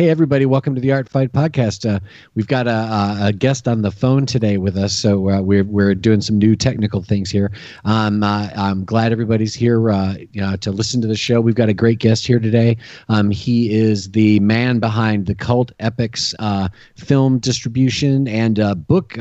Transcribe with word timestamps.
hey, 0.00 0.08
everybody, 0.08 0.46
welcome 0.46 0.74
to 0.74 0.80
the 0.80 0.92
Art 0.92 1.10
Fight 1.10 1.30
podcast. 1.30 1.84
Uh, 1.84 2.00
we've 2.34 2.46
got 2.46 2.66
a, 2.66 3.18
a, 3.26 3.32
guest 3.34 3.68
on 3.68 3.82
the 3.82 3.90
phone 3.90 4.24
today 4.24 4.56
with 4.56 4.74
us, 4.74 4.94
so 4.94 5.28
uh, 5.28 5.42
we're, 5.42 5.62
we're 5.62 5.94
doing 5.94 6.22
some 6.22 6.38
new 6.38 6.56
technical 6.56 7.02
things 7.02 7.30
here. 7.30 7.52
Um, 7.84 8.22
uh, 8.22 8.48
I'm 8.56 8.86
glad 8.86 9.12
everybody's 9.12 9.52
here 9.52 9.90
uh, 9.90 10.16
to 10.62 10.72
listen 10.72 11.02
to 11.02 11.06
the 11.06 11.16
show. 11.16 11.42
We've 11.42 11.54
got 11.54 11.68
a 11.68 11.74
great 11.74 11.98
guest 11.98 12.26
here 12.26 12.38
today. 12.38 12.78
Um, 13.10 13.30
he 13.30 13.70
is 13.74 14.12
the 14.12 14.40
man 14.40 14.78
behind 14.78 15.26
the 15.26 15.34
Cult 15.34 15.70
Epics 15.80 16.34
uh, 16.38 16.70
film 16.96 17.38
distribution 17.38 18.26
and 18.26 18.58
book 18.86 19.18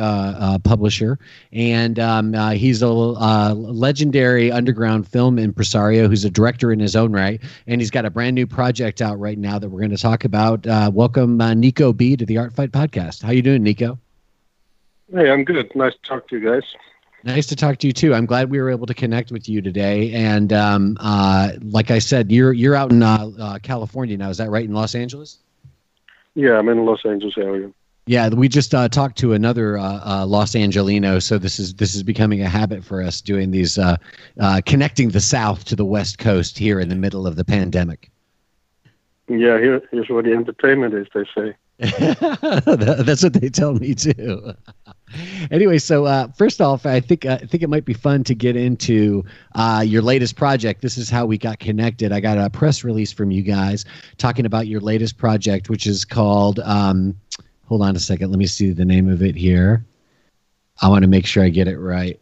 publisher, 0.64 1.20
and 1.52 2.00
um, 2.00 2.34
he's 2.54 2.82
a 2.82 2.88
legendary 2.88 4.50
underground 4.50 5.10
film 5.10 5.40
impresario 5.40 6.08
who's 6.08 6.24
a 6.24 6.30
director 6.30 6.72
in 6.72 6.80
his 6.80 6.96
own 6.96 7.12
right, 7.12 7.42
and 7.68 7.82
he's 7.82 7.92
got 7.92 8.06
a 8.06 8.10
brand 8.10 8.36
new 8.36 8.48
project 8.48 9.02
out 9.02 9.20
right 9.20 9.38
now 9.38 9.60
that 9.60 9.68
we're 9.68 9.80
going 9.80 9.92
to 9.92 9.98
talk 9.98 10.24
about. 10.24 10.69
Uh, 10.70 10.92
welcome, 10.94 11.42
uh, 11.42 11.54
Nico 11.54 11.92
B, 11.92 12.16
to 12.16 12.26
the 12.26 12.38
Art 12.38 12.54
Fight 12.54 12.72
podcast. 12.72 13.24
How 13.24 13.32
you 13.32 13.42
doing, 13.42 13.64
Nico? 13.64 13.98
Hey, 15.12 15.32
I'm 15.32 15.44
good. 15.44 15.76
Nice 15.76 15.94
to 15.94 16.10
talk 16.10 16.28
to 16.28 16.38
you 16.38 16.48
guys. 16.48 16.64
Nice 17.24 17.48
to 17.48 17.56
talk 17.56 17.80
to 17.80 17.88
you 17.88 17.94
too. 17.94 18.14
I'm 18.14 18.28
glad 18.28 18.52
we 18.52 18.62
were 18.62 18.70
able 18.70 18.86
to 18.86 18.94
connect 18.94 19.32
with 19.32 19.50
you 19.50 19.62
today. 19.62 20.14
And 20.14 20.54
um, 20.54 20.96
uh, 21.00 21.54
like 21.64 21.90
I 21.90 22.00
said, 22.00 22.32
you're 22.32 22.54
you're 22.54 22.76
out 22.76 22.92
in 22.92 23.02
uh, 23.02 23.32
uh, 23.40 23.60
California 23.60 24.16
now. 24.16 24.30
Is 24.30 24.38
that 24.38 24.50
right? 24.50 24.64
In 24.64 24.74
Los 24.74 24.94
Angeles? 24.94 25.40
Yeah, 26.36 26.60
I'm 26.60 26.70
in 26.70 26.78
the 26.78 26.84
Los 26.84 27.04
Angeles 27.04 27.34
area. 27.38 27.72
Yeah, 28.06 28.30
we 28.30 28.48
just 28.48 28.74
uh, 28.74 28.90
talked 28.90 29.18
to 29.20 29.34
another 29.34 29.78
uh, 29.78 30.02
uh, 30.04 30.26
Los 30.26 30.56
Angelino, 30.56 31.20
so 31.20 31.38
this 31.38 31.60
is 31.60 31.74
this 31.74 31.96
is 31.96 32.04
becoming 32.04 32.42
a 32.42 32.48
habit 32.48 32.84
for 32.84 33.04
us 33.04 33.22
doing 33.22 33.52
these 33.52 33.78
uh, 33.78 33.98
uh, 34.40 34.62
connecting 34.66 35.10
the 35.10 35.20
South 35.20 35.66
to 35.66 35.76
the 35.76 35.86
West 35.86 36.20
Coast 36.20 36.58
here 36.58 36.80
in 36.80 36.90
the 36.90 36.96
middle 36.96 37.28
of 37.28 37.36
the 37.36 37.46
pandemic. 37.46 38.10
Yeah, 39.30 39.60
here, 39.60 39.82
here's 39.92 40.10
where 40.10 40.24
the 40.24 40.34
entertainment 40.34 40.94
is. 40.94 41.08
They 41.14 41.26
say. 41.36 41.56
That's 41.80 43.24
what 43.24 43.34
they 43.34 43.50
tell 43.50 43.74
me 43.74 43.96
too. 43.96 44.54
anyway, 45.52 45.78
so 45.78 46.06
uh, 46.06 46.28
first 46.30 46.60
off, 46.60 46.86
I 46.86 47.00
think 47.00 47.26
I 47.26 47.38
think 47.38 47.64
it 47.64 47.70
might 47.70 47.86
be 47.86 47.94
fun 47.94 48.24
to 48.26 48.36
get 48.36 48.56
into 48.56 49.24
your 49.84 50.02
latest 50.02 50.36
project. 50.36 50.82
This 50.82 50.98
is 50.98 51.10
how 51.10 51.26
we 51.26 51.38
got 51.38 51.60
connected. 51.60 52.12
I 52.12 52.20
got 52.20 52.38
a 52.38 52.50
press 52.50 52.84
release 52.84 53.14
from 53.14 53.32
you 53.32 53.44
guys 53.44 53.86
talking 54.18 54.46
about 54.46 54.68
your 54.68 54.82
latest 54.82 55.18
project, 55.18 55.70
which 55.70 55.88
is 55.88 56.04
called. 56.04 56.60
Um, 56.60 57.16
hold 57.66 57.82
on 57.82 57.96
a 57.96 58.00
second. 58.00 58.32
Let 58.32 58.40
me 58.40 58.48
see 58.48 58.72
the 58.72 58.86
name 58.86 59.08
of 59.08 59.22
it 59.22 59.36
here. 59.36 59.86
I 60.82 60.90
want 60.90 61.04
to 61.04 61.08
make 61.08 61.26
sure 61.26 61.44
I 61.44 61.50
get 61.50 61.68
it 61.68 61.78
right. 61.78 62.20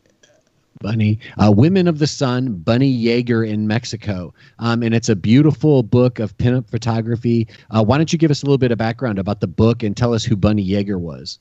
Bunny, 0.80 1.20
uh, 1.38 1.52
Women 1.52 1.88
of 1.88 2.00
the 2.00 2.08
Sun, 2.08 2.54
Bunny 2.58 2.96
Yeager 2.96 3.48
in 3.48 3.68
Mexico. 3.68 4.34
Um, 4.60 4.84
and 4.84 4.94
it's 4.94 5.10
a 5.10 5.16
beautiful 5.16 5.84
book 5.84 6.20
of 6.20 6.38
pinup 6.38 6.70
photography. 6.70 7.48
Uh, 7.72 7.84
why 7.84 7.98
don't 7.98 8.12
you 8.12 8.20
give 8.20 8.32
us 8.32 8.44
a 8.44 8.46
little 8.46 8.58
bit 8.58 8.72
of 8.72 8.78
background 8.78 9.20
about 9.20 9.42
the 9.42 9.48
book 9.48 9.84
and 9.84 9.96
tell 9.96 10.14
us 10.14 10.24
who 10.24 10.36
Bunny 10.36 10.68
Yeager 10.68 11.00
was? 11.00 11.40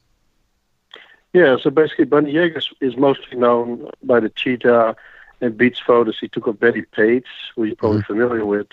Yeah, 1.32 1.56
so 1.62 1.70
basically, 1.70 2.06
Bunny 2.06 2.32
Yeager 2.32 2.62
is 2.80 2.96
mostly 2.96 3.36
known 3.36 3.90
by 4.02 4.20
the 4.20 4.30
cheetah 4.30 4.96
and 5.40 5.56
beach 5.56 5.82
photos 5.86 6.18
he 6.18 6.28
took 6.28 6.46
of 6.46 6.58
Betty 6.58 6.82
Page, 6.82 7.26
who 7.54 7.64
you're 7.64 7.76
probably 7.76 7.98
mm-hmm. 7.98 8.12
familiar 8.12 8.46
with 8.46 8.68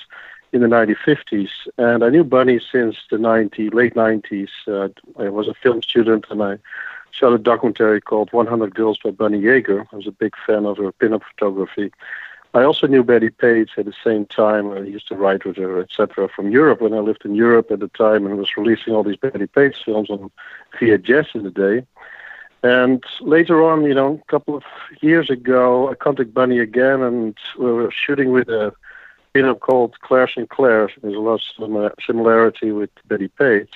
in 0.53 0.61
the 0.61 0.67
1950s. 0.67 1.50
And 1.78 2.03
I 2.03 2.09
knew 2.09 2.23
Bunny 2.23 2.61
since 2.72 2.95
the 3.09 3.17
90, 3.17 3.72
late 3.72 3.95
90s. 3.95 4.50
Uh, 4.67 4.89
I 5.22 5.30
was 5.30 5.47
a 5.47 5.53
film 5.56 5.81
student 5.81 6.25
and 6.30 6.41
I 6.41 6.58
shot 7.14 7.33
a 7.33 7.38
documentary 7.38 8.02
called 8.02 8.33
100 8.33 8.73
Girls 8.73 8.97
by 9.03 9.11
Bunny 9.11 9.39
Yeager. 9.39 9.86
I 9.92 9.95
was 9.95 10.08
a 10.08 10.11
big 10.11 10.33
fan 10.45 10.66
of 10.66 10.78
her 10.78 10.92
pinup 10.94 11.22
photography. 11.23 11.92
I 12.56 12.64
also 12.64 12.86
knew 12.86 13.03
Bettie 13.03 13.30
Page 13.30 13.72
at 13.78 13.86
the 13.86 13.94
same 14.03 14.25
time. 14.28 14.72
I 14.72 14.80
used 14.80 15.08
to 15.08 15.16
write 15.16 15.44
with 15.44 15.58
her, 15.58 15.80
etc., 15.80 16.30
from 16.30 16.52
Europe 16.52 16.81
when 16.81 16.94
I 16.94 17.00
lived 17.00 17.25
in 17.25 17.34
Europe 17.34 17.72
at 17.72 17.80
the 17.80 17.88
time 17.88 18.28
and 18.28 18.38
was 18.38 18.56
releasing 18.56 18.94
all 18.94 19.03
these 19.03 19.17
Bettie 19.17 19.47
Page 19.47 19.75
films 19.84 20.09
on 20.09 20.29
VHS 20.79 21.34
in 21.34 21.44
the 21.44 21.52
day. 21.52 21.85
And 22.62 23.03
later 23.22 23.63
on, 23.63 23.84
you 23.84 23.94
know, 23.94 24.22
a 24.22 24.31
couple 24.31 24.56
of 24.56 24.63
years 25.02 25.29
ago, 25.29 25.90
I 25.90 25.96
contacted 25.96 26.34
Bunny 26.34 26.59
again, 26.59 27.02
and 27.02 27.35
we 27.57 27.72
were 27.72 27.91
shooting 27.91 28.31
with 28.31 28.47
a 28.50 28.73
pinup 29.34 29.59
called 29.59 30.00
Claire 30.02 30.29
Sinclair. 30.29 30.90
There's 31.02 31.16
a 31.16 31.19
lot 31.19 31.41
of 31.59 31.94
similarity 32.06 32.72
with 32.72 32.91
Bettie 33.07 33.29
Page. 33.29 33.73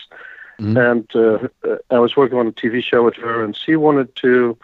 Mm-hmm. 0.59 0.78
And 0.78 1.16
uh, 1.16 1.78
I 1.90 2.00
was 2.00 2.16
working 2.16 2.38
on 2.38 2.47
a 2.47 2.51
TV 2.51 2.84
show 2.84 3.03
with 3.03 3.16
her, 3.16 3.44
and 3.44 3.56
she 3.56 3.75
wanted 3.75 4.16
to 4.18 4.57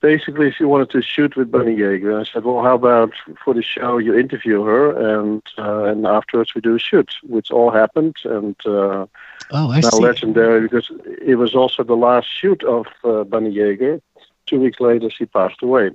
basically 0.00 0.52
she 0.52 0.64
wanted 0.64 0.90
to 0.90 1.02
shoot 1.02 1.36
with 1.36 1.50
Bunny 1.50 1.76
Yeager. 1.76 2.10
And 2.12 2.26
I 2.26 2.30
said, 2.30 2.44
well, 2.44 2.62
how 2.62 2.74
about 2.74 3.12
for 3.44 3.54
the 3.54 3.62
show 3.62 3.98
you 3.98 4.16
interview 4.16 4.62
her, 4.62 5.18
and 5.18 5.42
uh, 5.58 5.84
and 5.84 6.06
afterwards 6.06 6.54
we 6.54 6.60
do 6.60 6.76
a 6.76 6.78
shoot, 6.78 7.14
which 7.22 7.50
all 7.50 7.70
happened, 7.70 8.16
and 8.24 8.56
uh, 8.66 9.06
oh, 9.50 9.70
I 9.70 9.80
now 9.80 9.90
see. 9.90 10.02
legendary 10.02 10.62
because 10.62 10.90
it 11.22 11.36
was 11.36 11.54
also 11.54 11.82
the 11.82 11.96
last 11.96 12.26
shoot 12.26 12.62
of 12.64 12.86
uh, 13.04 13.24
Bunny 13.24 13.52
Yeager. 13.54 14.00
Two 14.46 14.60
weeks 14.60 14.80
later, 14.80 15.10
she 15.10 15.26
passed 15.26 15.62
away. 15.62 15.90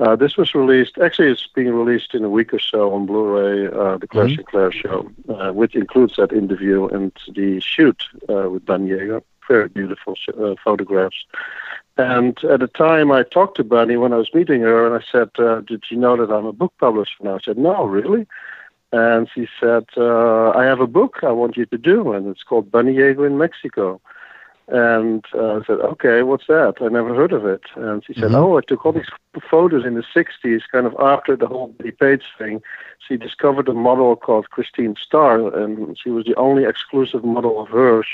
Uh, 0.00 0.14
this 0.14 0.36
was 0.36 0.54
released, 0.54 0.96
actually, 0.98 1.28
it's 1.28 1.48
being 1.54 1.72
released 1.72 2.14
in 2.14 2.22
a 2.22 2.28
week 2.28 2.54
or 2.54 2.60
so 2.60 2.94
on 2.94 3.04
Blu 3.04 3.24
ray, 3.24 3.66
uh, 3.66 3.98
The 3.98 4.06
Claire 4.06 4.26
mm-hmm. 4.26 4.36
Sinclair 4.36 4.70
Show, 4.70 5.10
uh, 5.28 5.52
which 5.52 5.74
includes 5.74 6.16
that 6.16 6.32
interview 6.32 6.86
and 6.86 7.12
the 7.34 7.60
shoot 7.60 8.04
uh, 8.28 8.48
with 8.48 8.64
Bunny 8.64 8.90
Yeager. 8.90 9.22
Very 9.48 9.68
beautiful 9.68 10.14
uh, 10.40 10.54
photographs. 10.62 11.24
And 11.96 12.38
at 12.44 12.60
the 12.60 12.68
time, 12.68 13.10
I 13.10 13.24
talked 13.24 13.56
to 13.56 13.64
Bunny 13.64 13.96
when 13.96 14.12
I 14.12 14.16
was 14.16 14.32
meeting 14.32 14.60
her, 14.60 14.86
and 14.86 15.02
I 15.02 15.04
said, 15.10 15.30
uh, 15.38 15.62
Did 15.62 15.82
you 15.90 15.96
know 15.96 16.16
that 16.16 16.32
I'm 16.32 16.46
a 16.46 16.52
book 16.52 16.74
publisher 16.78 17.16
now? 17.22 17.36
I 17.36 17.40
said, 17.44 17.58
No, 17.58 17.84
really? 17.84 18.26
And 18.92 19.28
she 19.34 19.48
said, 19.58 19.84
I 19.96 20.64
have 20.64 20.80
a 20.80 20.86
book 20.86 21.18
I 21.22 21.32
want 21.32 21.56
you 21.56 21.66
to 21.66 21.78
do, 21.78 22.12
and 22.12 22.28
it's 22.28 22.44
called 22.44 22.70
Bunny 22.70 22.94
Yeager 22.94 23.26
in 23.26 23.36
Mexico. 23.36 24.00
And 24.68 25.24
uh, 25.34 25.56
I 25.56 25.64
said, 25.66 25.80
okay, 25.80 26.22
what's 26.22 26.46
that? 26.46 26.74
I 26.82 26.88
never 26.88 27.14
heard 27.14 27.32
of 27.32 27.46
it. 27.46 27.62
And 27.74 28.04
she 28.04 28.12
said, 28.12 28.24
mm-hmm. 28.24 28.34
oh, 28.34 28.58
I 28.58 28.60
took 28.60 28.84
all 28.84 28.92
these 28.92 29.08
photos 29.50 29.86
in 29.86 29.94
the 29.94 30.02
60s, 30.14 30.60
kind 30.70 30.86
of 30.86 30.94
after 31.00 31.36
the 31.36 31.46
whole 31.46 31.68
Bettie 31.68 31.92
Page 31.92 32.24
thing. 32.36 32.60
She 33.06 33.16
discovered 33.16 33.68
a 33.68 33.72
model 33.72 34.14
called 34.14 34.50
Christine 34.50 34.94
Starr, 35.00 35.56
and 35.56 35.98
she 35.98 36.10
was 36.10 36.26
the 36.26 36.34
only 36.34 36.64
exclusive 36.64 37.24
model 37.24 37.62
of 37.62 37.68
hers. 37.68 38.06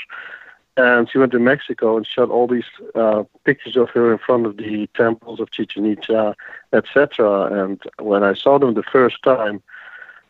And 0.77 1.09
she 1.09 1.17
went 1.17 1.33
to 1.33 1.39
Mexico 1.39 1.97
and 1.97 2.07
shot 2.07 2.29
all 2.29 2.47
these 2.47 2.65
uh, 2.95 3.23
pictures 3.43 3.75
of 3.75 3.89
her 3.89 4.13
in 4.13 4.17
front 4.17 4.45
of 4.45 4.55
the 4.55 4.87
temples 4.95 5.41
of 5.41 5.51
Chichen 5.51 5.85
Itza, 5.85 6.35
etc. 6.71 7.63
And 7.63 7.81
when 7.99 8.23
I 8.23 8.33
saw 8.33 8.59
them 8.59 8.73
the 8.73 8.83
first 8.83 9.21
time, 9.23 9.61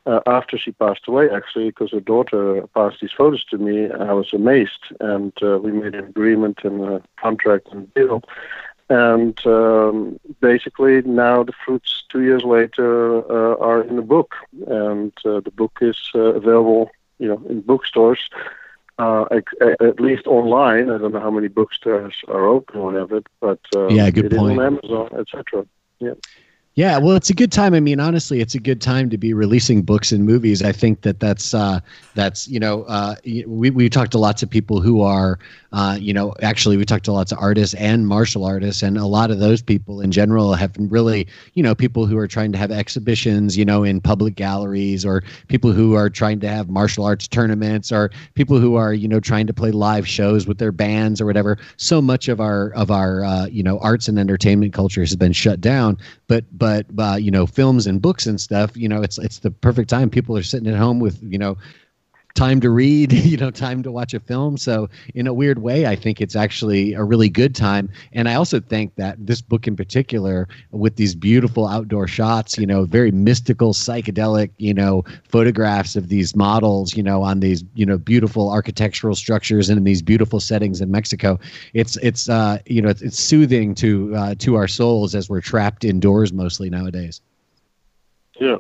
uh, 0.06 0.20
after 0.28 0.58
she 0.58 0.72
passed 0.72 1.08
away, 1.08 1.30
actually, 1.30 1.66
because 1.70 1.92
her 1.92 2.00
daughter 2.00 2.68
passed 2.76 2.98
these 3.02 3.12
photos 3.12 3.44
to 3.46 3.58
me, 3.58 3.90
I 3.92 4.14
was 4.14 4.34
amazed, 4.34 4.94
and 5.00 5.34
uh, 5.42 5.58
we 5.58 5.72
made 5.72 5.96
an 5.96 6.06
agreement 6.06 6.60
and 6.64 6.84
a 6.84 7.02
contract 7.18 7.68
and 7.72 7.92
deal. 7.94 8.24
And 8.88 9.40
um, 9.48 10.20
basically, 10.42 11.02
now 11.02 11.44
the 11.44 11.54
fruits 11.66 12.04
two 12.10 12.22
years 12.22 12.44
later 12.44 13.18
uh, 13.18 13.58
are 13.58 13.82
in 13.82 13.96
the 13.96 14.04
book, 14.04 14.36
and 14.68 15.12
uh, 15.26 15.40
the 15.40 15.52
book 15.52 15.80
is 15.82 15.98
uh, 16.14 16.20
available, 16.20 16.92
you 17.18 17.28
know, 17.28 17.42
in 17.50 17.62
bookstores. 17.62 18.30
Uh, 18.98 19.26
at, 19.30 19.44
at, 19.82 20.00
least 20.00 20.26
online. 20.26 20.90
I 20.90 20.98
don't 20.98 21.12
know 21.12 21.20
how 21.20 21.30
many 21.30 21.50
bookstores 21.50 22.14
are 22.30 22.46
open 22.46 22.80
or 22.80 22.86
whatever, 22.86 23.22
but 23.42 23.60
yeah, 23.90 24.10
good 24.10 24.32
it 24.32 24.38
point. 24.38 24.58
on 24.58 24.66
Amazon, 24.66 25.10
etc. 25.20 25.66
Yeah. 26.00 26.14
Yeah, 26.76 26.98
well, 26.98 27.16
it's 27.16 27.30
a 27.30 27.34
good 27.34 27.54
time. 27.54 27.74
I 27.74 27.80
mean, 27.80 28.02
honestly, 28.02 28.42
it's 28.42 28.54
a 28.54 28.60
good 28.60 28.82
time 28.82 29.10
to 29.10 29.18
be 29.18 29.34
releasing 29.34 29.82
books 29.82 30.12
and 30.12 30.26
movies. 30.26 30.62
I 30.62 30.74
think 30.74 31.04
that 31.04 31.22
that's 31.22 31.54
uh, 31.54 31.80
that's 32.16 32.50
you 32.50 32.60
know 32.60 32.84
uh, 32.84 33.16
we 33.48 33.70
we 33.70 33.88
talked 33.90 34.12
to 34.12 34.18
lots 34.18 34.44
of 34.44 34.50
people 34.50 34.82
who 34.82 35.00
are 35.00 35.40
uh, 35.72 35.98
you 35.98 36.12
know 36.12 36.34
actually 36.42 36.76
we 36.76 36.84
talked 36.84 37.06
to 37.06 37.14
lots 37.14 37.32
of 37.32 37.38
artists 37.40 37.76
and 37.76 38.06
martial 38.06 38.44
artists, 38.44 38.84
and 38.84 38.98
a 38.98 39.06
lot 39.06 39.32
of 39.32 39.40
those 39.40 39.62
people 39.62 40.02
in 40.02 40.12
general 40.12 40.54
have 40.54 40.76
really 40.78 41.26
you 41.54 41.64
know 41.64 41.76
people 41.76 42.08
who 42.08 42.18
are 42.18 42.28
trying 42.28 42.52
to 42.52 42.58
have 42.58 42.72
exhibitions 42.72 43.56
you 43.56 43.64
know 43.64 43.86
in 43.86 44.02
public 44.02 44.36
galleries 44.36 45.06
or 45.06 45.24
people 45.48 45.72
who 45.72 45.94
are 45.94 46.10
trying 46.10 46.42
to 46.42 46.50
have 46.50 46.70
martial 46.70 47.06
arts 47.06 47.26
tournaments 47.26 47.90
or 47.90 48.12
people 48.34 48.60
who 48.60 48.76
are 48.76 48.94
you 48.94 49.08
know 49.08 49.22
trying 49.22 49.48
to 49.48 49.54
play 49.54 49.72
live 49.72 50.06
shows 50.06 50.46
with 50.46 50.58
their 50.58 50.74
bands 50.74 51.22
or 51.22 51.26
whatever. 51.26 51.58
So 51.78 52.02
much 52.02 52.28
of 52.28 52.42
our 52.42 52.72
of 52.72 52.92
our 52.92 53.24
uh, 53.24 53.46
you 53.46 53.64
know 53.64 53.80
arts 53.80 54.10
and 54.10 54.20
entertainment 54.20 54.74
culture 54.74 55.00
has 55.00 55.16
been 55.16 55.32
shut 55.32 55.62
down, 55.62 55.98
but 56.28 56.44
but 56.52 56.65
uh, 56.66 57.18
you 57.20 57.32
know 57.32 57.46
films 57.46 57.88
and 57.88 58.02
books 58.02 58.26
and 58.26 58.40
stuff 58.40 58.76
you 58.76 58.88
know 58.88 59.02
it's 59.02 59.18
it's 59.18 59.40
the 59.40 59.52
perfect 59.52 59.90
time. 59.90 60.10
People 60.10 60.38
are 60.38 60.44
sitting 60.44 60.68
at 60.68 60.78
home 60.78 61.00
with 61.00 61.22
you 61.24 61.38
know 61.38 61.58
time 62.36 62.60
to 62.60 62.70
read, 62.70 63.12
you 63.14 63.38
know, 63.38 63.50
time 63.50 63.82
to 63.82 63.92
watch 63.92 64.14
a 64.14 64.20
film. 64.20 64.58
So, 64.58 64.90
in 65.16 65.26
a 65.26 65.34
weird 65.34 65.60
way, 65.60 65.88
I 65.88 65.96
think 65.96 66.22
it's 66.22 66.36
actually 66.36 66.94
a 66.94 67.04
really 67.04 67.30
good 67.30 67.56
time. 67.56 67.90
And 68.14 68.30
I 68.30 68.36
also 68.36 68.60
think 68.60 68.96
that 68.96 69.16
this 69.26 69.42
book 69.42 69.68
in 69.68 69.76
particular, 69.76 70.48
with 70.72 70.98
these 70.98 71.16
beautiful 71.16 71.68
outdoor 71.68 72.08
shots, 72.08 72.58
you 72.58 72.68
know, 72.68 72.86
very 72.86 73.12
mystical, 73.12 73.74
psychedelic, 73.74 74.52
you 74.58 74.74
know, 74.74 75.04
photographs 75.28 75.96
of 75.96 76.10
these 76.10 76.36
models, 76.36 76.96
you 76.96 77.04
know, 77.04 77.24
on 77.24 77.40
these, 77.40 77.64
you 77.74 77.86
know, 77.86 77.98
beautiful 77.98 78.52
architectural 78.52 79.16
structures 79.16 79.70
and 79.70 79.78
in 79.78 79.84
these 79.84 80.02
beautiful 80.02 80.40
settings 80.40 80.82
in 80.82 80.92
Mexico, 80.92 81.40
it's 81.74 81.98
it's 81.98 82.30
uh, 82.30 82.60
you 82.66 82.82
know, 82.82 82.90
it's, 82.90 83.02
it's 83.02 83.20
soothing 83.20 83.74
to 83.76 84.16
uh, 84.16 84.36
to 84.36 84.56
our 84.56 84.68
souls 84.68 85.16
as 85.16 85.30
we're 85.30 85.42
trapped 85.42 85.84
indoors 85.86 86.34
mostly 86.34 86.70
nowadays. 86.70 87.22
Yeah. 88.40 88.58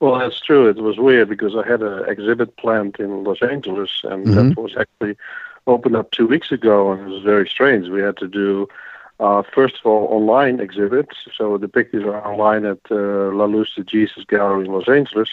Well, 0.00 0.18
that's 0.18 0.40
true. 0.40 0.68
It 0.68 0.76
was 0.76 0.98
weird 0.98 1.28
because 1.28 1.56
I 1.56 1.66
had 1.66 1.82
an 1.82 2.08
exhibit 2.08 2.56
planned 2.56 2.96
in 2.98 3.24
Los 3.24 3.42
Angeles, 3.42 4.02
and 4.04 4.26
mm-hmm. 4.26 4.48
that 4.50 4.60
was 4.60 4.76
actually 4.76 5.16
opened 5.66 5.96
up 5.96 6.10
two 6.10 6.26
weeks 6.26 6.52
ago, 6.52 6.92
and 6.92 7.00
it 7.00 7.14
was 7.14 7.22
very 7.22 7.48
strange. 7.48 7.88
We 7.88 8.02
had 8.02 8.16
to 8.18 8.28
do 8.28 8.68
uh, 9.18 9.42
first 9.54 9.76
of 9.76 9.86
all, 9.86 10.06
online 10.10 10.60
exhibits. 10.60 11.16
So 11.36 11.56
the 11.56 11.68
pictures 11.68 12.04
are 12.04 12.26
online 12.26 12.64
at 12.64 12.78
uh, 12.90 13.32
La 13.32 13.46
Luz 13.46 13.74
de 13.74 13.82
Jesus 13.82 14.24
Gallery 14.24 14.66
in 14.66 14.72
Los 14.72 14.88
Angeles. 14.88 15.30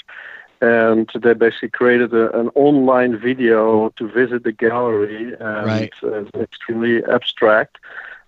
And 0.62 1.12
they 1.14 1.34
basically 1.34 1.70
created 1.70 2.14
a, 2.14 2.40
an 2.40 2.50
online 2.56 3.18
video 3.18 3.90
to 3.98 4.08
visit 4.08 4.46
the 4.46 4.54
gallery, 4.54 5.34
and 5.34 5.66
right. 5.66 5.94
uh, 6.02 6.22
it's 6.22 6.32
extremely 6.36 7.04
abstract. 7.04 7.80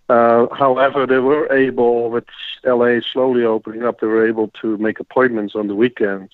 Uh, 0.08 0.48
however, 0.54 1.08
they 1.08 1.20
were 1.20 1.52
able, 1.52 2.10
with 2.12 2.26
LA 2.64 3.00
slowly 3.12 3.44
opening 3.44 3.84
up, 3.84 4.00
they 4.00 4.08
were 4.08 4.28
able 4.28 4.50
to 4.62 4.78
make 4.78 5.00
appointments 5.00 5.56
on 5.56 5.68
the 5.68 5.76
weekends. 5.76 6.32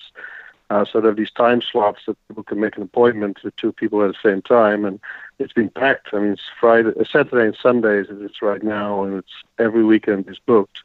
Uh, 0.68 0.84
so 0.90 1.00
there 1.00 1.10
are 1.10 1.14
these 1.14 1.30
time 1.30 1.60
slots 1.60 2.00
that 2.06 2.16
people 2.28 2.42
can 2.42 2.58
make 2.58 2.76
an 2.76 2.82
appointment 2.82 3.38
with 3.44 3.54
two 3.56 3.72
people 3.72 4.02
at 4.02 4.08
the 4.08 4.28
same 4.28 4.40
time, 4.42 4.84
and 4.84 5.00
it's 5.38 5.52
been 5.52 5.68
packed. 5.68 6.08
I 6.12 6.18
mean, 6.18 6.32
it's 6.32 6.42
Friday, 6.58 6.92
uh, 6.98 7.04
Saturday, 7.04 7.46
and 7.46 7.56
Sundays. 7.62 8.06
It's 8.08 8.40
right 8.40 8.62
now, 8.62 9.02
and 9.04 9.18
it's 9.18 9.32
every 9.58 9.84
weekend 9.84 10.28
is 10.30 10.38
booked. 10.38 10.78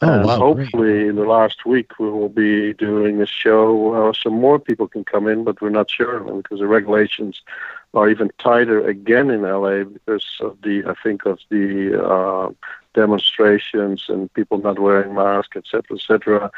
Oh, 0.00 0.12
and 0.12 0.26
wow, 0.26 0.38
hopefully, 0.38 0.92
great. 0.92 1.08
in 1.08 1.16
the 1.16 1.24
last 1.24 1.64
week, 1.64 2.00
we 2.00 2.10
will 2.10 2.28
be 2.28 2.72
doing 2.74 3.22
a 3.22 3.26
show. 3.26 3.94
Uh, 3.94 4.12
some 4.12 4.34
more 4.34 4.58
people 4.58 4.88
can 4.88 5.04
come 5.04 5.28
in, 5.28 5.44
but 5.44 5.60
we're 5.60 5.70
not 5.70 5.88
sure 5.88 6.18
because 6.18 6.58
the 6.58 6.66
regulations 6.66 7.42
are 7.94 8.08
even 8.08 8.30
tighter 8.38 8.86
again 8.86 9.30
in 9.30 9.42
LA 9.42 9.84
because 9.84 10.26
of 10.40 10.56
the, 10.62 10.84
I 10.86 10.94
think, 11.02 11.26
of 11.26 11.38
the 11.50 12.02
uh, 12.02 12.50
demonstrations 12.94 14.06
and 14.08 14.32
people 14.32 14.58
not 14.58 14.78
wearing 14.78 15.14
masks, 15.14 15.56
etc., 15.56 15.96
etc. 15.96 16.50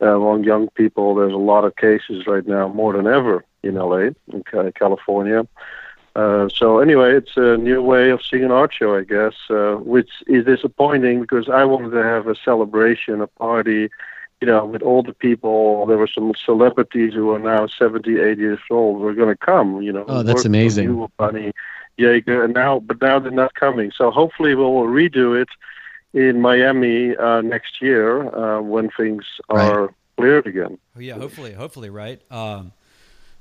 Uh, 0.00 0.16
among 0.16 0.44
young 0.44 0.68
people, 0.70 1.14
there's 1.14 1.32
a 1.32 1.36
lot 1.36 1.64
of 1.64 1.76
cases 1.76 2.26
right 2.26 2.46
now, 2.46 2.68
more 2.68 2.94
than 2.94 3.06
ever 3.06 3.44
in 3.62 3.74
LA, 3.74 4.10
in 4.32 4.42
California. 4.74 5.46
Uh, 6.16 6.48
so 6.48 6.80
anyway, 6.80 7.14
it's 7.14 7.36
a 7.36 7.56
new 7.56 7.82
way 7.82 8.10
of 8.10 8.24
seeing 8.24 8.44
an 8.44 8.50
art 8.50 8.72
show, 8.72 8.96
I 8.96 9.04
guess, 9.04 9.34
uh, 9.48 9.74
which 9.74 10.10
is 10.26 10.44
disappointing 10.44 11.20
because 11.20 11.48
I 11.48 11.64
wanted 11.64 11.90
to 11.90 12.02
have 12.02 12.26
a 12.26 12.34
celebration, 12.34 13.20
a 13.20 13.26
party, 13.26 13.90
you 14.40 14.46
know, 14.46 14.64
with 14.64 14.82
all 14.82 15.02
the 15.02 15.12
people. 15.12 15.86
There 15.86 15.98
were 15.98 16.08
some 16.08 16.32
celebrities 16.44 17.12
who 17.14 17.30
are 17.30 17.38
now 17.38 17.66
70, 17.66 18.18
80 18.18 18.40
years 18.40 18.58
old. 18.70 19.00
We're 19.00 19.14
going 19.14 19.28
to 19.28 19.36
come, 19.36 19.82
you 19.82 19.92
know. 19.92 20.04
Oh, 20.08 20.22
that's 20.22 20.44
amazing. 20.44 20.84
You, 20.84 21.10
Bunny 21.16 21.52
Yeager, 21.98 22.44
and 22.44 22.54
now, 22.54 22.80
but 22.80 23.00
now 23.00 23.18
they're 23.18 23.30
not 23.30 23.54
coming. 23.54 23.92
So 23.94 24.10
hopefully 24.10 24.54
we'll 24.54 24.84
redo 24.84 25.40
it 25.40 25.48
in 26.12 26.40
Miami 26.40 27.16
uh, 27.16 27.42
next 27.42 27.80
year 27.80 28.34
uh, 28.34 28.60
when 28.60 28.90
things 28.90 29.24
are 29.48 29.82
right. 29.82 29.94
cleared 30.16 30.46
again. 30.46 30.78
Oh, 30.96 31.00
yeah, 31.00 31.14
hopefully, 31.14 31.52
hopefully, 31.52 31.90
right. 31.90 32.20
Um, 32.30 32.72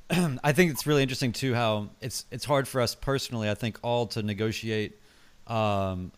I 0.44 0.52
think 0.52 0.72
it's 0.72 0.86
really 0.86 1.04
interesting 1.04 1.32
too 1.32 1.54
how 1.54 1.90
it's 2.02 2.26
it's 2.32 2.46
hard 2.46 2.68
for 2.68 2.82
us 2.82 2.96
personally. 2.96 3.50
I 3.50 3.56
think 3.56 3.80
all 3.84 4.08
to 4.08 4.24
negotiate 4.24 5.00
um, 5.48 6.12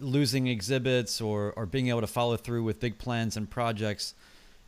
losing 0.00 0.46
exhibits 0.46 1.20
or 1.20 1.52
or 1.56 1.66
being 1.66 1.88
able 1.88 2.00
to 2.00 2.06
follow 2.06 2.36
through 2.36 2.62
with 2.64 2.80
big 2.80 2.98
plans 2.98 3.36
and 3.36 3.48
projects. 3.48 4.14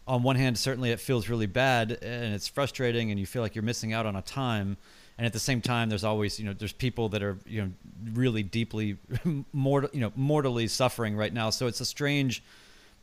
On 0.07 0.23
one 0.23 0.37
hand, 0.37 0.59
certainly 0.59 0.91
it 0.91 0.99
feels 0.99 1.29
really 1.29 1.47
bad 1.47 1.93
and 2.03 2.35
it's 2.35 2.49
frustrating, 2.49 3.11
and 3.11 3.21
you 3.21 3.27
feel 3.27 3.43
like 3.43 3.55
you're 3.55 3.63
missing 3.63 3.93
out 3.93 4.07
on 4.07 4.17
a 4.17 4.23
time. 4.23 4.77
And 5.19 5.27
at 5.27 5.35
the 5.35 5.39
same 5.39 5.61
time 5.61 5.91
there's 5.91 6.05
always 6.05 6.39
you 6.39 6.47
know 6.47 6.55
there's 6.55 6.73
people 6.73 7.11
that 7.11 7.23
are 7.23 7.37
you 7.47 7.63
know 7.63 7.71
really 8.15 8.43
deeply 8.43 8.97
mortal 9.53 9.91
you 9.93 10.01
know 10.01 10.13
mortally 10.17 10.67
suffering 10.67 11.17
right 11.17 11.33
now. 11.33 11.51
So 11.51 11.67
it's 11.67 11.81
a 11.81 11.87
strange 11.87 12.43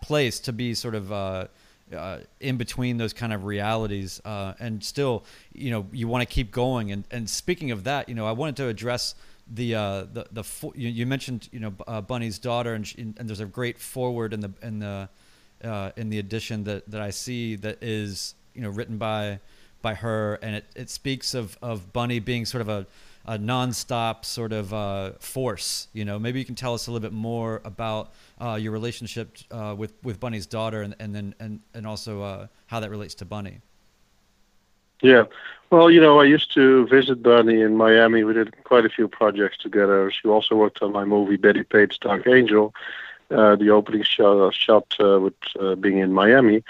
place 0.01 0.39
to 0.41 0.53
be 0.53 0.73
sort 0.73 0.95
of 0.95 1.11
uh, 1.11 1.47
uh, 1.95 2.19
in 2.39 2.57
between 2.57 2.97
those 2.97 3.13
kind 3.13 3.33
of 3.33 3.45
realities. 3.45 4.19
Uh, 4.25 4.53
and 4.59 4.83
still 4.83 5.25
you 5.53 5.69
know 5.69 5.85
you 5.91 6.07
want 6.07 6.27
to 6.27 6.33
keep 6.33 6.51
going. 6.51 6.91
And 6.91 7.03
and 7.11 7.29
speaking 7.29 7.71
of 7.71 7.83
that 7.83 8.09
you 8.09 8.15
know 8.15 8.25
I 8.25 8.31
wanted 8.31 8.55
to 8.57 8.67
address 8.67 9.13
the 9.53 9.75
uh, 9.75 10.05
the 10.11 10.27
the 10.31 10.43
you, 10.75 10.89
you 10.89 11.05
mentioned 11.05 11.49
you 11.51 11.59
know 11.59 11.73
uh, 11.87 12.01
Bunny's 12.01 12.39
daughter 12.39 12.73
and 12.73 12.85
she, 12.85 13.01
and 13.01 13.29
there's 13.29 13.39
a 13.39 13.45
great 13.45 13.79
forward 13.79 14.33
in 14.33 14.41
the 14.41 14.51
in 14.61 14.79
the 14.79 15.09
uh, 15.63 15.91
in 15.95 16.09
the 16.09 16.19
edition 16.19 16.63
that 16.65 16.89
that 16.89 17.01
I 17.01 17.09
see 17.09 17.55
that 17.57 17.81
is 17.81 18.35
you 18.53 18.61
know 18.61 18.69
written 18.69 18.97
by 18.97 19.39
by 19.81 19.93
her, 19.93 20.35
and 20.41 20.55
it, 20.55 20.65
it 20.75 20.89
speaks 20.89 21.33
of, 21.33 21.57
of 21.61 21.93
Bunny 21.93 22.19
being 22.19 22.45
sort 22.45 22.61
of 22.61 22.69
a, 22.69 22.87
a 23.25 23.37
nonstop 23.37 24.25
sort 24.25 24.51
of 24.51 24.73
uh, 24.73 25.11
force. 25.19 25.87
You 25.93 26.05
know, 26.05 26.19
maybe 26.19 26.39
you 26.39 26.45
can 26.45 26.55
tell 26.55 26.73
us 26.73 26.87
a 26.87 26.91
little 26.91 27.07
bit 27.07 27.13
more 27.13 27.61
about 27.63 28.13
uh, 28.41 28.55
your 28.55 28.71
relationship 28.71 29.37
uh, 29.51 29.75
with 29.77 29.93
with 30.03 30.19
Bunny's 30.19 30.45
daughter, 30.45 30.81
and, 30.81 30.95
and 30.99 31.13
then 31.13 31.35
and 31.39 31.59
and 31.73 31.85
also 31.85 32.21
uh, 32.21 32.47
how 32.67 32.79
that 32.79 32.89
relates 32.89 33.15
to 33.15 33.25
Bunny. 33.25 33.61
Yeah, 35.01 35.25
well, 35.69 35.91
you 35.91 35.99
know, 36.01 36.19
I 36.19 36.25
used 36.25 36.53
to 36.53 36.87
visit 36.87 37.23
Bunny 37.23 37.61
in 37.61 37.75
Miami. 37.77 38.23
We 38.23 38.33
did 38.33 38.63
quite 38.63 38.85
a 38.85 38.89
few 38.89 39.07
projects 39.07 39.57
together. 39.57 40.11
She 40.11 40.27
also 40.27 40.55
worked 40.55 40.81
on 40.81 40.91
my 40.91 41.05
movie 41.05 41.37
Betty 41.37 41.63
Page's 41.63 41.97
Dark 41.97 42.27
Angel, 42.27 42.73
uh, 43.31 43.55
the 43.55 43.69
opening 43.69 44.03
shot, 44.03 44.53
shot 44.53 44.95
uh, 44.99 45.19
with 45.19 45.81
being 45.81 45.99
in 45.99 46.13
Miami. 46.13 46.63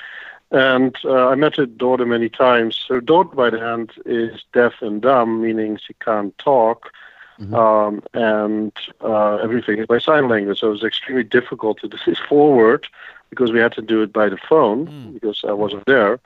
And 0.51 0.95
uh, 1.03 1.27
I 1.27 1.35
met 1.35 1.57
her 1.57 1.65
daughter 1.65 2.05
many 2.05 2.29
times. 2.29 2.85
Her 2.87 3.01
daughter, 3.01 3.35
by 3.35 3.49
the 3.49 3.59
hand, 3.59 3.91
is 4.05 4.45
deaf 4.53 4.73
and 4.81 5.01
dumb, 5.01 5.41
meaning 5.41 5.77
she 5.77 5.93
can't 5.95 6.37
talk, 6.37 6.91
mm-hmm. 7.39 7.53
um, 7.53 8.01
and 8.13 8.71
uh, 9.01 9.35
everything 9.37 9.79
is 9.79 9.87
by 9.87 9.99
sign 9.99 10.29
language. 10.29 10.59
So 10.59 10.67
it 10.67 10.71
was 10.71 10.83
extremely 10.83 11.23
difficult 11.23 11.79
to 11.79 11.89
do 11.89 11.97
this 12.05 12.19
forward 12.29 12.87
because 13.29 13.51
we 13.51 13.59
had 13.59 13.73
to 13.73 13.81
do 13.81 14.01
it 14.01 14.13
by 14.13 14.29
the 14.29 14.37
phone 14.37 14.87
mm. 14.87 15.13
because 15.13 15.43
I 15.45 15.51
wasn't 15.51 15.85
there, 15.85 16.17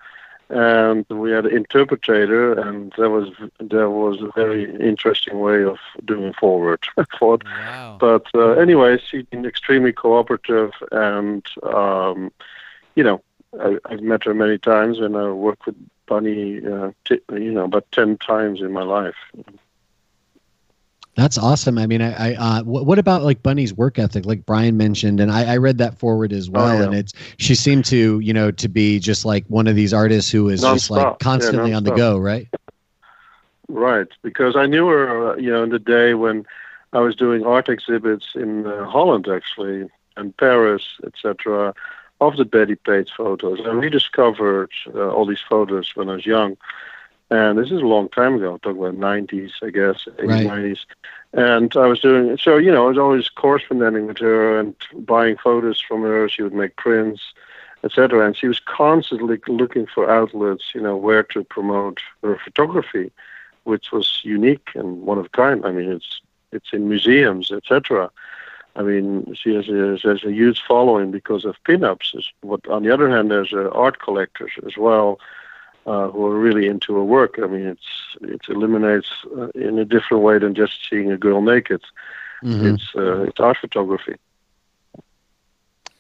and 0.51 1.05
we 1.09 1.31
had 1.31 1.45
an 1.45 1.55
interpreter, 1.55 2.53
and 2.53 2.93
that 2.97 3.09
was 3.09 3.29
that 3.59 3.89
was 3.89 4.21
a 4.21 4.31
very 4.35 4.63
interesting 4.79 5.39
way 5.39 5.63
of 5.63 5.77
doing 6.05 6.33
forward. 6.33 6.83
wow. 7.45 7.97
But 7.99 8.27
uh, 8.35 8.51
anyway, 8.51 8.99
she's 8.99 9.25
been 9.25 9.45
extremely 9.45 9.93
cooperative, 9.93 10.71
and 10.91 11.45
um, 11.63 12.31
you 12.95 13.03
know 13.03 13.21
I, 13.59 13.77
have 13.89 14.01
met 14.01 14.25
her 14.25 14.33
many 14.33 14.57
times, 14.57 14.99
and 14.99 15.15
I 15.15 15.29
worked 15.29 15.65
with 15.65 15.75
Bunny, 16.05 16.65
uh, 16.65 16.91
t- 17.05 17.21
you 17.31 17.51
know, 17.51 17.63
about 17.63 17.85
ten 17.91 18.17
times 18.17 18.61
in 18.61 18.73
my 18.73 18.83
life. 18.83 19.15
That's 21.15 21.37
awesome. 21.37 21.77
I 21.77 21.87
mean, 21.87 22.01
I, 22.01 22.31
I 22.31 22.35
uh, 22.35 22.57
w- 22.59 22.85
what 22.85 22.97
about 22.97 23.23
like 23.23 23.43
Bunny's 23.43 23.73
work 23.73 23.99
ethic, 23.99 24.25
like 24.25 24.45
Brian 24.45 24.77
mentioned, 24.77 25.19
and 25.19 25.31
I, 25.31 25.53
I 25.53 25.57
read 25.57 25.77
that 25.79 25.97
forward 25.97 26.31
as 26.31 26.49
well. 26.49 26.67
Oh, 26.67 26.73
yeah. 26.73 26.83
And 26.83 26.95
it's 26.95 27.13
she 27.37 27.53
seemed 27.53 27.85
to, 27.85 28.19
you 28.19 28.33
know, 28.33 28.51
to 28.51 28.69
be 28.69 28.99
just 28.99 29.25
like 29.25 29.45
one 29.47 29.67
of 29.67 29.75
these 29.75 29.93
artists 29.93 30.31
who 30.31 30.47
is 30.49 30.61
non-stop. 30.61 30.77
just 30.77 30.91
like 30.91 31.19
constantly 31.19 31.71
yeah, 31.71 31.77
on 31.77 31.83
the 31.83 31.91
go, 31.91 32.17
right? 32.17 32.47
Right, 33.67 34.07
because 34.21 34.55
I 34.55 34.65
knew 34.65 34.87
her, 34.87 35.31
uh, 35.31 35.35
you 35.37 35.51
know, 35.51 35.63
in 35.63 35.69
the 35.69 35.79
day 35.79 36.13
when 36.13 36.45
I 36.93 36.99
was 36.99 37.15
doing 37.15 37.45
art 37.45 37.69
exhibits 37.69 38.27
in 38.35 38.67
uh, 38.67 38.85
Holland, 38.85 39.27
actually, 39.29 39.89
and 40.17 40.35
Paris, 40.35 40.83
etc 41.05 41.73
of 42.21 42.37
the 42.37 42.45
Betty 42.45 42.75
Page 42.75 43.11
photos. 43.17 43.59
I 43.65 43.71
rediscovered 43.71 44.71
uh, 44.93 45.09
all 45.09 45.25
these 45.25 45.41
photos 45.41 45.95
when 45.95 46.07
I 46.07 46.15
was 46.15 46.25
young. 46.25 46.55
And 47.31 47.57
this 47.57 47.71
is 47.71 47.81
a 47.81 47.85
long 47.85 48.09
time 48.09 48.35
ago, 48.35 48.53
I'm 48.53 48.59
talking 48.59 48.81
about 48.81 48.99
90s, 48.99 49.51
I 49.63 49.69
guess, 49.69 50.03
80s, 50.19 50.27
right. 50.27 50.47
90s. 50.47 50.79
And 51.31 51.73
I 51.77 51.87
was 51.87 52.01
doing, 52.01 52.37
so, 52.37 52.57
you 52.57 52.69
know, 52.69 52.83
I 52.85 52.89
was 52.89 52.97
always 52.97 53.29
corresponding 53.29 54.05
with 54.05 54.17
her 54.17 54.59
and 54.59 54.75
buying 54.93 55.37
photos 55.37 55.79
from 55.79 56.01
her. 56.01 56.27
She 56.27 56.43
would 56.43 56.53
make 56.53 56.75
prints, 56.75 57.21
etc. 57.85 58.27
And 58.27 58.35
she 58.35 58.49
was 58.49 58.59
constantly 58.59 59.39
looking 59.47 59.87
for 59.87 60.11
outlets, 60.11 60.75
you 60.75 60.81
know, 60.81 60.97
where 60.97 61.23
to 61.23 61.45
promote 61.45 62.01
her 62.21 62.37
photography, 62.43 63.13
which 63.63 63.93
was 63.93 64.19
unique 64.23 64.67
and 64.75 65.03
one 65.03 65.17
of 65.17 65.27
a 65.27 65.29
kind. 65.29 65.65
I 65.65 65.71
mean, 65.71 65.89
it's 65.89 66.19
it's 66.51 66.73
in 66.73 66.89
museums, 66.89 67.49
etc. 67.49 68.11
I 68.75 68.81
mean, 68.81 69.33
she 69.35 69.55
has 69.55 69.69
a, 69.69 69.97
has 70.03 70.25
a 70.25 70.33
huge 70.33 70.61
following 70.67 71.11
because 71.11 71.45
of 71.45 71.55
pinups. 71.63 72.13
But 72.43 72.67
on 72.67 72.83
the 72.83 72.93
other 72.93 73.09
hand, 73.09 73.31
there's 73.31 73.53
uh, 73.53 73.69
art 73.69 74.01
collectors 74.01 74.51
as 74.67 74.75
well 74.75 75.17
uh, 75.85 76.09
who 76.09 76.25
are 76.25 76.39
really 76.39 76.67
into 76.67 76.95
her 76.95 77.03
work. 77.03 77.39
I 77.41 77.47
mean, 77.47 77.65
it's 77.65 78.17
it 78.21 78.41
eliminates 78.49 79.09
uh, 79.37 79.47
in 79.49 79.79
a 79.79 79.85
different 79.85 80.23
way 80.23 80.37
than 80.37 80.53
just 80.53 80.73
seeing 80.89 81.11
a 81.11 81.17
girl 81.17 81.41
naked. 81.41 81.81
Mm-hmm. 82.43 82.75
It's 82.75 82.95
uh, 82.95 83.23
it's 83.23 83.39
art 83.39 83.57
photography. 83.57 84.15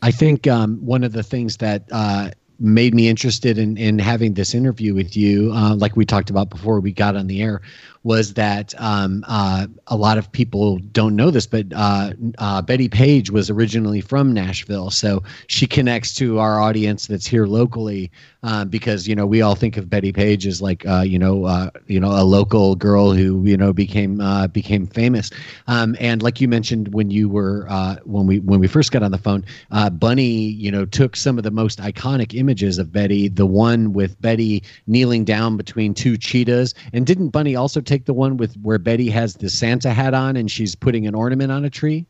I 0.01 0.11
think 0.11 0.47
um, 0.47 0.77
one 0.85 1.03
of 1.03 1.13
the 1.13 1.23
things 1.23 1.57
that 1.57 1.83
uh, 1.91 2.31
made 2.59 2.93
me 2.93 3.07
interested 3.07 3.57
in 3.57 3.77
in 3.77 3.99
having 3.99 4.33
this 4.33 4.53
interview 4.53 4.93
with 4.93 5.15
you, 5.17 5.51
uh, 5.53 5.75
like 5.75 5.95
we 5.95 6.05
talked 6.05 6.29
about 6.29 6.49
before 6.49 6.79
we 6.79 6.91
got 6.91 7.15
on 7.15 7.27
the 7.27 7.41
air, 7.41 7.61
was 8.03 8.33
that 8.33 8.73
um, 8.79 9.23
uh, 9.27 9.67
a 9.87 9.95
lot 9.95 10.17
of 10.17 10.31
people 10.31 10.79
don't 10.91 11.15
know 11.15 11.29
this, 11.29 11.45
but 11.45 11.67
uh, 11.75 12.11
uh, 12.39 12.61
Betty 12.61 12.89
Page 12.89 13.29
was 13.29 13.49
originally 13.49 14.01
from 14.01 14.33
Nashville, 14.33 14.89
so 14.89 15.21
she 15.47 15.67
connects 15.67 16.15
to 16.15 16.39
our 16.39 16.59
audience 16.59 17.05
that's 17.07 17.27
here 17.27 17.45
locally 17.45 18.09
uh, 18.43 18.65
because 18.65 19.07
you 19.07 19.15
know 19.15 19.27
we 19.27 19.41
all 19.41 19.53
think 19.53 19.77
of 19.77 19.87
Betty 19.89 20.11
Page 20.11 20.47
as 20.47 20.61
like 20.61 20.85
uh, 20.87 21.01
you 21.01 21.19
know 21.19 21.45
uh, 21.45 21.69
you 21.85 21.99
know 21.99 22.09
a 22.09 22.23
local 22.23 22.75
girl 22.75 23.11
who 23.11 23.45
you 23.45 23.55
know 23.55 23.71
became 23.71 24.19
became 24.51 24.87
famous, 24.87 25.29
um, 25.67 25.95
and 25.99 26.23
like 26.23 26.41
you 26.41 26.47
mentioned 26.47 26.93
when 26.93 27.11
you 27.11 27.29
were 27.29 27.67
when 28.05 28.25
we 28.25 28.39
when 28.39 28.59
we 28.59 28.67
first 28.67 28.91
got 28.91 29.03
on 29.03 29.11
the 29.11 29.17
phone, 29.19 29.45
Bunny 29.93 30.31
you 30.31 30.71
know 30.71 30.85
took 30.85 31.15
some 31.15 31.37
of 31.37 31.43
the 31.43 31.51
most 31.51 31.79
iconic 31.79 32.33
images 32.33 32.79
of 32.79 32.91
Betty, 32.91 33.27
the 33.27 33.45
one 33.45 33.93
with 33.93 34.19
Betty 34.21 34.63
kneeling 34.87 35.23
down 35.23 35.55
between 35.55 35.93
two 35.93 36.17
cheetahs, 36.17 36.73
and 36.93 37.05
didn't 37.05 37.29
Bunny 37.29 37.55
also 37.55 37.79
take 37.91 38.05
the 38.05 38.13
one 38.13 38.37
with 38.37 38.55
where 38.61 38.79
Betty 38.79 39.09
has 39.09 39.35
the 39.35 39.49
Santa 39.49 39.91
hat 39.91 40.13
on 40.13 40.37
and 40.37 40.49
she's 40.49 40.75
putting 40.75 41.05
an 41.07 41.13
ornament 41.13 41.51
on 41.51 41.65
a 41.65 41.69
tree? 41.69 42.05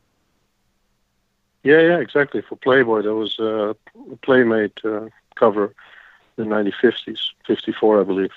Yeah, 1.64 1.80
yeah, 1.80 1.98
exactly. 1.98 2.40
For 2.40 2.56
Playboy, 2.56 3.02
there 3.02 3.14
was 3.14 3.38
a 3.40 3.74
Playmate 4.22 4.78
uh, 4.84 5.08
cover 5.34 5.74
in 6.38 6.48
the 6.48 6.54
1950s, 6.54 7.18
54, 7.46 8.00
I 8.00 8.04
believe. 8.04 8.30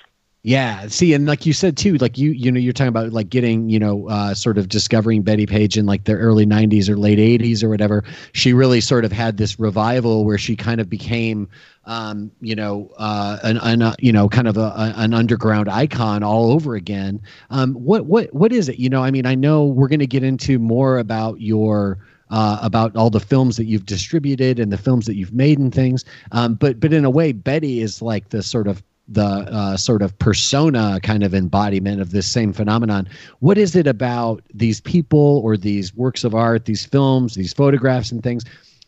Yeah. 0.46 0.86
See, 0.86 1.12
and 1.12 1.26
like 1.26 1.44
you 1.44 1.52
said 1.52 1.76
too, 1.76 1.94
like 1.96 2.16
you, 2.16 2.30
you 2.30 2.52
know, 2.52 2.60
you're 2.60 2.72
talking 2.72 2.86
about 2.86 3.12
like 3.12 3.30
getting, 3.30 3.68
you 3.68 3.80
know, 3.80 4.08
uh, 4.08 4.32
sort 4.32 4.58
of 4.58 4.68
discovering 4.68 5.22
Betty 5.22 5.44
Page 5.44 5.76
in 5.76 5.86
like 5.86 6.04
the 6.04 6.12
early 6.12 6.46
'90s 6.46 6.88
or 6.88 6.96
late 6.96 7.18
'80s 7.18 7.64
or 7.64 7.68
whatever. 7.68 8.04
She 8.30 8.52
really 8.52 8.80
sort 8.80 9.04
of 9.04 9.10
had 9.10 9.38
this 9.38 9.58
revival 9.58 10.24
where 10.24 10.38
she 10.38 10.54
kind 10.54 10.80
of 10.80 10.88
became, 10.88 11.48
um, 11.86 12.30
you 12.40 12.54
know, 12.54 12.92
uh, 12.96 13.38
an, 13.42 13.56
an 13.56 13.82
uh, 13.82 13.96
you 13.98 14.12
know, 14.12 14.28
kind 14.28 14.46
of 14.46 14.56
a, 14.56 14.60
a, 14.60 14.94
an 14.98 15.14
underground 15.14 15.68
icon 15.68 16.22
all 16.22 16.52
over 16.52 16.76
again. 16.76 17.20
Um, 17.50 17.74
what, 17.74 18.06
what, 18.06 18.32
what 18.32 18.52
is 18.52 18.68
it? 18.68 18.78
You 18.78 18.88
know, 18.88 19.02
I 19.02 19.10
mean, 19.10 19.26
I 19.26 19.34
know 19.34 19.64
we're 19.64 19.88
going 19.88 19.98
to 19.98 20.06
get 20.06 20.22
into 20.22 20.60
more 20.60 20.98
about 20.98 21.40
your 21.40 21.98
uh, 22.30 22.60
about 22.62 22.94
all 22.94 23.10
the 23.10 23.18
films 23.18 23.56
that 23.56 23.64
you've 23.64 23.86
distributed 23.86 24.60
and 24.60 24.72
the 24.72 24.78
films 24.78 25.06
that 25.06 25.16
you've 25.16 25.34
made 25.34 25.58
and 25.58 25.74
things. 25.74 26.04
Um, 26.30 26.54
but 26.54 26.78
but 26.78 26.92
in 26.92 27.04
a 27.04 27.10
way, 27.10 27.32
Betty 27.32 27.80
is 27.80 28.00
like 28.00 28.28
the 28.28 28.44
sort 28.44 28.68
of 28.68 28.80
the 29.08 29.24
uh, 29.24 29.76
sort 29.76 30.02
of 30.02 30.18
persona 30.18 30.98
kind 31.02 31.22
of 31.22 31.34
embodiment 31.34 32.00
of 32.00 32.10
this 32.10 32.26
same 32.26 32.52
phenomenon. 32.52 33.08
What 33.38 33.58
is 33.58 33.76
it 33.76 33.86
about 33.86 34.42
these 34.52 34.80
people 34.80 35.40
or 35.44 35.56
these 35.56 35.94
works 35.94 36.24
of 36.24 36.34
art, 36.34 36.64
these 36.64 36.84
films, 36.84 37.34
these 37.34 37.52
photographs 37.52 38.10
and 38.10 38.22
things 38.22 38.44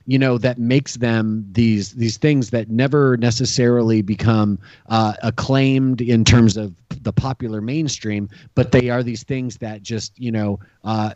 you 0.08 0.18
know 0.18 0.38
that 0.38 0.58
makes 0.58 0.94
them 0.94 1.46
these 1.52 1.92
these 1.92 2.16
things 2.16 2.48
that 2.48 2.70
never 2.70 3.18
necessarily 3.18 4.00
become 4.00 4.58
uh, 4.88 5.12
acclaimed 5.22 6.00
in 6.00 6.24
terms 6.24 6.56
of 6.56 6.74
the 7.02 7.12
popular 7.12 7.60
mainstream 7.60 8.26
but 8.54 8.72
they 8.72 8.88
are 8.88 9.02
these 9.02 9.22
things 9.22 9.58
that 9.58 9.82
just 9.82 10.18
you 10.18 10.32
know 10.32 10.58
uh, 10.84 11.12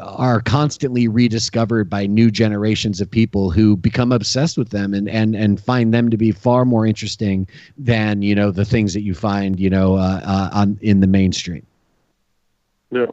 are 0.00 0.40
constantly 0.40 1.06
rediscovered 1.06 1.88
by 1.88 2.04
new 2.04 2.28
generations 2.28 3.00
of 3.00 3.08
people 3.08 3.50
who 3.50 3.76
become 3.76 4.10
obsessed 4.10 4.58
with 4.58 4.70
them 4.70 4.92
and 4.92 5.08
and 5.08 5.36
and 5.36 5.60
find 5.60 5.94
them 5.94 6.10
to 6.10 6.16
be 6.16 6.32
far 6.32 6.64
more 6.64 6.84
interesting 6.84 7.46
than 7.78 8.22
you 8.22 8.34
know 8.34 8.50
the 8.50 8.64
things 8.64 8.92
that 8.92 9.02
you 9.02 9.14
find 9.14 9.60
you 9.60 9.70
know 9.70 9.94
uh, 9.94 10.20
uh 10.24 10.50
on 10.52 10.76
in 10.82 10.98
the 10.98 11.06
mainstream. 11.06 11.64
Yeah 12.90 13.06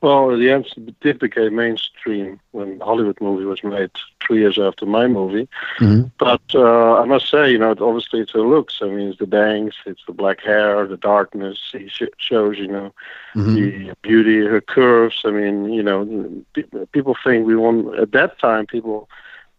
well, 0.00 0.36
the 0.36 0.50
answer 0.50 0.80
did 1.00 1.18
become 1.18 1.56
mainstream 1.56 2.38
when 2.52 2.78
Hollywood 2.78 3.20
movie 3.20 3.44
was 3.44 3.64
made 3.64 3.90
three 4.24 4.38
years 4.38 4.58
after 4.58 4.86
my 4.86 5.08
movie. 5.08 5.48
Mm-hmm. 5.80 6.08
But 6.18 6.40
uh, 6.54 7.00
I 7.00 7.04
must 7.04 7.28
say, 7.28 7.50
you 7.50 7.58
know, 7.58 7.74
obviously 7.80 8.20
it's 8.20 8.32
the 8.32 8.42
looks. 8.42 8.78
I 8.80 8.86
mean, 8.86 9.08
it's 9.08 9.18
the 9.18 9.26
bangs, 9.26 9.74
it's 9.86 10.02
the 10.06 10.12
black 10.12 10.40
hair, 10.40 10.86
the 10.86 10.96
darkness. 10.96 11.58
He 11.72 11.88
sh- 11.88 12.14
shows, 12.18 12.58
you 12.58 12.68
know, 12.68 12.94
mm-hmm. 13.34 13.54
the 13.88 13.96
beauty, 14.02 14.38
her 14.46 14.60
curves. 14.60 15.22
I 15.24 15.30
mean, 15.30 15.72
you 15.72 15.82
know, 15.82 16.44
people 16.92 17.16
think 17.24 17.46
we 17.46 17.56
want 17.56 17.98
at 17.98 18.12
that 18.12 18.38
time 18.38 18.66
people 18.66 19.08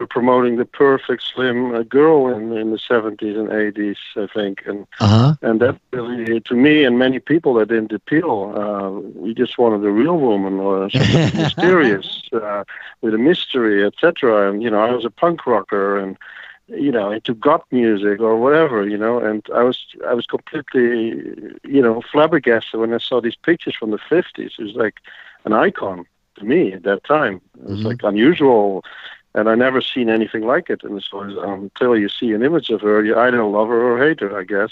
promoting 0.07 0.55
the 0.57 0.65
perfect 0.65 1.23
slim 1.23 1.73
uh, 1.73 1.83
girl 1.83 2.27
in, 2.27 2.55
in 2.55 2.71
the 2.71 2.77
70s 2.77 3.37
and 3.37 3.49
80s, 3.49 3.97
I 4.15 4.27
think, 4.33 4.63
and 4.65 4.87
uh-huh. 4.99 5.35
and 5.41 5.59
that 5.59 5.79
really 5.91 6.39
to 6.41 6.53
me 6.53 6.83
and 6.83 6.97
many 6.97 7.19
people 7.19 7.53
that 7.55 7.69
didn't 7.69 7.91
appeal. 7.91 8.53
Uh, 8.55 8.89
we 9.19 9.33
just 9.33 9.57
wanted 9.57 9.85
a 9.85 9.91
real 9.91 10.17
woman 10.17 10.59
or 10.59 10.89
something 10.89 11.41
mysterious 11.41 12.29
uh, 12.33 12.63
with 13.01 13.13
a 13.13 13.17
mystery, 13.17 13.85
etc. 13.85 14.49
And 14.49 14.63
you 14.63 14.69
know, 14.69 14.79
I 14.79 14.91
was 14.91 15.05
a 15.05 15.09
punk 15.09 15.45
rocker 15.45 15.97
and 15.97 16.17
you 16.67 16.91
know 16.91 17.11
into 17.11 17.33
goth 17.33 17.63
music 17.71 18.19
or 18.19 18.35
whatever 18.37 18.87
you 18.87 18.97
know 18.97 19.19
and 19.19 19.45
i 19.55 19.63
was 19.63 19.87
i 20.07 20.13
was 20.13 20.25
completely 20.25 21.09
you 21.63 21.81
know 21.81 22.01
flabbergasted 22.11 22.79
when 22.79 22.93
i 22.93 22.97
saw 22.97 23.19
these 23.19 23.35
pictures 23.35 23.75
from 23.75 23.91
the 23.91 23.97
50s 23.97 24.59
it 24.59 24.59
was 24.59 24.75
like 24.75 24.97
an 25.45 25.53
icon 25.53 26.05
to 26.37 26.45
me 26.45 26.73
at 26.73 26.83
that 26.83 27.03
time 27.03 27.41
it 27.57 27.63
was 27.63 27.79
mm-hmm. 27.79 27.87
like 27.87 28.03
unusual 28.03 28.83
and 29.35 29.47
I 29.47 29.55
never 29.55 29.81
seen 29.81 30.09
anything 30.09 30.43
like 30.43 30.69
it. 30.69 30.83
And 30.83 31.01
so 31.03 31.21
until 31.21 31.91
um, 31.91 31.97
you 31.97 32.09
see 32.09 32.31
an 32.31 32.43
image 32.43 32.69
of 32.69 32.81
her, 32.81 33.03
you 33.03 33.17
either 33.17 33.43
love 33.43 33.67
her 33.67 33.81
or 33.81 33.99
hate 33.99 34.19
her, 34.21 34.37
I 34.37 34.43
guess. 34.43 34.71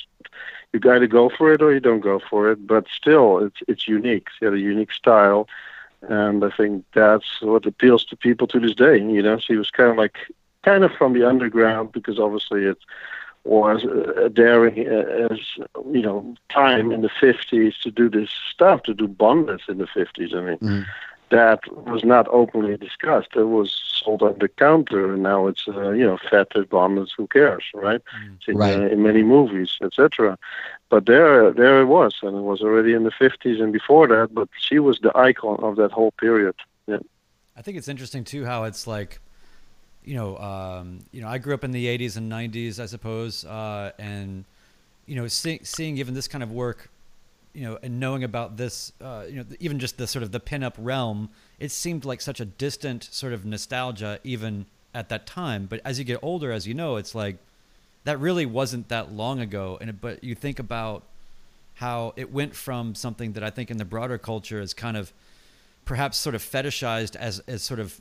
You 0.74 0.80
either 0.92 1.08
go 1.08 1.30
for 1.30 1.54
it 1.54 1.62
or 1.62 1.74
you 1.74 1.80
don't 1.80 2.02
go 2.02 2.20
for 2.20 2.52
it. 2.52 2.66
But 2.66 2.88
still, 2.94 3.40
it's 3.40 3.58
it's 3.68 3.88
unique. 3.88 4.28
She 4.38 4.46
had 4.46 4.54
a 4.54 4.60
unique 4.60 4.92
style, 4.92 5.48
and 6.02 6.44
I 6.44 6.50
think 6.50 6.86
that's 6.94 7.42
what 7.42 7.66
appeals 7.66 8.04
to 8.06 8.18
people 8.18 8.48
to 8.48 8.60
this 8.60 8.76
day. 8.76 8.98
You 8.98 9.22
know, 9.22 9.40
she 9.40 9.56
was 9.56 9.70
kind 9.70 9.92
of 9.92 9.98
like 9.98 10.18
kind 10.64 10.84
of 10.84 10.92
from 10.94 11.14
the 11.14 11.28
underground 11.28 11.92
because 11.94 12.20
obviously 12.20 12.66
it 12.66 12.78
was 13.46 13.86
a 14.18 14.30
daring 14.30 14.86
uh, 14.88 15.30
as 15.32 15.40
you 15.92 16.02
know 16.02 16.36
time 16.50 16.92
in 16.92 17.02
the 17.02 17.10
50s 17.10 17.80
to 17.82 17.90
do 17.90 18.10
this 18.10 18.30
stuff 18.52 18.84
to 18.84 18.94
do 18.94 19.08
bondage 19.08 19.64
in 19.70 19.78
the 19.78 19.86
50s 19.86 20.36
i 20.36 20.42
mean 20.42 20.58
mm 20.58 20.86
that 21.30 21.60
was 21.86 22.04
not 22.04 22.28
openly 22.30 22.78
discussed. 22.78 23.30
It 23.36 23.44
was 23.44 23.72
sold 23.72 24.22
on 24.22 24.38
the 24.40 24.48
counter, 24.48 25.14
and 25.14 25.24
now 25.24 25.48
it's 25.48 25.68
uh, 25.68 25.92
you 25.92 26.06
know 26.06 26.18
fetid 26.30 26.70
bombers. 26.70 27.14
Who 27.18 27.28
cares, 27.28 27.66
right? 27.74 28.02
Mm. 28.24 28.48
In, 28.48 28.58
right. 28.58 28.80
Uh, 28.80 28.88
in 28.88 29.04
many 29.04 29.24
movies, 29.24 29.78
etc. 29.82 30.38
But 30.90 31.06
there, 31.06 31.52
there 31.52 31.82
it 31.82 31.86
was, 31.86 32.16
and 32.22 32.38
it 32.38 32.42
was 32.42 32.62
already 32.62 32.94
in 32.94 33.04
the 33.04 33.12
fifties 33.12 33.60
and 33.60 33.74
before 33.74 34.08
that. 34.08 34.34
But 34.34 34.50
she 34.58 34.80
was 34.80 35.00
the 35.00 35.16
icon 35.18 35.60
of 35.62 35.76
that 35.76 35.92
whole 35.92 36.12
period. 36.12 36.56
Yeah. 36.88 37.00
I 37.56 37.62
think 37.62 37.78
it's 37.78 37.88
interesting 37.88 38.24
too 38.24 38.46
how 38.46 38.64
it's 38.66 38.88
like, 38.88 39.20
you 40.06 40.16
know, 40.16 40.38
um, 40.38 41.00
you 41.12 41.22
know, 41.22 41.28
I 41.28 41.40
grew 41.40 41.54
up 41.54 41.64
in 41.64 41.72
the 41.72 41.86
'80s 41.86 42.16
and 42.16 42.32
'90s, 42.32 42.80
I 42.80 42.86
suppose, 42.86 43.44
uh, 43.44 43.92
and 44.00 44.46
you 45.06 45.16
know, 45.16 45.28
see, 45.28 45.60
seeing 45.64 45.98
even 45.98 46.14
this 46.14 46.28
kind 46.28 46.44
of 46.44 46.52
work 46.52 46.90
you 47.58 47.64
know, 47.64 47.80
and 47.82 48.00
knowing 48.00 48.24
about 48.24 48.56
this, 48.56 48.92
uh, 49.02 49.24
you 49.28 49.38
know, 49.38 49.46
even 49.60 49.80
just 49.80 49.98
the 49.98 50.06
sort 50.06 50.22
of 50.22 50.32
the 50.32 50.40
pinup 50.40 50.76
realm, 50.78 51.28
it 51.58 51.72
seemed 51.72 52.06
like 52.06 52.22
such 52.22 52.40
a 52.40 52.46
distant 52.46 53.06
sort 53.06 53.34
of 53.34 53.46
nostalgia 53.46 54.20
even 54.24 54.68
at 54.94 55.10
that 55.10 55.26
time. 55.26 55.66
But 55.66 55.82
as 55.84 55.98
you 55.98 56.06
get 56.06 56.20
older, 56.22 56.52
as 56.52 56.68
you 56.68 56.76
know, 56.76 56.98
it's 56.98 57.16
like 57.16 57.38
that 58.04 58.20
really 58.20 58.46
wasn't 58.46 58.90
that 58.90 59.12
long 59.12 59.40
ago. 59.40 59.76
And 59.82 60.00
but 60.00 60.24
you 60.24 60.36
think 60.36 60.60
about 60.60 61.02
how 61.74 62.14
it 62.16 62.32
went 62.32 62.56
from 62.56 62.94
something 62.94 63.34
that 63.34 63.44
I 63.44 63.50
think 63.50 63.72
in 63.72 63.78
the 63.78 63.86
broader 63.86 64.20
culture 64.20 64.62
is 64.62 64.76
kind 64.76 64.96
of 64.96 65.12
perhaps 65.84 66.20
sort 66.20 66.36
of 66.36 66.44
fetishized 66.44 67.16
as 67.16 67.40
as 67.48 67.64
sort 67.64 67.80
of 67.80 68.00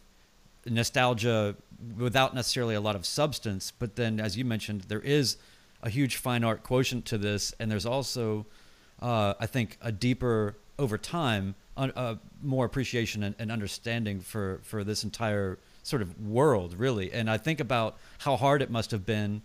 nostalgia 0.66 1.56
without 1.96 2.34
necessarily 2.34 2.74
a 2.74 2.80
lot 2.82 2.94
of 2.94 3.06
substance. 3.06 3.72
But 3.78 3.96
then, 3.96 4.20
as 4.20 4.36
you 4.36 4.44
mentioned, 4.44 4.82
there 4.88 5.00
is 5.00 5.38
a 5.82 5.88
huge 5.88 6.16
fine 6.16 6.44
art 6.44 6.62
quotient 6.62 7.06
to 7.06 7.16
this, 7.16 7.54
and 7.58 7.70
there's 7.70 7.86
also 7.86 8.44
uh, 9.00 9.34
I 9.38 9.46
think, 9.46 9.78
a 9.80 9.92
deeper 9.92 10.56
over 10.78 10.98
time, 10.98 11.54
uh, 11.76 12.14
more 12.42 12.64
appreciation 12.64 13.22
and, 13.22 13.34
and, 13.38 13.52
understanding 13.52 14.20
for 14.20 14.60
for 14.62 14.82
this 14.84 15.04
entire 15.04 15.58
sort 15.82 16.02
of 16.02 16.26
world, 16.26 16.74
really. 16.78 17.12
And 17.12 17.30
I 17.30 17.36
think 17.38 17.60
about 17.60 17.96
how 18.18 18.36
hard 18.36 18.62
it 18.62 18.70
must 18.70 18.90
have 18.90 19.04
been 19.04 19.42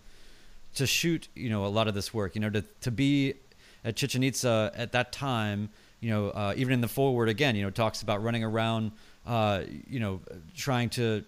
to 0.75 0.88
shoot, 0.88 1.27
you 1.36 1.50
know, 1.50 1.65
a 1.65 1.67
lot 1.67 1.88
of 1.88 1.93
this 1.93 2.13
work. 2.13 2.36
You 2.36 2.41
know, 2.41 2.50
to 2.50 2.63
to 2.81 2.91
be 2.91 3.36
at 3.84 3.96
Chichen 3.96 4.24
Itza 4.24 4.72
at 4.75 4.93
that 4.93 5.12
time. 5.12 5.70
You 6.00 6.10
know, 6.10 6.29
uh, 6.29 6.53
even 6.58 6.74
in 6.74 6.81
the 6.81 6.88
forward 6.88 7.29
again, 7.29 7.55
you 7.55 7.63
know, 7.63 7.70
talks 7.70 8.01
about 8.01 8.24
running 8.24 8.43
around, 8.43 8.91
uh, 9.27 9.62
you 9.88 10.00
know, 10.00 10.22
trying 10.55 10.89
to 10.91 11.24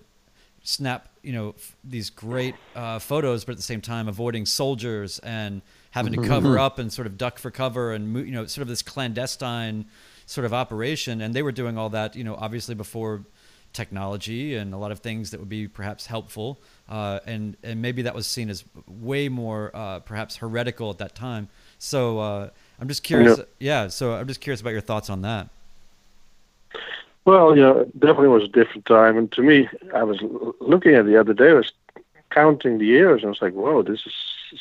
snap, 0.63 1.09
you 1.21 1.33
know, 1.33 1.49
f- 1.49 1.75
these 1.83 2.09
great 2.09 2.55
uh, 2.75 2.97
photos, 2.97 3.45
but 3.45 3.51
at 3.51 3.57
the 3.57 3.63
same 3.63 3.81
time 3.81 4.07
avoiding 4.07 4.45
soldiers 4.45 5.19
and 5.19 5.61
having 5.93 6.11
to 6.11 6.19
mm-hmm. 6.19 6.27
cover 6.27 6.57
up 6.57 6.79
and 6.79 6.91
sort 6.91 7.05
of 7.05 7.19
duck 7.19 7.37
for 7.37 7.51
cover 7.51 7.93
and 7.93 8.15
you 8.27 8.33
know 8.33 8.45
sort 8.47 8.63
of 8.63 8.67
this 8.67 8.81
clandestine 8.81 9.85
sort 10.25 10.43
of 10.43 10.53
operation 10.53 11.21
and 11.21 11.33
they 11.35 11.43
were 11.43 11.51
doing 11.51 11.77
all 11.77 11.89
that 11.89 12.15
you 12.15 12.23
know 12.23 12.35
obviously 12.35 12.73
before 12.73 13.23
technology 13.73 14.55
and 14.55 14.73
a 14.73 14.77
lot 14.77 14.91
of 14.91 14.99
things 14.99 15.31
that 15.31 15.39
would 15.39 15.49
be 15.49 15.67
perhaps 15.67 16.07
helpful 16.07 16.59
uh, 16.89 17.19
and 17.25 17.55
and 17.63 17.81
maybe 17.81 18.01
that 18.01 18.15
was 18.15 18.25
seen 18.25 18.49
as 18.49 18.63
way 18.87 19.29
more 19.29 19.71
uh, 19.75 19.99
perhaps 19.99 20.35
heretical 20.37 20.89
at 20.89 20.97
that 20.97 21.13
time 21.13 21.47
so 21.77 22.19
uh, 22.19 22.49
I'm 22.79 22.87
just 22.87 23.03
curious 23.03 23.37
yeah. 23.37 23.83
yeah 23.83 23.87
so 23.87 24.13
I'm 24.13 24.27
just 24.27 24.41
curious 24.41 24.61
about 24.61 24.71
your 24.71 24.81
thoughts 24.81 25.09
on 25.09 25.21
that 25.21 25.49
well, 27.25 27.57
yeah, 27.57 27.83
definitely 27.99 28.27
was 28.27 28.43
a 28.43 28.49
different 28.49 28.85
time. 28.85 29.17
And 29.17 29.31
to 29.31 29.41
me, 29.41 29.69
I 29.95 30.03
was 30.03 30.19
looking 30.59 30.93
at 30.93 31.05
the 31.05 31.17
other 31.17 31.33
day, 31.33 31.51
I 31.51 31.53
was 31.53 31.71
counting 32.31 32.79
the 32.79 32.85
years, 32.85 33.21
and 33.21 33.27
I 33.27 33.29
was 33.29 33.41
like, 33.41 33.53
"Whoa, 33.53 33.81
this 33.81 34.01
is 34.05 34.13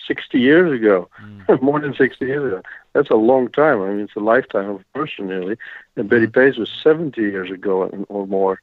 60 0.06 0.38
years 0.38 0.72
ago, 0.72 1.08
mm. 1.20 1.62
more 1.62 1.80
than 1.80 1.94
60 1.94 2.24
years 2.24 2.52
ago. 2.52 2.62
That's 2.92 3.10
a 3.10 3.16
long 3.16 3.48
time. 3.48 3.80
I 3.82 3.90
mean, 3.90 4.00
it's 4.00 4.16
a 4.16 4.20
lifetime 4.20 4.70
of 4.70 4.80
a 4.80 4.98
person, 4.98 5.26
nearly. 5.26 5.56
And 5.96 6.08
Betty 6.08 6.26
mm. 6.26 6.34
Page 6.34 6.56
was 6.56 6.70
70 6.82 7.20
years 7.20 7.50
ago 7.50 7.84
or 8.08 8.26
more. 8.26 8.60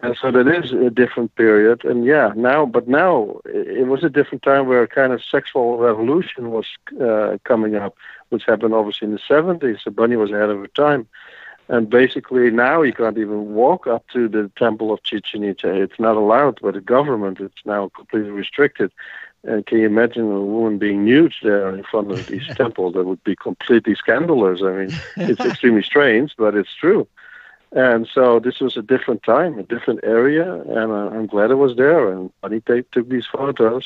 And 0.00 0.16
so 0.20 0.30
that 0.30 0.46
is 0.46 0.72
a 0.72 0.90
different 0.90 1.34
period. 1.36 1.84
And 1.84 2.04
yeah, 2.04 2.32
now, 2.36 2.66
but 2.66 2.86
now 2.86 3.40
it 3.46 3.86
was 3.86 4.04
a 4.04 4.10
different 4.10 4.42
time 4.42 4.66
where 4.66 4.82
a 4.82 4.88
kind 4.88 5.12
of 5.12 5.24
sexual 5.24 5.78
revolution 5.78 6.50
was 6.50 6.66
uh, 7.00 7.38
coming 7.44 7.76
up, 7.76 7.96
which 8.28 8.44
happened 8.44 8.74
obviously 8.74 9.06
in 9.06 9.12
the 9.12 9.18
70s. 9.18 9.82
So 9.82 9.90
Bunny 9.90 10.16
was 10.16 10.30
ahead 10.30 10.50
of 10.50 10.58
her 10.58 10.66
time. 10.66 11.08
And 11.68 11.90
basically 11.90 12.50
now 12.50 12.82
you 12.82 12.92
can't 12.92 13.18
even 13.18 13.54
walk 13.54 13.86
up 13.86 14.06
to 14.12 14.28
the 14.28 14.50
temple 14.56 14.92
of 14.92 15.02
Chichen 15.02 15.42
Itza. 15.42 15.72
It's 15.72 15.98
not 15.98 16.16
allowed 16.16 16.60
by 16.60 16.72
the 16.72 16.80
government. 16.80 17.40
It's 17.40 17.64
now 17.64 17.88
completely 17.88 18.30
restricted. 18.30 18.92
And 19.46 19.64
can 19.64 19.78
you 19.78 19.86
imagine 19.86 20.24
a 20.24 20.40
woman 20.40 20.78
being 20.78 21.04
nude 21.04 21.34
there 21.42 21.74
in 21.74 21.84
front 21.84 22.10
of 22.10 22.26
these 22.26 22.46
temples? 22.56 22.94
That 22.94 23.04
would 23.04 23.22
be 23.24 23.36
completely 23.36 23.94
scandalous. 23.94 24.60
I 24.62 24.72
mean, 24.72 25.00
it's 25.16 25.40
extremely 25.40 25.82
strange, 25.82 26.34
but 26.36 26.54
it's 26.54 26.74
true. 26.74 27.06
And 27.72 28.08
so 28.12 28.40
this 28.40 28.60
was 28.60 28.76
a 28.76 28.82
different 28.82 29.22
time, 29.22 29.58
a 29.58 29.62
different 29.62 30.00
area, 30.02 30.54
and 30.62 30.92
I'm 30.92 31.26
glad 31.26 31.50
I 31.50 31.54
was 31.54 31.76
there. 31.76 32.10
And 32.10 32.30
Bunny 32.40 32.60
took 32.60 33.08
these 33.08 33.26
photos, 33.26 33.84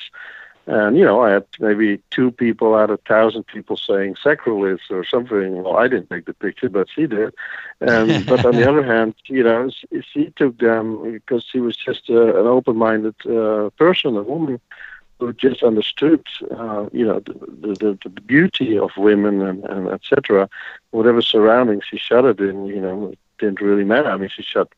and 0.66 0.96
you 0.96 1.04
know, 1.04 1.22
I 1.22 1.30
had 1.30 1.46
maybe 1.58 2.00
two 2.10 2.30
people 2.30 2.74
out 2.74 2.90
of 2.90 3.00
a 3.00 3.08
thousand 3.08 3.46
people 3.46 3.76
saying 3.76 4.16
sacrilege 4.22 4.82
or 4.90 5.04
something. 5.04 5.62
Well, 5.62 5.76
I 5.76 5.88
didn't 5.88 6.10
take 6.10 6.26
the 6.26 6.34
picture, 6.34 6.68
but 6.68 6.88
she 6.94 7.06
did. 7.06 7.34
And 7.80 8.26
but 8.26 8.44
on 8.44 8.54
the 8.54 8.68
other 8.70 8.84
hand, 8.84 9.14
you 9.26 9.42
know, 9.42 9.70
she, 9.70 10.02
she 10.12 10.32
took 10.36 10.58
them 10.58 11.10
because 11.10 11.42
she 11.42 11.58
was 11.58 11.76
just 11.76 12.08
uh, 12.10 12.38
an 12.38 12.46
open-minded 12.46 13.14
uh, 13.26 13.70
person, 13.70 14.16
a 14.16 14.22
woman 14.22 14.60
just 15.36 15.62
understood, 15.62 16.24
uh, 16.50 16.86
you 16.92 17.06
know, 17.06 17.20
the, 17.20 17.76
the, 17.80 17.98
the 18.02 18.20
beauty 18.20 18.78
of 18.78 18.90
women 18.96 19.42
and, 19.42 19.64
and 19.64 19.88
etc. 19.88 20.48
Whatever 20.90 21.22
surroundings 21.22 21.84
she 21.84 22.00
it 22.10 22.40
in, 22.40 22.66
you 22.66 22.80
know, 22.80 23.14
didn't 23.38 23.60
really 23.60 23.84
matter. 23.84 24.10
I 24.10 24.16
mean, 24.16 24.28
she 24.28 24.42
shot 24.42 24.72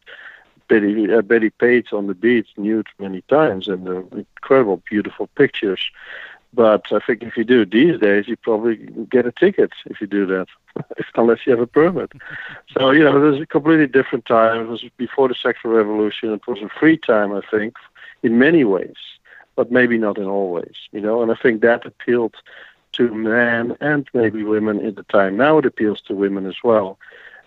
Betty 0.69 1.13
uh, 1.13 1.23
Betty 1.23 1.51
Page 1.51 1.93
on 1.93 2.07
the 2.07 2.15
beach 2.15 2.49
nude 2.57 2.87
many 2.99 3.23
times, 3.23 3.69
and 3.69 3.87
uh, 3.89 4.03
incredible, 4.17 4.83
beautiful 4.89 5.27
pictures. 5.37 5.81
But 6.55 6.85
I 6.93 6.99
think 7.07 7.23
if 7.23 7.37
you 7.37 7.45
do 7.45 7.65
these 7.65 7.99
days, 7.99 8.29
you 8.29 8.37
probably 8.37 8.77
get 9.11 9.27
a 9.27 9.33
ticket 9.33 9.73
if 9.87 10.01
you 10.01 10.07
do 10.07 10.27
that, 10.27 10.47
unless 11.15 11.47
you 11.47 11.53
have 11.53 11.61
a 11.61 11.67
permit. 11.67 12.13
so 12.77 12.91
you 12.91 13.05
know, 13.05 13.17
it 13.17 13.31
was 13.31 13.41
a 13.41 13.47
completely 13.47 13.87
different 13.87 14.27
time. 14.27 14.63
It 14.63 14.69
was 14.69 14.85
before 14.97 15.29
the 15.29 15.35
sexual 15.35 15.73
revolution. 15.73 16.33
It 16.33 16.47
was 16.47 16.61
a 16.63 16.69
free 16.69 16.99
time, 16.99 17.33
I 17.33 17.41
think, 17.51 17.75
in 18.23 18.39
many 18.39 18.65
ways, 18.65 18.97
but 19.57 19.71
maybe 19.71 19.99
not 19.99 20.19
in 20.19 20.25
all 20.25 20.51
ways. 20.51 20.77
You 20.93 21.01
know, 21.01 21.23
and 21.23 21.31
I 21.31 21.35
think 21.35 21.61
that 21.61 21.87
appealed 21.87 22.35
to 22.93 23.13
men 23.15 23.77
and 23.81 24.09
maybe 24.13 24.43
women 24.43 24.85
at 24.87 24.97
the 24.97 25.05
time. 25.05 25.37
Now 25.37 25.59
it 25.59 25.67
appeals 25.67 26.01
to 26.03 26.15
women 26.15 26.47
as 26.47 26.57
well 26.63 26.99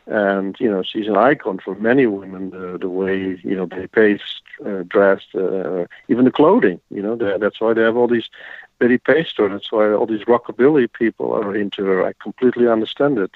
and 0.07 0.55
you 0.59 0.69
know 0.69 0.83
she's 0.83 1.07
an 1.07 1.17
icon 1.17 1.59
for 1.59 1.75
many 1.75 2.05
women. 2.05 2.51
The, 2.51 2.77
the 2.77 2.89
way 2.89 3.39
you 3.43 3.55
know 3.55 3.65
they 3.65 3.87
Page 3.87 4.21
uh, 4.65 4.83
dressed, 4.87 5.33
uh, 5.35 5.85
even 6.07 6.25
the 6.25 6.31
clothing. 6.31 6.79
You 6.91 7.01
know 7.01 7.15
that's 7.15 7.59
why 7.59 7.73
they 7.73 7.81
have 7.81 7.97
all 7.97 8.07
these 8.07 8.29
Betty 8.79 8.97
Page 8.97 9.29
stores. 9.29 9.51
That's 9.51 9.71
why 9.71 9.91
all 9.91 10.05
these 10.05 10.25
rockabilly 10.25 10.91
people 10.91 11.33
are 11.33 11.55
into 11.55 11.83
her. 11.85 12.05
I 12.05 12.13
completely 12.21 12.67
understand 12.67 13.17
it. 13.17 13.31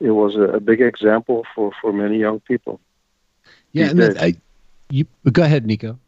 It 0.00 0.10
was 0.10 0.36
a, 0.36 0.42
a 0.42 0.60
big 0.60 0.80
example 0.80 1.46
for 1.54 1.72
for 1.80 1.92
many 1.92 2.18
young 2.18 2.40
people. 2.40 2.80
Yeah, 3.72 3.90
and 3.90 4.18
I, 4.18 4.34
you 4.90 5.06
go 5.32 5.42
ahead, 5.42 5.66
Nico. 5.66 5.98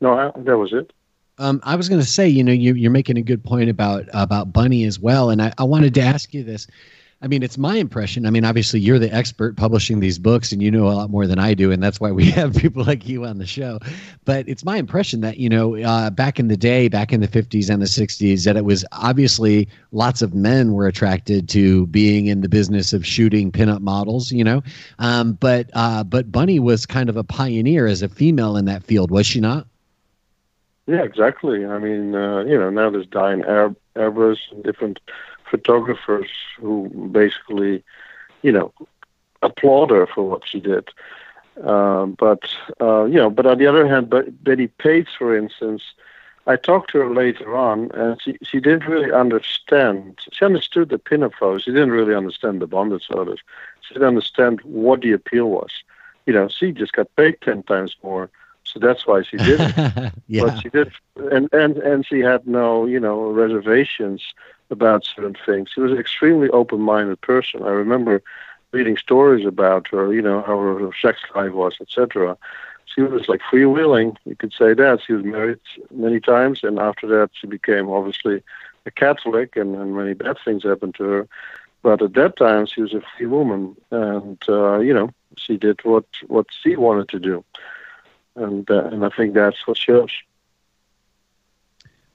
No, 0.00 0.14
I, 0.14 0.30
that 0.36 0.56
was 0.56 0.72
it. 0.72 0.92
Um, 1.38 1.60
I 1.62 1.76
was 1.76 1.88
going 1.88 2.00
to 2.00 2.06
say, 2.06 2.28
you 2.28 2.42
know, 2.42 2.52
you, 2.52 2.74
you're 2.74 2.90
making 2.90 3.16
a 3.16 3.22
good 3.22 3.44
point 3.44 3.70
about 3.70 4.06
about 4.12 4.52
Bunny 4.52 4.84
as 4.84 4.98
well, 4.98 5.30
and 5.30 5.40
I, 5.40 5.52
I 5.58 5.64
wanted 5.64 5.94
to 5.94 6.00
ask 6.00 6.34
you 6.34 6.42
this 6.42 6.66
I 7.20 7.26
mean, 7.26 7.42
it's 7.42 7.58
my 7.58 7.76
impression. 7.76 8.26
I 8.26 8.30
mean, 8.30 8.44
obviously, 8.44 8.78
you're 8.78 9.00
the 9.00 9.12
expert 9.12 9.56
publishing 9.56 9.98
these 9.98 10.20
books, 10.20 10.52
and 10.52 10.62
you 10.62 10.70
know 10.70 10.86
a 10.86 10.94
lot 10.94 11.10
more 11.10 11.26
than 11.26 11.40
I 11.40 11.52
do, 11.52 11.72
and 11.72 11.82
that's 11.82 11.98
why 11.98 12.12
we 12.12 12.30
have 12.30 12.54
people 12.54 12.84
like 12.84 13.08
you 13.08 13.24
on 13.24 13.38
the 13.38 13.46
show. 13.46 13.80
But 14.24 14.48
it's 14.48 14.64
my 14.64 14.76
impression 14.76 15.20
that 15.22 15.38
you 15.38 15.48
know, 15.48 15.76
uh, 15.76 16.10
back 16.10 16.38
in 16.38 16.46
the 16.46 16.56
day, 16.56 16.86
back 16.86 17.12
in 17.12 17.20
the 17.20 17.26
'50s 17.26 17.70
and 17.70 17.82
the 17.82 17.86
'60s, 17.86 18.44
that 18.44 18.56
it 18.56 18.64
was 18.64 18.84
obviously 18.92 19.68
lots 19.90 20.22
of 20.22 20.32
men 20.32 20.74
were 20.74 20.86
attracted 20.86 21.48
to 21.50 21.88
being 21.88 22.26
in 22.26 22.40
the 22.40 22.48
business 22.48 22.92
of 22.92 23.04
shooting 23.04 23.50
pinup 23.50 23.80
models. 23.80 24.30
You 24.30 24.44
know, 24.44 24.62
um, 25.00 25.32
but 25.32 25.70
uh, 25.72 26.04
but 26.04 26.30
Bunny 26.30 26.60
was 26.60 26.86
kind 26.86 27.08
of 27.08 27.16
a 27.16 27.24
pioneer 27.24 27.88
as 27.88 28.00
a 28.00 28.08
female 28.08 28.56
in 28.56 28.64
that 28.66 28.84
field, 28.84 29.10
was 29.10 29.26
she 29.26 29.40
not? 29.40 29.66
Yeah, 30.88 31.02
exactly. 31.04 31.66
I 31.66 31.78
mean, 31.78 32.16
uh, 32.16 32.44
you 32.44 32.58
know, 32.58 32.70
now 32.70 32.90
there's 32.90 33.06
Diane 33.06 33.42
Arbus 33.96 34.38
and 34.52 34.64
different 34.64 35.00
photographers 35.50 36.30
who 36.60 37.10
basically, 37.12 37.84
you 38.42 38.52
know, 38.52 38.72
applaud 39.42 39.90
her 39.90 40.06
for 40.06 40.28
what 40.28 40.42
she 40.48 40.60
did. 40.60 40.88
Um, 41.64 42.16
but 42.18 42.42
uh, 42.80 43.04
you 43.04 43.16
know, 43.16 43.30
but 43.30 43.46
on 43.46 43.58
the 43.58 43.66
other 43.66 43.86
hand, 43.86 44.12
Betty 44.42 44.68
Page, 44.68 45.08
for 45.18 45.36
instance, 45.36 45.82
I 46.46 46.56
talked 46.56 46.90
to 46.92 46.98
her 47.00 47.14
later 47.14 47.56
on, 47.56 47.90
and 47.94 48.20
she 48.22 48.38
she 48.42 48.60
didn't 48.60 48.86
really 48.88 49.12
understand. 49.12 50.18
She 50.32 50.44
understood 50.44 50.90
the 50.90 51.00
photos. 51.38 51.62
She 51.64 51.72
didn't 51.72 51.92
really 51.92 52.14
understand 52.14 52.60
the 52.60 52.66
bondage 52.66 53.06
photos. 53.12 53.40
She 53.82 53.94
didn't 53.94 54.08
understand 54.08 54.60
what 54.64 55.02
the 55.02 55.12
appeal 55.12 55.50
was. 55.50 55.70
You 56.26 56.34
know, 56.34 56.48
she 56.48 56.72
just 56.72 56.92
got 56.92 57.14
paid 57.16 57.40
ten 57.42 57.62
times 57.64 57.96
more, 58.02 58.30
so 58.78 58.86
that's 58.86 59.06
why 59.06 59.22
she 59.22 59.36
did 59.36 59.60
it. 59.60 60.12
yeah. 60.28 60.44
But 60.44 60.62
she 60.62 60.68
did, 60.68 60.92
and 61.30 61.48
and 61.52 61.76
and 61.78 62.06
she 62.06 62.20
had 62.20 62.46
no, 62.46 62.86
you 62.86 63.00
know, 63.00 63.30
reservations 63.30 64.22
about 64.70 65.04
certain 65.04 65.36
things. 65.46 65.70
She 65.74 65.80
was 65.80 65.92
an 65.92 65.98
extremely 65.98 66.48
open-minded 66.50 67.20
person. 67.20 67.62
I 67.62 67.70
remember 67.70 68.22
reading 68.72 68.96
stories 68.96 69.46
about 69.46 69.88
her, 69.88 70.12
you 70.12 70.20
know, 70.20 70.42
how 70.42 70.58
her 70.58 70.90
sex 71.00 71.20
life 71.34 71.52
was, 71.52 71.76
etc. 71.80 72.36
She 72.84 73.00
was 73.02 73.28
like 73.28 73.40
freewheeling, 73.50 74.16
you 74.24 74.36
could 74.36 74.52
say 74.52 74.74
that. 74.74 75.00
She 75.06 75.12
was 75.14 75.24
married 75.24 75.58
many 75.90 76.20
times, 76.20 76.60
and 76.62 76.78
after 76.78 77.06
that, 77.06 77.30
she 77.32 77.46
became 77.46 77.88
obviously 77.88 78.42
a 78.86 78.90
Catholic, 78.90 79.56
and, 79.56 79.74
and 79.74 79.96
many 79.96 80.14
bad 80.14 80.36
things 80.44 80.64
happened 80.64 80.94
to 80.96 81.04
her. 81.04 81.28
But 81.82 82.02
at 82.02 82.14
that 82.14 82.36
time, 82.36 82.66
she 82.66 82.82
was 82.82 82.92
a 82.92 83.02
free 83.16 83.26
woman, 83.26 83.76
and 83.90 84.38
uh, 84.48 84.78
you 84.80 84.92
know, 84.92 85.10
she 85.36 85.56
did 85.56 85.80
what 85.84 86.04
what 86.26 86.46
she 86.62 86.76
wanted 86.76 87.08
to 87.10 87.20
do, 87.20 87.44
and 88.38 88.70
uh, 88.70 88.84
and 88.84 89.04
I 89.04 89.10
think 89.10 89.34
that's 89.34 89.66
what 89.66 89.76
shows. 89.76 90.10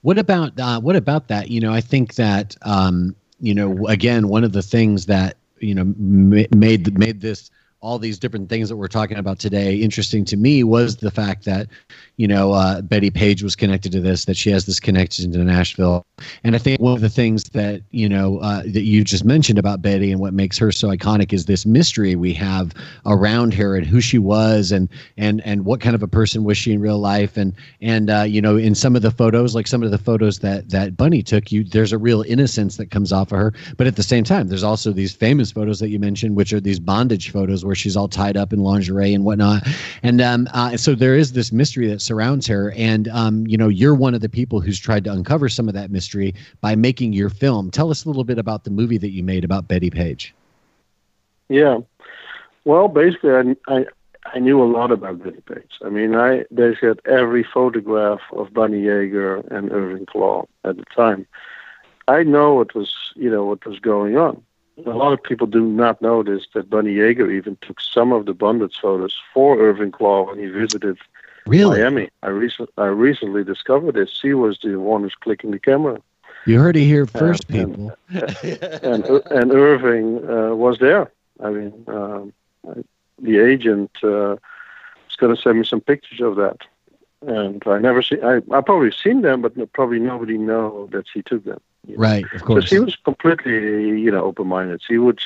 What 0.02 0.18
about 0.18 0.58
uh, 0.58 0.80
what 0.80 0.96
about 0.96 1.28
that? 1.28 1.50
You 1.50 1.60
know, 1.60 1.72
I 1.72 1.80
think 1.80 2.14
that 2.14 2.56
um, 2.62 3.14
you 3.40 3.54
know, 3.54 3.86
again, 3.86 4.28
one 4.28 4.44
of 4.44 4.52
the 4.52 4.62
things 4.62 5.06
that 5.06 5.36
you 5.58 5.74
know 5.74 5.84
made 5.96 6.98
made 6.98 7.20
this 7.20 7.50
all 7.84 7.98
these 7.98 8.18
different 8.18 8.48
things 8.48 8.70
that 8.70 8.76
we're 8.76 8.88
talking 8.88 9.18
about 9.18 9.38
today 9.38 9.76
interesting 9.76 10.24
to 10.24 10.36
me 10.38 10.64
was 10.64 10.96
the 10.96 11.10
fact 11.10 11.44
that 11.44 11.68
you 12.16 12.26
know 12.26 12.52
uh, 12.52 12.80
Betty 12.80 13.10
Page 13.10 13.42
was 13.42 13.54
connected 13.54 13.92
to 13.92 14.00
this 14.00 14.24
that 14.24 14.36
she 14.36 14.50
has 14.50 14.64
this 14.64 14.80
connection 14.80 15.30
to 15.32 15.38
Nashville. 15.38 16.06
And 16.44 16.54
I 16.54 16.58
think 16.58 16.80
one 16.80 16.94
of 16.94 17.02
the 17.02 17.10
things 17.10 17.44
that 17.50 17.82
you 17.90 18.08
know 18.08 18.38
uh, 18.38 18.62
that 18.62 18.82
you 18.82 19.04
just 19.04 19.24
mentioned 19.24 19.58
about 19.58 19.82
Betty 19.82 20.10
and 20.10 20.20
what 20.20 20.32
makes 20.32 20.56
her 20.58 20.72
so 20.72 20.88
iconic 20.88 21.32
is 21.32 21.44
this 21.44 21.66
mystery 21.66 22.16
we 22.16 22.32
have 22.34 22.72
around 23.04 23.52
her 23.54 23.76
and 23.76 23.86
who 23.86 24.00
she 24.00 24.18
was 24.18 24.72
and 24.72 24.88
and 25.18 25.42
and 25.44 25.66
what 25.66 25.80
kind 25.80 25.94
of 25.94 26.02
a 26.02 26.08
person 26.08 26.44
was 26.44 26.56
she 26.56 26.72
in 26.72 26.80
real 26.80 26.98
life. 26.98 27.36
And 27.36 27.52
and 27.82 28.08
uh, 28.08 28.22
you 28.22 28.40
know 28.40 28.56
in 28.56 28.74
some 28.74 28.96
of 28.96 29.02
the 29.02 29.10
photos 29.10 29.54
like 29.54 29.66
some 29.66 29.82
of 29.82 29.90
the 29.90 29.98
photos 29.98 30.38
that 30.38 30.70
that 30.70 30.96
Bunny 30.96 31.22
took 31.22 31.52
you 31.52 31.64
there's 31.64 31.92
a 31.92 31.98
real 31.98 32.22
innocence 32.22 32.78
that 32.78 32.90
comes 32.90 33.12
off 33.12 33.30
of 33.30 33.38
her. 33.38 33.52
But 33.76 33.86
at 33.86 33.96
the 33.96 34.02
same 34.02 34.24
time 34.24 34.48
there's 34.48 34.64
also 34.64 34.90
these 34.90 35.14
famous 35.14 35.52
photos 35.52 35.80
that 35.80 35.90
you 35.90 35.98
mentioned 35.98 36.34
which 36.34 36.52
are 36.54 36.60
these 36.60 36.80
bondage 36.80 37.30
photos 37.30 37.64
where 37.64 37.73
where 37.74 37.76
she's 37.76 37.96
all 37.96 38.06
tied 38.06 38.36
up 38.36 38.52
in 38.52 38.60
lingerie 38.60 39.12
and 39.12 39.24
whatnot. 39.24 39.66
And 40.04 40.20
um, 40.20 40.46
uh, 40.54 40.76
so 40.76 40.94
there 40.94 41.16
is 41.16 41.32
this 41.32 41.50
mystery 41.50 41.88
that 41.88 42.00
surrounds 42.00 42.46
her. 42.46 42.72
And, 42.76 43.08
um, 43.08 43.48
you 43.48 43.58
know, 43.58 43.66
you're 43.66 43.96
one 43.96 44.14
of 44.14 44.20
the 44.20 44.28
people 44.28 44.60
who's 44.60 44.78
tried 44.78 45.02
to 45.04 45.12
uncover 45.12 45.48
some 45.48 45.66
of 45.66 45.74
that 45.74 45.90
mystery 45.90 46.36
by 46.60 46.76
making 46.76 47.14
your 47.14 47.30
film. 47.30 47.72
Tell 47.72 47.90
us 47.90 48.04
a 48.04 48.08
little 48.08 48.22
bit 48.22 48.38
about 48.38 48.62
the 48.62 48.70
movie 48.70 48.96
that 48.98 49.10
you 49.10 49.24
made 49.24 49.42
about 49.42 49.66
Betty 49.66 49.90
Page. 49.90 50.32
Yeah. 51.48 51.78
Well, 52.64 52.86
basically, 52.86 53.32
I, 53.32 53.56
I, 53.66 53.86
I 54.26 54.38
knew 54.38 54.62
a 54.62 54.70
lot 54.70 54.92
about 54.92 55.24
Betty 55.24 55.40
Page. 55.40 55.72
I 55.84 55.88
mean, 55.88 56.14
I 56.14 56.44
basically 56.54 56.90
had 56.90 57.00
every 57.06 57.42
photograph 57.42 58.20
of 58.30 58.54
Bunny 58.54 58.82
Yeager 58.82 59.50
and 59.50 59.72
Irving 59.72 60.06
Klaw 60.06 60.44
at 60.62 60.76
the 60.76 60.84
time. 60.94 61.26
I 62.06 62.22
know 62.22 62.54
what 62.54 62.72
was, 62.72 62.94
you 63.16 63.30
know, 63.30 63.44
what 63.44 63.66
was 63.66 63.80
going 63.80 64.16
on 64.16 64.44
a 64.84 64.90
lot 64.90 65.12
of 65.12 65.22
people 65.22 65.46
do 65.46 65.60
not 65.60 66.02
know 66.02 66.22
this 66.22 66.46
that 66.54 66.70
Bunny 66.70 66.94
Yeager 66.94 67.32
even 67.32 67.56
took 67.60 67.80
some 67.80 68.12
of 68.12 68.26
the 68.26 68.34
bondage 68.34 68.76
photos 68.80 69.20
for 69.32 69.58
Irving 69.58 69.92
Klaw 69.92 70.26
when 70.26 70.38
he 70.38 70.46
visited 70.46 70.98
really? 71.46 71.78
Miami. 71.80 72.10
I 72.22 72.28
recently 72.28 72.72
I 72.78 72.86
recently 72.86 73.44
discovered 73.44 73.94
this. 73.94 74.10
She 74.10 74.34
was 74.34 74.58
the 74.62 74.76
one 74.76 75.02
who's 75.02 75.14
clicking 75.14 75.50
the 75.50 75.58
camera. 75.58 76.00
You 76.46 76.60
heard 76.60 76.76
it 76.76 76.84
here 76.84 77.06
first, 77.06 77.44
and, 77.48 77.74
people. 77.74 77.96
And, 78.10 79.04
and, 79.04 79.22
and 79.30 79.52
Irving 79.52 80.28
uh, 80.28 80.54
was 80.54 80.78
there. 80.78 81.10
I 81.42 81.50
mean, 81.50 81.84
uh, 81.88 82.24
the 83.18 83.38
agent 83.38 83.90
uh, 84.02 84.36
was 85.06 85.16
going 85.16 85.34
to 85.34 85.40
send 85.40 85.58
me 85.58 85.64
some 85.64 85.80
pictures 85.80 86.20
of 86.20 86.36
that. 86.36 86.58
And 87.26 87.62
I 87.66 87.78
never 87.78 88.02
see. 88.02 88.20
I 88.22 88.36
I 88.50 88.60
probably 88.60 88.90
seen 88.90 89.22
them, 89.22 89.42
but 89.42 89.54
probably 89.72 89.98
nobody 89.98 90.38
know 90.38 90.88
that 90.92 91.06
she 91.12 91.22
took 91.22 91.44
them. 91.44 91.60
Right, 91.96 92.24
of 92.32 92.42
course. 92.44 92.64
Because 92.64 92.70
he 92.70 92.78
was 92.78 92.96
completely, 92.96 94.00
you 94.00 94.10
know, 94.10 94.24
open-minded. 94.24 94.80
She 94.82 94.96
would, 94.96 95.20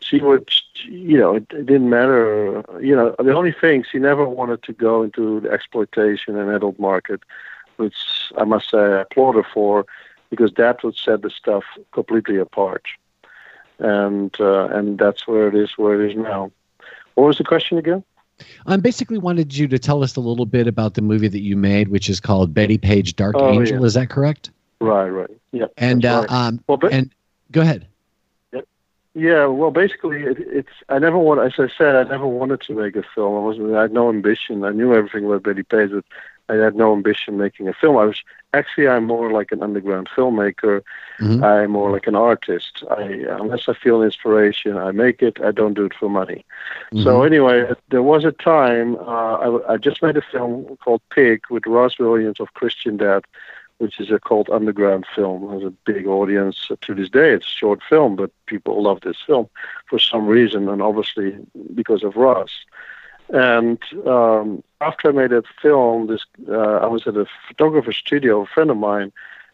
she 0.00 0.18
would, 0.20 0.50
you 0.84 1.18
know, 1.18 1.34
it, 1.34 1.46
it 1.50 1.66
didn't 1.66 1.90
matter. 1.90 2.64
You 2.80 2.96
know, 2.96 3.14
the 3.18 3.34
only 3.34 3.52
thing 3.52 3.84
she 3.84 3.98
never 3.98 4.26
wanted 4.26 4.62
to 4.62 4.72
go 4.72 5.02
into 5.02 5.40
the 5.40 5.50
exploitation 5.50 6.38
and 6.38 6.50
adult 6.50 6.78
market, 6.78 7.20
which 7.76 7.96
I 8.38 8.44
must 8.44 8.70
say 8.70 8.78
I 8.78 9.00
applaud 9.02 9.34
her 9.34 9.46
for, 9.52 9.84
because 10.30 10.52
that 10.54 10.82
would 10.82 10.96
set 10.96 11.22
the 11.22 11.30
stuff 11.30 11.64
completely 11.92 12.38
apart, 12.38 12.86
and 13.78 14.34
uh, 14.40 14.68
and 14.68 14.98
that's 14.98 15.26
where 15.28 15.48
it 15.48 15.54
is 15.54 15.76
where 15.76 16.00
it 16.00 16.10
is 16.10 16.16
now. 16.16 16.50
What 17.14 17.26
was 17.26 17.38
the 17.38 17.44
question 17.44 17.78
again? 17.78 18.02
I 18.66 18.76
basically 18.76 19.18
wanted 19.18 19.56
you 19.56 19.68
to 19.68 19.78
tell 19.78 20.02
us 20.02 20.16
a 20.16 20.20
little 20.20 20.46
bit 20.46 20.66
about 20.66 20.94
the 20.94 21.02
movie 21.02 21.28
that 21.28 21.40
you 21.40 21.56
made, 21.56 21.88
which 21.88 22.08
is 22.10 22.20
called 22.20 22.52
Betty 22.54 22.78
Page 22.78 23.16
Dark 23.16 23.34
Oh, 23.38 23.52
Angel. 23.52 23.78
yeah. 23.80 23.84
Is 23.86 23.94
that 23.94 24.10
correct? 24.10 24.50
Right, 24.80 25.08
right. 25.08 25.30
Yeah. 25.52 25.66
And 25.76 26.04
uh, 26.04 26.26
right. 26.28 26.32
um, 26.32 26.60
Well, 26.66 26.76
but- 26.78 26.92
and 26.92 27.10
go 27.52 27.60
ahead. 27.60 27.86
Yeah, 29.16 29.46
well, 29.46 29.70
basically, 29.70 30.24
it, 30.24 30.38
it's. 30.40 30.68
I 30.88 30.98
never 30.98 31.16
want, 31.16 31.38
as 31.40 31.52
I 31.56 31.72
said, 31.78 31.94
I 31.94 32.02
never 32.10 32.26
wanted 32.26 32.60
to 32.62 32.74
make 32.74 32.96
a 32.96 33.04
film. 33.14 33.36
I 33.36 33.38
wasn't. 33.46 33.72
I 33.72 33.82
had 33.82 33.92
no 33.92 34.08
ambition. 34.08 34.64
I 34.64 34.70
knew 34.70 34.92
everything 34.92 35.24
about 35.24 35.44
Betty 35.44 35.62
Page, 35.62 35.90
but 35.92 36.04
I 36.48 36.54
had 36.54 36.74
no 36.74 36.92
ambition 36.92 37.38
making 37.38 37.68
a 37.68 37.72
film. 37.72 37.96
I 37.96 38.04
was 38.04 38.22
actually. 38.52 38.88
I'm 38.88 39.04
more 39.04 39.30
like 39.32 39.50
an 39.52 39.62
underground 39.62 40.08
filmmaker. 40.14 40.82
Mhm. 41.20 41.42
I'm 41.42 41.70
more 41.70 41.90
like 41.90 42.06
an 42.06 42.14
artist. 42.16 42.84
I 42.90 43.02
unless 43.40 43.68
I 43.68 43.74
feel 43.74 44.02
inspiration, 44.02 44.76
I 44.76 44.90
make 44.92 45.22
it. 45.22 45.40
I 45.42 45.50
don't 45.52 45.74
do 45.74 45.84
it 45.84 45.94
for 45.94 46.08
money. 46.08 46.44
So 47.04 47.10
Mhm. 47.20 47.26
anyway, 47.26 47.56
there 47.88 48.02
was 48.02 48.24
a 48.24 48.32
time 48.32 48.96
uh, 48.96 49.34
I, 49.46 49.72
I 49.72 49.76
just 49.78 50.02
made 50.02 50.16
a 50.16 50.22
film 50.32 50.76
called 50.84 51.02
Pig 51.10 51.40
with 51.50 51.64
Rozz 51.64 51.98
Williams 51.98 52.40
of 52.40 52.54
Christian 52.54 52.96
Death, 52.96 53.24
which 53.78 53.98
is 53.98 54.10
a 54.10 54.20
cult 54.20 54.48
underground 54.50 55.04
film. 55.16 55.38
It 55.44 55.54
has 55.54 55.64
a 55.64 55.74
big 55.92 56.06
audience 56.06 56.70
to 56.80 56.94
this 56.94 57.08
day. 57.10 57.30
It's 57.32 57.46
a 57.46 57.58
short 57.62 57.80
film, 57.88 58.16
but 58.16 58.30
people 58.46 58.82
love 58.82 59.00
this 59.00 59.20
film 59.26 59.48
for 59.88 59.98
some 59.98 60.26
reason, 60.26 60.68
and 60.68 60.80
obviously 60.82 61.36
because 61.74 62.02
of 62.04 62.16
Ross. 62.16 62.52
And 63.30 63.78
um, 64.06 64.62
after 64.80 65.08
I 65.08 65.12
made 65.12 65.30
that 65.30 65.44
film, 65.62 66.06
this 66.06 66.24
uh, 66.48 66.76
I 66.76 66.86
was 66.86 67.06
at 67.06 67.16
a 67.16 67.26
photographer's 67.48 67.96
studio, 67.96 68.42
a 68.42 68.46
friend 68.46 68.70
of 68.70 68.76
mine, 68.76 69.12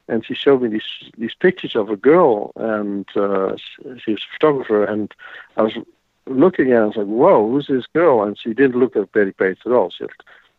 and 0.08 0.24
she 0.26 0.34
showed 0.34 0.62
me 0.62 0.68
these 0.68 1.10
these 1.16 1.34
pictures 1.34 1.76
of 1.76 1.88
a 1.88 1.96
girl, 1.96 2.52
and 2.56 3.06
uh, 3.16 3.56
she 3.98 4.12
was 4.12 4.22
a 4.22 4.32
photographer, 4.34 4.84
and 4.84 5.14
I 5.56 5.62
was 5.62 5.74
looking 6.26 6.72
at 6.72 6.78
it, 6.78 6.82
I 6.82 6.84
was 6.86 6.96
like, 6.96 7.06
whoa, 7.06 7.50
who's 7.50 7.66
this 7.66 7.86
girl? 7.86 8.22
And 8.22 8.38
she 8.38 8.54
didn't 8.54 8.78
look 8.78 8.94
like 8.94 9.12
Betty 9.12 9.32
Page 9.32 9.58
at 9.64 9.72
all. 9.72 9.90
She 9.90 10.04
had 10.04 10.10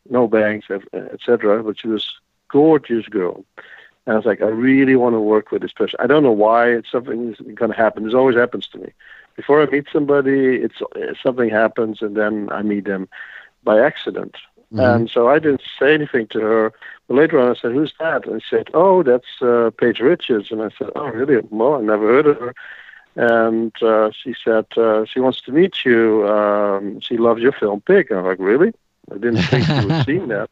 no 0.10 0.28
bangs, 0.28 0.66
etc. 0.94 1.64
But 1.64 1.80
she 1.80 1.88
was 1.88 2.20
gorgeous 2.50 3.08
girl. 3.08 3.44
And 4.06 4.14
I 4.14 4.18
was 4.18 4.26
like, 4.26 4.42
I 4.42 4.48
really 4.48 4.96
want 4.96 5.14
to 5.14 5.20
work 5.20 5.52
with 5.52 5.62
this 5.62 5.72
person. 5.72 5.98
I 6.02 6.08
don't 6.08 6.24
know 6.24 6.32
why. 6.32 6.70
It's 6.70 6.92
something 6.92 7.34
is 7.34 7.56
going 7.56 7.72
to 7.72 7.78
happen. 7.78 8.04
This 8.04 8.14
always 8.14 8.36
happens 8.36 8.68
to 8.70 8.80
me. 8.80 8.92
Before 9.36 9.62
I 9.62 9.66
meet 9.66 9.88
somebody, 9.92 10.56
it's 10.56 10.80
something 11.22 11.50
happens, 11.50 12.02
and 12.02 12.16
then 12.16 12.50
I 12.52 12.62
meet 12.62 12.86
them 12.86 13.08
by 13.64 13.80
accident. 13.80 14.36
Mhm. 14.74 14.80
And 14.96 15.10
so 15.10 15.28
I 15.28 15.40
didn't 15.40 15.62
say 15.80 15.94
anything 15.94 16.28
to 16.28 16.40
her. 16.40 16.74
But 17.08 17.16
later 17.16 17.40
on, 17.40 17.50
I 17.52 17.54
said, 17.60 17.72
"Who's 17.74 17.94
that?" 18.00 18.26
And 18.28 18.42
she 18.42 18.56
said, 18.56 18.70
"Oh, 18.74 19.04
that's 19.04 19.42
uh, 19.42 19.72
Paige 19.78 20.00
Richards." 20.00 20.52
And 20.52 20.62
I 20.62 20.70
said, 20.78 20.90
"Oh, 20.96 21.08
really? 21.08 21.38
Well, 21.50 21.76
I 21.76 21.82
never 21.82 22.08
heard 22.08 22.28
of 22.28 22.38
her." 22.40 22.54
And 23.16 23.74
uh, 23.82 24.12
she 24.12 24.34
said 24.44 24.66
uh, 24.78 25.06
she 25.06 25.20
wants 25.20 25.42
to 25.42 25.52
meet 25.52 25.84
you. 25.84 26.28
Um, 26.28 27.00
she 27.02 27.18
loves 27.18 27.42
your 27.42 27.52
film 27.52 27.82
Pig. 27.82 28.10
And 28.10 28.20
I'm 28.20 28.26
like, 28.26 28.40
"Really?" 28.40 28.74
I 29.12 29.16
didn't 29.18 29.44
think 29.44 29.66
she 29.66 29.86
was 29.86 30.06
seen 30.06 30.28
that. 30.30 30.50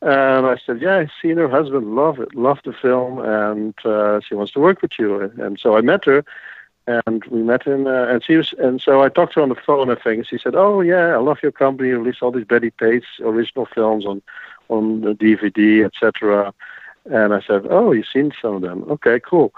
And 0.00 0.46
I 0.46 0.56
said, 0.64 0.80
"Yeah, 0.80 0.96
I've 0.98 1.10
seen 1.20 1.36
her 1.36 1.48
husband 1.48 1.94
love 1.94 2.18
it, 2.20 2.34
love 2.34 2.58
the 2.64 2.72
film, 2.72 3.18
and 3.18 3.74
uh, 3.84 4.20
she 4.20 4.34
wants 4.34 4.52
to 4.52 4.60
work 4.60 4.82
with 4.82 4.98
you." 4.98 5.30
And 5.38 5.58
so 5.58 5.76
I 5.76 5.80
met 5.80 6.04
her, 6.06 6.24
and 6.86 7.24
we 7.26 7.42
met 7.42 7.62
him. 7.62 7.86
uh, 7.86 8.06
and 8.06 8.22
she 8.24 8.36
was, 8.36 8.52
and 8.58 8.80
so 8.80 9.02
I 9.02 9.08
talked 9.08 9.34
to 9.34 9.40
her 9.40 9.42
on 9.42 9.48
the 9.48 9.54
phone. 9.54 9.90
I 9.90 9.94
think 9.94 10.26
she 10.26 10.38
said, 10.38 10.54
"Oh 10.54 10.80
yeah, 10.80 11.14
I 11.14 11.18
love 11.18 11.38
your 11.42 11.52
company. 11.52 11.88
You 11.90 11.98
release 11.98 12.16
all 12.22 12.32
these 12.32 12.44
Betty 12.44 12.70
Page 12.70 13.04
original 13.20 13.66
films 13.66 14.04
on 14.06 14.22
on 14.68 15.02
the 15.02 15.14
DVD, 15.14 15.84
etc." 15.84 16.52
And 17.10 17.34
I 17.34 17.40
said, 17.40 17.66
"Oh, 17.70 17.92
you've 17.92 18.06
seen 18.12 18.32
some 18.40 18.54
of 18.56 18.62
them? 18.62 18.84
Okay, 18.90 19.20
cool." 19.20 19.52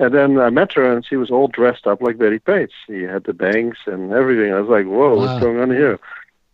And 0.00 0.14
then 0.14 0.38
I 0.38 0.50
met 0.50 0.72
her, 0.74 0.92
and 0.92 1.04
she 1.04 1.16
was 1.16 1.30
all 1.30 1.48
dressed 1.48 1.86
up 1.86 2.00
like 2.00 2.18
Betty 2.18 2.38
Page. 2.38 2.70
She 2.86 3.02
had 3.02 3.24
the 3.24 3.32
bangs 3.34 3.76
and 3.86 4.12
everything. 4.12 4.52
I 4.52 4.60
was 4.60 4.68
like, 4.70 4.86
"Whoa, 4.86 5.14
Wow. 5.14 5.16
what's 5.16 5.40
going 5.42 5.58
on 5.60 5.70
here?" 5.70 5.98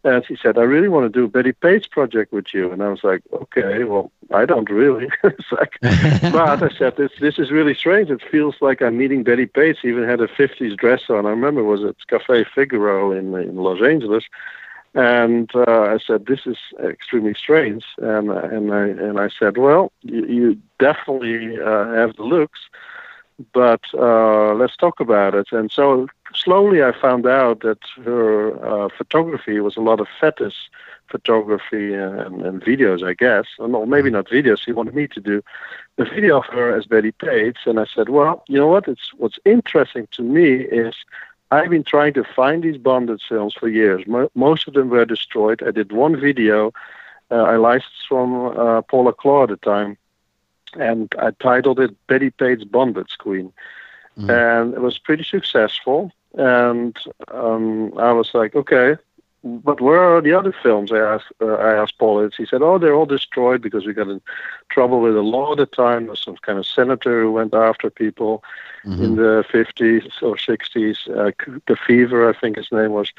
And 0.05 0.25
she 0.27 0.37
said, 0.37 0.59
I 0.59 0.62
really 0.62 0.88
want 0.88 1.07
to 1.07 1.19
do 1.19 1.25
a 1.25 1.29
Betty 1.29 1.53
Page 1.53 1.90
project 1.90 2.31
with 2.31 2.53
you. 2.53 2.71
And 2.71 2.83
I 2.83 2.90
was 2.90 3.03
like, 3.03 3.23
okay, 3.33 3.85
well, 3.85 4.12
I 4.35 4.45
don't 4.45 4.69
really. 4.69 5.09
like, 5.23 5.79
but 5.81 6.62
I 6.62 6.69
said, 6.77 6.97
this 6.97 7.12
this 7.21 7.38
is 7.38 7.51
really 7.51 7.75
strange. 7.75 8.11
It 8.11 8.23
feels 8.31 8.57
like 8.61 8.83
I'm 8.83 8.99
meeting 8.99 9.23
Betty 9.23 9.47
Page. 9.47 9.79
She 9.81 9.88
even 9.88 10.07
had 10.07 10.21
a 10.21 10.29
50s 10.29 10.77
dress 10.77 11.09
on. 11.09 11.25
I 11.25 11.31
remember 11.31 11.62
it 11.62 11.64
was 11.64 11.85
at 11.85 11.97
Cafe 12.07 12.45
Figaro 12.55 13.12
in, 13.12 13.35
in 13.35 13.57
Los 13.57 13.83
Angeles. 13.83 14.25
And 14.95 15.51
uh, 15.55 15.64
I 15.95 15.99
said, 15.99 16.27
this 16.27 16.47
is 16.47 16.59
extremely 16.85 17.35
strange. 17.35 17.85
And, 17.99 18.31
and, 18.31 18.73
I, 18.73 18.87
and 18.87 19.19
I 19.19 19.29
said, 19.29 19.57
well, 19.57 19.90
you, 20.03 20.27
you 20.27 20.59
definitely 20.79 21.61
uh, 21.61 21.87
have 21.95 22.14
the 22.17 22.23
looks, 22.23 22.61
but 23.53 23.81
uh, 23.94 24.55
let's 24.55 24.77
talk 24.77 25.01
about 25.01 25.35
it. 25.35 25.49
And 25.53 25.70
so 25.70 26.07
slowly 26.35 26.83
I 26.83 26.92
found 26.92 27.27
out 27.27 27.61
that 27.61 27.79
her 28.05 28.57
uh, 28.64 28.88
photography 28.97 29.61
was 29.61 29.77
a 29.77 29.81
lot 29.81 30.01
of 30.01 30.07
fetish 30.20 30.70
photography 31.11 31.94
and, 31.94 32.42
and 32.42 32.62
videos, 32.62 33.07
I 33.07 33.14
guess. 33.14 33.47
Or 33.59 33.87
maybe 33.87 34.11
not 34.11 34.29
videos. 34.29 34.61
She 34.61 34.73
wanted 34.73 34.94
me 34.94 35.07
to 35.09 35.20
do 35.20 35.42
the 35.97 36.05
video 36.05 36.38
of 36.38 36.47
her 36.47 36.77
as 36.77 36.87
Betty 36.87 37.12
Page, 37.12 37.59
and 37.66 37.79
I 37.79 37.87
said, 37.87 38.09
well, 38.09 38.42
you 38.49 38.59
know 38.59 38.68
what? 38.68 38.88
It's 38.88 39.12
what's 39.16 39.38
interesting 39.44 40.09
to 40.12 40.23
me 40.23 40.55
is 40.55 40.94
I've 41.51 41.70
been 41.70 41.85
trying 41.85 42.14
to 42.14 42.25
find 42.25 42.62
these 42.62 42.79
bondage 42.79 43.23
films 43.29 43.55
for 43.55 43.68
years. 43.68 44.07
Mo- 44.07 44.31
most 44.35 44.66
of 44.66 44.75
them 44.75 44.88
were 44.88 45.05
destroyed. 45.05 45.62
I 45.64 45.70
did 45.70 45.92
one 45.92 46.18
video 46.18 46.73
uh, 47.31 47.42
I 47.42 47.57
licensed 47.57 48.07
from 48.09 48.57
uh, 48.59 48.83
Paula 48.83 49.12
Klaw 49.12 49.44
at 49.44 49.49
the 49.51 49.57
time, 49.57 49.97
and 50.79 51.13
I 51.19 51.31
titled 51.33 51.81
it 51.81 51.95
Betty 52.07 52.31
Page 52.31 52.71
Bondage 52.71 53.17
Queen. 53.19 53.53
Mhm. 54.19 54.31
And 54.31 54.75
it 54.75 54.81
was 54.81 54.99
pretty 54.99 55.25
successful. 55.25 56.13
And 56.37 56.97
um, 57.33 57.93
I 57.99 58.13
was 58.13 58.31
like, 58.35 58.55
okay, 58.55 58.97
but 59.45 59.81
where 59.81 60.01
are 60.01 60.21
the 60.21 60.33
other 60.33 60.53
films? 60.63 60.93
I 60.93 60.99
asked, 60.99 61.33
uh, 61.41 61.55
I 61.55 61.75
asked 61.75 61.99
Paul. 61.99 62.29
He 62.37 62.47
said, 62.47 62.63
oh, 62.63 62.79
they're 62.79 62.95
all 62.95 63.07
destroyed 63.07 63.63
because 63.63 63.87
we 63.87 63.93
got 63.93 64.09
in 64.09 64.21
trouble 64.71 65.01
with 65.01 65.15
the 65.15 65.23
law 65.23 65.53
at 65.53 65.59
the 65.59 65.67
time. 65.67 66.05
There 66.05 66.11
was 66.11 66.21
some 66.23 66.37
kind 66.43 66.59
of 66.59 66.67
senator 66.67 67.23
who 67.23 67.33
went 67.33 67.55
after 67.55 67.91
people 67.91 68.43
in 68.99 69.15
Mhm. 69.15 69.17
the 69.17 69.45
50s 69.51 70.23
or 70.23 70.37
60s. 70.39 71.09
Uh, 71.09 71.31
Kefauver, 71.67 72.29
I 72.35 72.39
think 72.39 72.57
his 72.57 72.71
name 72.73 72.93
was. 72.93 73.13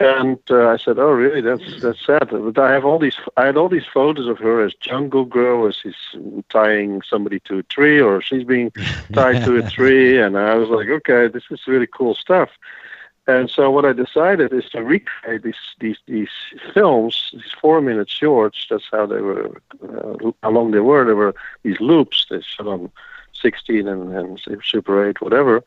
And 0.00 0.38
uh, 0.50 0.68
I 0.68 0.76
said, 0.76 0.98
"Oh, 0.98 1.12
really? 1.12 1.40
That's 1.40 1.64
that's 1.80 2.04
sad." 2.04 2.28
But 2.30 2.58
I 2.58 2.72
have 2.72 2.84
all 2.84 2.98
these. 2.98 3.16
I 3.36 3.46
had 3.46 3.56
all 3.56 3.68
these 3.68 3.86
photos 3.86 4.26
of 4.28 4.38
her 4.38 4.64
as 4.64 4.74
jungle 4.74 5.24
girl, 5.24 5.66
as 5.66 5.76
she's 5.76 5.94
tying 6.50 7.02
somebody 7.02 7.40
to 7.40 7.58
a 7.58 7.62
tree, 7.64 8.00
or 8.00 8.20
she's 8.20 8.44
being 8.44 8.72
tied 9.12 9.40
to 9.42 9.56
a 9.56 9.62
tree. 9.76 10.18
And 10.20 10.36
I 10.36 10.54
was 10.56 10.68
like, 10.68 10.88
"Okay, 10.88 11.28
this 11.28 11.44
is 11.50 11.66
really 11.66 11.86
cool 11.86 12.14
stuff." 12.14 12.50
And 13.26 13.48
so 13.48 13.70
what 13.70 13.84
I 13.84 13.92
decided 13.92 14.52
is 14.52 14.68
to 14.70 14.82
recreate 14.82 15.44
these 15.44 15.54
these 15.78 15.98
these 16.06 16.30
films, 16.74 17.30
these 17.32 17.52
four-minute 17.60 18.10
shorts. 18.10 18.66
That's 18.68 18.88
how 18.90 19.06
they 19.06 19.20
were, 19.20 19.60
uh, 19.82 20.32
how 20.42 20.50
long 20.50 20.72
they 20.72 20.80
were. 20.80 21.04
They 21.04 21.12
were 21.12 21.34
these 21.62 21.80
loops. 21.80 22.26
They 22.28 22.40
shot 22.40 22.66
on 22.66 22.90
16 23.40 23.86
and, 23.86 24.14
and 24.14 24.40
Super 24.64 25.08
8, 25.08 25.20
whatever. 25.20 25.62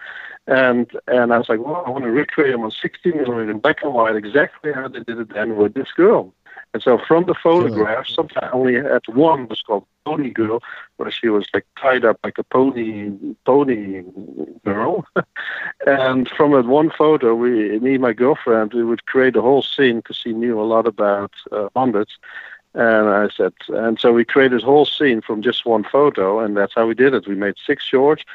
And 0.48 0.92
and 1.08 1.34
I 1.34 1.38
was 1.38 1.50
like, 1.50 1.60
well, 1.60 1.84
I 1.86 1.90
want 1.90 2.04
to 2.04 2.12
recreate 2.12 2.52
them 2.52 2.64
on 2.64 2.72
16 2.72 3.14
millimeter 3.14 3.54
black 3.54 3.82
and 3.84 3.94
white, 3.94 4.16
exactly 4.16 4.74
how 4.74 4.88
they 4.88 5.00
did 5.00 5.20
it 5.20 5.34
then 5.34 5.56
with 5.56 5.74
this 5.74 5.92
girl. 5.96 6.34
And 6.74 6.84
so 6.84 6.98
from 6.98 7.26
the 7.26 7.34
photographs, 7.34 8.14
sometimes 8.14 8.52
only 8.54 8.76
had 8.76 9.02
one 9.08 9.48
was 9.48 9.62
called 9.62 9.86
Pony 10.06 10.30
Girl, 10.30 10.62
where 10.98 11.10
she 11.10 11.30
was 11.30 11.48
like 11.54 11.66
tied 11.80 12.06
up 12.06 12.20
like 12.24 12.38
a 12.38 12.44
pony 12.44 13.12
pony 13.46 14.04
girl. 14.66 15.06
and 15.88 16.30
from 16.30 16.52
that 16.52 16.66
one 16.66 16.90
photo, 16.90 17.34
we 17.34 17.80
me 17.80 17.94
and 17.94 18.02
my 18.02 18.14
girlfriend 18.14 18.74
we 18.74 18.84
would 18.84 19.06
create 19.06 19.36
a 19.36 19.42
whole 19.42 19.62
scene 19.62 19.98
because 19.98 20.18
she 20.18 20.34
knew 20.34 20.60
a 20.60 20.64
lot 20.64 20.86
about 20.86 21.32
uh, 21.52 21.70
bondage. 21.74 22.20
And 22.74 23.08
I 23.08 23.30
said, 23.30 23.54
and 23.70 23.98
so 23.98 24.12
we 24.12 24.26
created 24.26 24.62
a 24.62 24.66
whole 24.66 24.86
scene 24.86 25.22
from 25.22 25.42
just 25.42 25.66
one 25.66 25.86
photo, 25.86 26.40
and 26.40 26.58
that's 26.58 26.74
how 26.76 26.86
we 26.86 26.94
did 26.94 27.14
it. 27.14 27.26
We 27.26 27.36
made 27.36 27.56
six 27.66 27.86
shorts, 27.86 28.26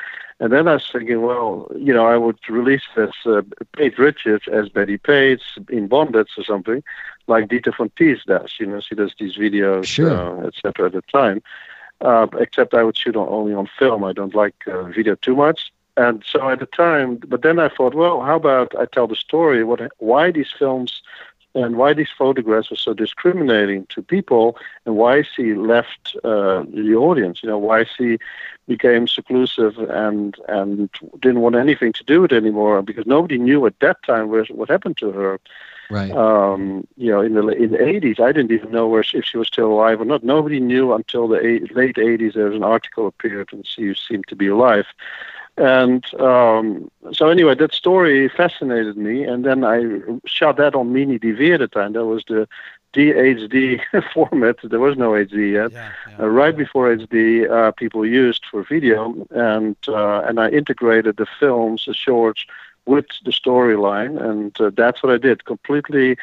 and 0.40 0.50
then 0.50 0.66
I 0.66 0.74
was 0.74 0.88
thinking, 0.90 1.20
well, 1.20 1.70
you 1.76 1.92
know, 1.92 2.06
I 2.06 2.16
would 2.16 2.38
release 2.48 2.84
this 2.96 3.12
uh, 3.26 3.42
Paige 3.76 3.98
Richards 3.98 4.48
as 4.50 4.70
Betty 4.70 4.96
Page 4.96 5.42
in 5.68 5.86
bondage 5.88 6.30
or 6.38 6.44
something, 6.44 6.82
like 7.30 7.48
Dita 7.48 7.72
Von 7.76 7.90
Teese 7.98 8.24
does. 8.26 8.54
You 8.60 8.66
know, 8.66 8.80
she 8.80 8.94
does 8.96 9.14
these 9.18 9.36
videos, 9.36 9.86
Sure. 9.86 10.10
uh, 10.10 10.48
etc. 10.48 10.86
At 10.88 10.92
the 10.92 11.02
time, 11.20 11.42
uh, 12.02 12.26
except 12.38 12.74
I 12.74 12.84
would 12.84 12.96
shoot 12.98 13.16
on, 13.16 13.28
only 13.28 13.54
on 13.54 13.68
film. 13.78 14.04
I 14.04 14.12
don't 14.12 14.34
like 14.34 14.56
uh, 14.66 14.84
video 14.84 15.14
too 15.16 15.36
much. 15.36 15.72
And 15.96 16.22
so 16.26 16.48
at 16.48 16.60
the 16.60 16.66
time, 16.66 17.18
but 17.26 17.42
then 17.42 17.58
I 17.58 17.68
thought, 17.68 17.94
well, 17.94 18.20
how 18.22 18.36
about 18.36 18.74
I 18.78 18.86
tell 18.86 19.06
the 19.08 19.16
story? 19.16 19.64
What, 19.64 19.80
why 19.98 20.30
these 20.30 20.52
films 20.58 21.02
and 21.54 21.76
why 21.76 21.92
these 21.94 22.10
photographs 22.16 22.70
were 22.70 22.76
so 22.76 22.94
discriminating 22.94 23.86
to 23.90 24.02
people, 24.02 24.56
and 24.86 24.96
why 24.96 25.22
she 25.22 25.54
left 25.54 26.16
uh, 26.24 26.62
the 26.72 26.94
audience. 26.94 27.42
You 27.42 27.48
know, 27.50 27.58
why 27.58 27.84
she 27.84 28.18
became 28.68 29.08
seclusive 29.08 29.76
and 29.78 30.36
and 30.48 30.88
didn't 31.20 31.40
want 31.40 31.56
anything 31.56 31.92
to 31.94 32.04
do 32.04 32.20
with 32.22 32.32
it 32.32 32.36
anymore 32.36 32.82
because 32.82 33.06
nobody 33.06 33.38
knew 33.38 33.66
at 33.66 33.78
that 33.80 34.02
time 34.04 34.28
what 34.28 34.68
happened 34.70 34.96
to 34.98 35.10
her. 35.12 35.40
Right. 35.90 36.10
Um, 36.12 36.86
you 36.96 37.10
know, 37.10 37.20
in 37.20 37.34
the 37.34 37.46
in 37.48 37.72
the 37.72 37.78
80s, 37.78 38.20
I 38.20 38.32
didn't 38.32 38.52
even 38.52 38.70
know 38.70 38.86
where 38.86 39.02
she, 39.02 39.18
if 39.18 39.24
she 39.24 39.36
was 39.36 39.48
still 39.48 39.72
alive 39.72 40.00
or 40.00 40.04
not. 40.04 40.22
Nobody 40.22 40.60
knew 40.60 40.92
until 40.92 41.28
the 41.28 41.44
eight, 41.44 41.74
late 41.74 41.96
80s. 41.96 42.34
There 42.34 42.46
was 42.46 42.54
an 42.54 42.62
article 42.62 43.06
appeared 43.06 43.50
and 43.52 43.66
she 43.66 43.94
seemed 43.94 44.28
to 44.28 44.36
be 44.36 44.46
alive. 44.46 44.86
And 45.56 46.02
um, 46.20 46.90
so 47.12 47.28
anyway, 47.28 47.54
that 47.56 47.74
story 47.74 48.28
fascinated 48.28 48.96
me, 48.96 49.24
and 49.24 49.44
then 49.44 49.64
I 49.64 50.00
shot 50.24 50.56
that 50.56 50.74
on 50.74 50.92
mini 50.92 51.18
DV 51.18 51.54
at 51.54 51.60
the 51.60 51.68
time. 51.68 51.92
That 51.92 52.06
was 52.06 52.24
the 52.28 52.48
DHD 52.94 53.80
format. 54.14 54.56
There 54.62 54.80
was 54.80 54.96
no 54.96 55.10
HD 55.10 55.52
yet. 55.52 55.72
Yeah, 55.72 55.90
yeah, 56.08 56.20
uh, 56.20 56.28
right 56.28 56.54
yeah. 56.54 56.64
before 56.64 56.96
HD, 56.96 57.50
uh, 57.50 57.72
people 57.72 58.06
used 58.06 58.44
for 58.50 58.62
video, 58.64 59.26
and 59.30 59.76
uh, 59.86 60.20
and 60.20 60.40
I 60.40 60.48
integrated 60.48 61.16
the 61.16 61.26
films, 61.38 61.84
the 61.86 61.94
shorts, 61.94 62.46
with 62.86 63.06
the 63.24 63.30
storyline, 63.30 64.20
and 64.20 64.58
uh, 64.60 64.70
that's 64.76 65.02
what 65.02 65.12
I 65.12 65.18
did. 65.18 65.44
Completely 65.44 66.16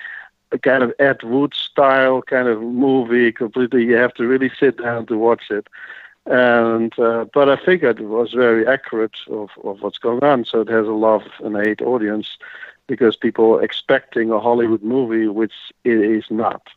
a 0.52 0.58
kind 0.58 0.82
of 0.82 0.93
Ed 1.00 1.24
Wood 1.24 1.54
style 1.54 2.22
kind 2.22 2.48
of 2.48 2.62
movie. 2.62 3.32
Completely, 3.32 3.84
you 3.84 3.96
have 3.96 4.13
to 4.15 4.26
really 4.26 4.52
sit 4.60 4.78
down 4.78 5.06
to 5.08 5.17
watch 5.17 5.50
it 5.50 5.67
and 6.28 6.98
uh, 7.00 7.26
but 7.34 7.50
I 7.50 7.56
figured 7.56 8.00
it 8.00 8.06
was 8.06 8.34
very 8.34 8.67
accurate 8.67 9.15
of, 9.30 9.50
of 9.63 9.82
what's 9.82 9.98
going 9.98 10.24
on. 10.24 10.43
So 10.46 10.62
it 10.62 10.70
has 10.70 10.86
a 10.86 10.91
love 10.91 11.24
and 11.39 11.56
hate 11.56 11.82
audience 11.82 12.38
because 12.86 13.15
people 13.15 13.56
are 13.56 13.63
expecting 13.63 14.32
a 14.32 14.39
Hollywood 14.39 14.84
movie, 14.84 15.28
which 15.28 15.54
it 15.84 16.00
is 16.00 16.26
not. 16.30 16.67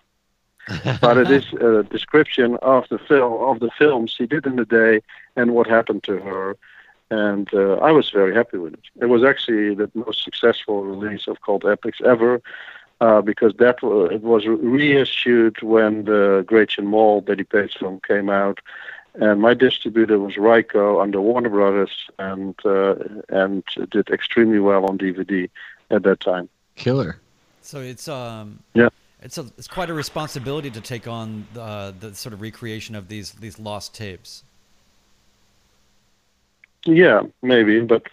but 1.00 1.16
it 1.16 1.30
is 1.30 1.52
a 1.54 1.82
description 1.84 2.56
of 2.62 2.84
the 2.90 2.98
film 2.98 3.42
of 3.42 3.58
the 3.58 3.70
film 3.76 4.06
she 4.06 4.26
did 4.26 4.46
in 4.46 4.56
the 4.56 4.64
day 4.64 5.00
and 5.34 5.52
what 5.52 5.66
happened 5.66 6.04
to 6.04 6.18
her. 6.18 6.56
And 7.10 7.52
uh, 7.52 7.74
I 7.74 7.90
was 7.90 8.10
very 8.10 8.34
happy 8.34 8.56
with 8.58 8.74
it. 8.74 8.84
It 9.00 9.06
was 9.06 9.24
actually 9.24 9.74
the 9.74 9.90
most 9.94 10.22
successful 10.22 10.84
release 10.84 11.26
of 11.26 11.40
Cult 11.42 11.64
Epics 11.64 12.00
ever. 12.04 12.40
Uh, 13.00 13.22
because 13.22 13.54
that 13.54 13.78
it 14.12 14.20
was 14.20 14.46
reissued 14.46 15.62
when 15.62 16.04
the 16.04 16.44
Gretchen 16.46 16.86
Mol 16.86 17.22
Betty 17.22 17.44
Page 17.44 17.78
film 17.78 17.98
came 18.06 18.28
out, 18.28 18.60
and 19.14 19.40
my 19.40 19.54
distributor 19.54 20.18
was 20.18 20.34
Ryko 20.34 21.02
under 21.02 21.18
Warner 21.18 21.48
Brothers, 21.48 22.10
and 22.18 22.54
uh, 22.62 22.96
and 23.30 23.64
did 23.90 24.10
extremely 24.10 24.58
well 24.58 24.84
on 24.84 24.98
DVD 24.98 25.48
at 25.90 26.02
that 26.02 26.20
time. 26.20 26.50
Killer. 26.76 27.16
So 27.62 27.80
it's 27.80 28.06
um 28.06 28.62
yeah 28.74 28.90
it's 29.22 29.38
a 29.38 29.46
it's 29.58 29.68
quite 29.68 29.90
a 29.90 29.94
responsibility 29.94 30.70
to 30.70 30.80
take 30.80 31.06
on 31.06 31.46
the 31.52 31.94
the 31.98 32.14
sort 32.14 32.32
of 32.32 32.40
recreation 32.40 32.94
of 32.94 33.08
these 33.08 33.32
these 33.32 33.58
lost 33.58 33.94
tapes. 33.94 34.44
Yeah, 36.86 37.22
maybe, 37.42 37.80
but 37.80 38.04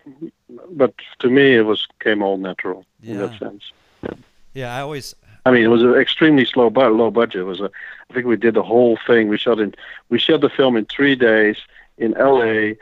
but 0.71 0.93
to 1.19 1.29
me 1.29 1.55
it 1.55 1.61
was 1.61 1.87
came 1.99 2.21
all 2.21 2.37
natural 2.37 2.85
yeah. 3.01 3.13
in 3.13 3.17
that 3.19 3.39
sense. 3.39 3.71
Yeah. 4.03 4.13
yeah, 4.53 4.75
I 4.75 4.81
always 4.81 5.15
I 5.47 5.51
mean, 5.51 5.63
it 5.63 5.67
was 5.69 5.81
an 5.81 5.93
extremely 5.93 6.43
slow, 6.43 6.69
but 6.69 6.91
low 6.91 7.09
budget. 7.09 7.41
It 7.41 7.45
was 7.45 7.61
a, 7.61 7.71
I 8.09 8.13
think 8.13 8.25
we 8.25 8.35
did 8.35 8.55
the 8.55 8.63
whole 8.63 8.99
thing. 9.07 9.29
We 9.29 9.37
shot 9.37 9.61
in, 9.61 9.73
we 10.09 10.19
shot 10.19 10.41
the 10.41 10.49
film 10.49 10.75
in 10.75 10.85
three 10.85 11.15
days 11.15 11.55
in 11.97 12.17
L.A. 12.17 12.77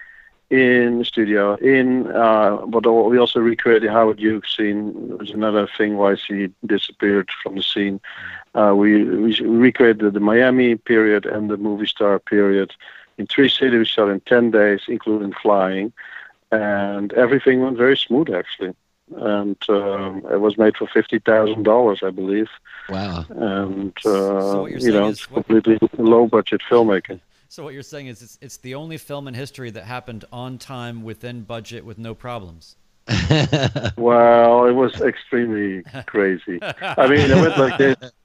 in 0.50 0.98
the 0.98 1.06
studio. 1.06 1.54
In, 1.58 2.08
uh, 2.08 2.66
but 2.66 2.90
we 2.90 3.20
also 3.20 3.40
recreated 3.40 3.92
Howard 3.92 4.20
Hughes 4.20 4.52
scene. 4.58 5.10
It 5.12 5.20
was 5.20 5.30
another 5.30 5.70
thing 5.78 5.98
why 5.98 6.16
she 6.16 6.50
disappeared 6.66 7.30
from 7.44 7.54
the 7.54 7.62
scene. 7.62 8.02
Uh, 8.56 8.74
we 8.76 9.04
we 9.04 9.40
recreated 9.42 10.14
the 10.14 10.20
Miami 10.20 10.76
period 10.76 11.28
and 11.28 11.52
the 11.52 11.58
movie 11.58 11.86
star 11.86 12.18
period 12.18 12.74
in 13.18 13.28
three 13.28 13.50
cities. 13.50 13.78
We 13.80 13.86
shot 13.86 14.10
in 14.10 14.20
ten 14.22 14.52
days, 14.52 14.82
including 14.88 15.34
flying, 15.34 15.94
and 16.52 17.12
everything 17.14 17.62
went 17.62 17.78
very 17.78 17.98
smooth 17.98 18.34
actually 18.34 18.76
and 19.16 19.58
um, 19.70 20.26
it 20.32 20.40
was 20.40 20.58
made 20.58 20.76
for 20.78 20.88
fifty 20.88 21.20
thousand 21.20 21.64
dollars, 21.64 22.02
I 22.04 22.10
believe. 22.10 22.50
Wow! 22.90 23.26
And 23.30 23.94
uh, 24.00 24.02
so 24.02 24.66
you 24.66 24.92
know, 24.92 25.10
it's 25.10 25.26
completely 25.26 25.78
low 25.98 26.28
budget 26.28 26.62
filmmaking. 26.70 27.20
So 27.48 27.64
what 27.64 27.74
you're 27.74 27.84
saying 27.84 28.08
is 28.08 28.22
it's 28.22 28.38
it's 28.42 28.58
the 28.58 28.76
only 28.76 28.98
film 28.98 29.28
in 29.28 29.34
history 29.34 29.70
that 29.72 29.84
happened 29.84 30.26
on 30.32 30.58
time, 30.58 31.04
within 31.04 31.42
budget, 31.44 31.86
with 31.86 31.98
no 31.98 32.16
problems. 32.16 32.76
well, 33.98 34.66
it 34.66 34.72
was 34.72 35.00
extremely 35.02 35.84
crazy. 36.08 36.60
I 36.62 37.08
mean, 37.08 37.30
it 37.30 37.36
went 37.36 37.58
like 37.58 37.78
this. 37.78 37.96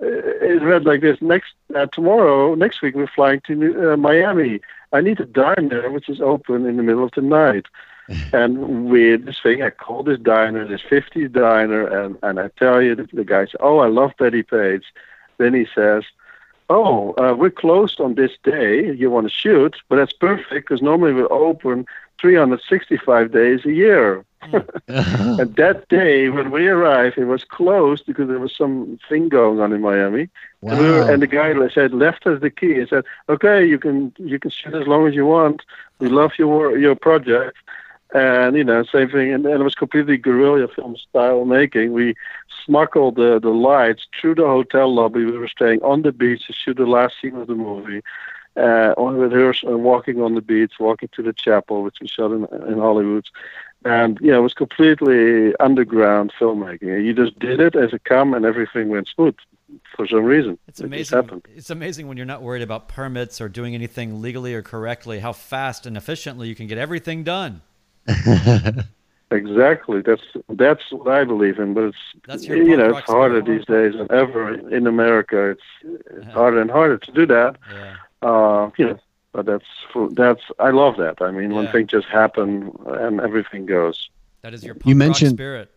It 0.00 0.62
read 0.62 0.84
like 0.84 1.00
this. 1.00 1.18
Next 1.20 1.52
uh, 1.74 1.86
tomorrow, 1.86 2.54
next 2.54 2.82
week, 2.82 2.94
we're 2.94 3.06
flying 3.06 3.40
to 3.46 3.92
uh, 3.92 3.96
Miami. 3.96 4.60
I 4.92 5.00
need 5.00 5.20
a 5.20 5.26
diner 5.26 5.90
which 5.90 6.08
is 6.08 6.20
open 6.20 6.66
in 6.66 6.76
the 6.76 6.82
middle 6.82 7.04
of 7.04 7.10
the 7.14 7.22
night 7.22 7.66
and 8.32 8.88
with 8.90 9.26
this 9.26 9.38
thing, 9.42 9.62
I 9.62 9.70
called 9.70 10.06
this 10.06 10.18
diner, 10.18 10.66
this 10.66 10.80
50s 10.80 11.30
diner, 11.30 11.86
and, 11.86 12.16
and 12.22 12.40
I 12.40 12.48
tell 12.58 12.80
you, 12.80 12.94
the, 12.94 13.08
the 13.12 13.24
guy 13.24 13.44
says, 13.44 13.56
Oh, 13.60 13.78
I 13.78 13.88
love 13.88 14.12
Betty 14.18 14.42
Page. 14.42 14.84
Then 15.36 15.54
he 15.54 15.66
says, 15.74 16.04
Oh, 16.70 17.12
uh, 17.14 17.34
we're 17.34 17.50
closed 17.50 18.00
on 18.00 18.14
this 18.14 18.32
day. 18.42 18.92
You 18.92 19.10
want 19.10 19.26
to 19.26 19.32
shoot, 19.32 19.76
but 19.88 19.96
that's 19.96 20.12
perfect 20.12 20.68
because 20.68 20.82
normally 20.82 21.12
we're 21.12 21.32
open 21.32 21.86
365 22.20 23.32
days 23.32 23.64
a 23.64 23.72
year. 23.72 24.24
Hmm. 24.42 24.56
and 24.88 25.56
that 25.56 25.86
day 25.88 26.28
when 26.28 26.50
we 26.50 26.68
arrived, 26.68 27.18
it 27.18 27.24
was 27.24 27.44
closed 27.44 28.06
because 28.06 28.28
there 28.28 28.38
was 28.38 28.54
some 28.54 28.98
thing 29.08 29.28
going 29.28 29.60
on 29.60 29.72
in 29.72 29.80
Miami. 29.80 30.28
Wow. 30.60 30.72
And, 30.72 30.80
we 30.80 30.90
were, 30.90 31.12
and 31.12 31.22
the 31.22 31.26
guy 31.26 31.54
said, 31.68 31.92
left 31.92 32.26
us 32.26 32.40
the 32.40 32.50
key. 32.50 32.74
He 32.74 32.86
said, 32.86 33.04
"Okay, 33.28 33.66
you 33.66 33.78
can 33.78 34.12
you 34.18 34.38
can 34.38 34.50
shoot 34.50 34.74
as 34.74 34.86
long 34.86 35.06
as 35.06 35.14
you 35.14 35.26
want. 35.26 35.62
We 35.98 36.08
love 36.08 36.32
your 36.38 36.78
your 36.78 36.94
project." 36.94 37.56
And 38.14 38.56
you 38.56 38.64
know, 38.64 38.84
same 38.84 39.10
thing, 39.10 39.32
and, 39.34 39.44
and 39.44 39.60
it 39.60 39.64
was 39.64 39.74
completely 39.74 40.16
guerrilla 40.16 40.68
film 40.68 40.96
style 40.96 41.44
making. 41.44 41.92
We 41.92 42.14
smuggled 42.64 43.16
the 43.16 43.38
the 43.38 43.50
lights 43.50 44.06
through 44.18 44.36
the 44.36 44.46
hotel 44.46 44.94
lobby. 44.94 45.24
We 45.24 45.36
were 45.36 45.48
staying 45.48 45.82
on 45.82 46.02
the 46.02 46.12
beach 46.12 46.46
to 46.46 46.52
shoot 46.52 46.76
the 46.78 46.86
last 46.86 47.16
scene 47.20 47.36
of 47.36 47.48
the 47.48 47.54
movie. 47.54 48.02
Uh, 48.58 48.92
on 48.96 49.16
rehearsal 49.16 49.68
and 49.68 49.84
walking 49.84 50.20
on 50.20 50.34
the 50.34 50.40
beach, 50.40 50.72
walking 50.80 51.08
to 51.12 51.22
the 51.22 51.32
chapel, 51.32 51.84
which 51.84 51.98
we 52.00 52.08
shot 52.08 52.32
in, 52.32 52.44
in 52.66 52.78
Hollywood. 52.78 53.24
And, 53.84 54.18
you 54.20 54.32
know, 54.32 54.40
it 54.40 54.42
was 54.42 54.54
completely 54.54 55.54
underground 55.60 56.32
filmmaking. 56.38 57.04
You 57.04 57.14
just 57.14 57.38
did 57.38 57.60
it 57.60 57.76
as 57.76 57.92
it 57.92 58.02
come 58.02 58.34
and 58.34 58.44
everything 58.44 58.88
went 58.88 59.06
smooth 59.06 59.36
for 59.96 60.06
some 60.06 60.24
reason. 60.24 60.58
It's 60.66 60.80
amazing. 60.80 61.18
It 61.18 61.46
it's 61.56 61.70
amazing 61.70 62.08
when 62.08 62.16
you're 62.16 62.26
not 62.26 62.42
worried 62.42 62.62
about 62.62 62.88
permits 62.88 63.40
or 63.40 63.48
doing 63.48 63.74
anything 63.74 64.20
legally 64.20 64.54
or 64.54 64.62
correctly, 64.62 65.20
how 65.20 65.32
fast 65.32 65.86
and 65.86 65.96
efficiently 65.96 66.48
you 66.48 66.54
can 66.54 66.66
get 66.66 66.78
everything 66.78 67.24
done. 67.24 67.62
exactly. 69.30 70.02
That's 70.02 70.22
that's 70.48 70.90
what 70.90 71.08
I 71.08 71.24
believe 71.24 71.58
in. 71.58 71.74
But 71.74 71.94
it's 72.28 72.46
you 72.46 72.76
know 72.76 72.96
it's 72.96 73.06
harder 73.06 73.42
these 73.42 73.64
days 73.66 73.94
than 73.94 74.10
ever 74.10 74.54
in 74.70 74.86
America. 74.86 75.50
It's, 75.50 75.62
it's 75.84 76.26
yeah. 76.26 76.32
harder 76.32 76.60
and 76.60 76.70
harder 76.70 76.98
to 76.98 77.12
do 77.12 77.26
that. 77.26 77.56
Yeah. 77.72 77.96
Uh, 78.22 78.70
you 78.76 78.86
know, 78.86 78.98
but 79.32 79.46
that's 79.46 79.66
that's 80.12 80.42
I 80.58 80.70
love 80.70 80.96
that. 80.96 81.20
I 81.20 81.30
mean, 81.30 81.50
yeah. 81.50 81.56
when 81.56 81.68
things 81.68 81.90
just 81.90 82.08
happen 82.08 82.72
and 82.86 83.20
everything 83.20 83.66
goes. 83.66 84.10
That 84.42 84.54
is 84.54 84.64
your 84.64 84.76
you 84.84 84.94
mentioned 84.94 85.32
spirit. 85.32 85.70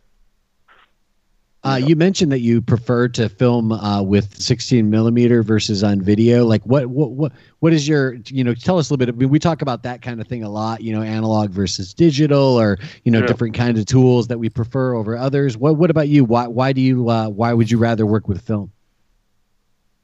Uh, 1.63 1.75
you 1.75 1.95
mentioned 1.95 2.31
that 2.31 2.39
you 2.39 2.59
prefer 2.59 3.07
to 3.07 3.29
film 3.29 3.71
uh, 3.71 4.01
with 4.01 4.41
16 4.41 4.89
millimeter 4.89 5.43
versus 5.43 5.83
on 5.83 6.01
video. 6.01 6.43
Like, 6.43 6.63
what, 6.63 6.87
what, 6.87 7.11
what, 7.11 7.31
what 7.59 7.71
is 7.71 7.87
your, 7.87 8.15
you 8.25 8.43
know, 8.43 8.55
tell 8.55 8.79
us 8.79 8.89
a 8.89 8.93
little 8.93 9.05
bit. 9.05 9.13
I 9.13 9.15
mean, 9.15 9.29
we 9.29 9.37
talk 9.37 9.61
about 9.61 9.83
that 9.83 10.01
kind 10.01 10.19
of 10.19 10.27
thing 10.27 10.43
a 10.43 10.49
lot. 10.49 10.81
You 10.81 10.91
know, 10.93 11.03
analog 11.03 11.51
versus 11.51 11.93
digital, 11.93 12.59
or 12.59 12.79
you 13.03 13.11
know, 13.11 13.19
yeah. 13.19 13.27
different 13.27 13.53
kinds 13.53 13.79
of 13.79 13.85
tools 13.85 14.27
that 14.27 14.39
we 14.39 14.49
prefer 14.49 14.95
over 14.95 15.15
others. 15.15 15.55
What, 15.55 15.75
what 15.75 15.91
about 15.91 16.07
you? 16.07 16.25
Why, 16.25 16.47
why 16.47 16.73
do 16.73 16.81
you, 16.81 17.07
uh, 17.09 17.29
why 17.29 17.53
would 17.53 17.69
you 17.69 17.77
rather 17.77 18.07
work 18.07 18.27
with 18.27 18.41
film? 18.41 18.71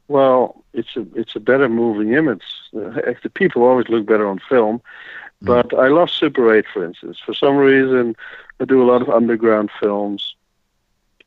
Well, 0.07 0.63
it's 0.77 0.95
a, 0.95 1.05
it's 1.15 1.35
a 1.35 1.39
better 1.39 1.67
moving 1.67 2.13
image. 2.13 2.43
The 2.71 3.31
people 3.33 3.63
always 3.63 3.89
look 3.89 4.05
better 4.05 4.27
on 4.27 4.39
film, 4.47 4.79
mm. 4.79 4.81
but 5.41 5.69
mm. 5.69 5.83
I 5.83 5.87
love 5.87 6.09
Super 6.09 6.53
8, 6.53 6.65
for 6.73 6.85
instance. 6.85 7.17
For 7.25 7.33
some 7.33 7.57
reason, 7.57 8.15
I 8.59 8.65
do 8.65 8.81
a 8.81 8.89
lot 8.89 9.01
of 9.01 9.09
underground 9.09 9.69
films 9.79 10.35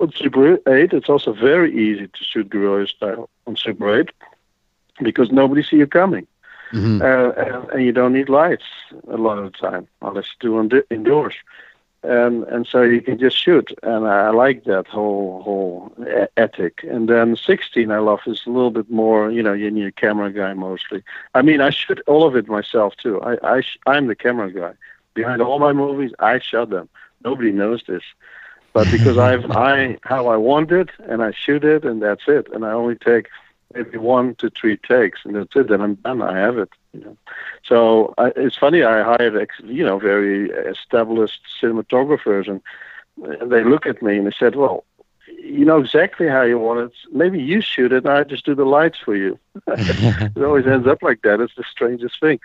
on 0.00 0.12
Super 0.12 0.54
8, 0.66 0.92
it's 0.92 1.08
also 1.08 1.32
very 1.32 1.70
easy 1.72 2.08
to 2.08 2.24
shoot 2.24 2.48
guerrilla 2.48 2.86
style 2.86 3.28
on 3.46 3.56
Super 3.56 4.00
8 4.00 4.10
because 5.02 5.30
nobody 5.30 5.62
see 5.62 5.76
you 5.76 5.86
coming. 5.86 6.26
Mm-hmm. 6.72 7.02
Uh, 7.02 7.42
and, 7.42 7.70
and, 7.70 7.84
you 7.84 7.92
don't 7.92 8.12
need 8.12 8.28
lights 8.28 8.64
a 9.10 9.16
lot 9.16 9.38
of 9.38 9.52
the 9.52 9.58
time, 9.58 9.88
unless 10.02 10.26
you 10.26 10.48
do 10.48 10.58
on 10.58 10.70
indoors. 10.88 11.34
And 12.02 12.44
and 12.44 12.66
so 12.66 12.82
you 12.82 13.00
can 13.02 13.18
just 13.18 13.36
shoot, 13.36 13.72
and 13.82 14.06
I 14.06 14.30
like 14.30 14.64
that 14.64 14.86
whole 14.86 15.42
whole 15.42 15.92
ethic. 16.36 16.82
And 16.84 17.08
then 17.08 17.36
16, 17.36 17.90
I 17.90 17.98
love 17.98 18.20
is 18.26 18.42
a 18.46 18.50
little 18.50 18.70
bit 18.70 18.90
more, 18.90 19.30
you 19.30 19.42
know, 19.42 19.52
you 19.52 19.70
need 19.70 19.86
a 19.86 19.92
camera 19.92 20.32
guy 20.32 20.54
mostly. 20.54 21.02
I 21.34 21.42
mean, 21.42 21.60
I 21.60 21.70
shoot 21.70 22.00
all 22.06 22.26
of 22.26 22.36
it 22.36 22.48
myself 22.48 22.94
too. 22.96 23.20
I 23.22 23.36
I 23.58 23.62
I'm 23.86 24.06
the 24.06 24.14
camera 24.14 24.50
guy 24.50 24.72
behind 25.14 25.42
all 25.42 25.58
my 25.58 25.72
movies. 25.72 26.12
I 26.18 26.38
shot 26.38 26.70
them. 26.70 26.88
Nobody 27.24 27.52
knows 27.52 27.82
this, 27.86 28.02
But 28.72 28.90
because 28.90 29.18
I've 29.28 29.44
I 29.50 29.98
how 30.02 30.28
I 30.28 30.36
want 30.36 30.70
it 30.72 30.90
and 31.08 31.22
I 31.22 31.32
shoot 31.32 31.64
it 31.64 31.84
and 31.84 32.02
that's 32.02 32.26
it, 32.28 32.46
and 32.52 32.64
I 32.64 32.72
only 32.72 32.96
take 32.96 33.28
maybe 33.74 33.98
one 33.98 34.34
to 34.36 34.50
three 34.50 34.76
takes 34.76 35.20
and 35.24 35.34
that's 35.36 35.54
it. 35.56 35.68
Then 35.68 35.80
I'm 35.80 35.94
done. 35.94 36.22
I 36.22 36.36
have 36.38 36.58
it. 36.58 36.70
You 36.92 37.00
know. 37.00 37.16
So 37.64 38.14
I, 38.18 38.32
it's 38.36 38.56
funny. 38.56 38.82
I 38.82 39.02
hired 39.02 39.36
ex, 39.36 39.56
you 39.64 39.84
know 39.84 39.98
very 39.98 40.50
established 40.50 41.40
cinematographers 41.60 42.48
and 42.48 42.60
they 43.16 43.64
look 43.64 43.86
at 43.86 44.02
me 44.02 44.18
and 44.18 44.26
they 44.26 44.32
said, 44.38 44.56
"Well, 44.56 44.84
you 45.26 45.64
know 45.64 45.78
exactly 45.78 46.28
how 46.28 46.42
you 46.42 46.58
want 46.58 46.80
it. 46.80 46.92
Maybe 47.12 47.40
you 47.40 47.60
shoot 47.60 47.92
it, 47.92 48.04
and 48.04 48.12
I 48.12 48.24
just 48.24 48.46
do 48.46 48.54
the 48.54 48.64
lights 48.64 48.98
for 48.98 49.14
you." 49.14 49.38
it 49.66 50.42
always 50.42 50.66
ends 50.66 50.86
up 50.86 51.02
like 51.02 51.22
that. 51.22 51.40
It's 51.40 51.54
the 51.54 51.64
strangest 51.70 52.20
thing, 52.20 52.40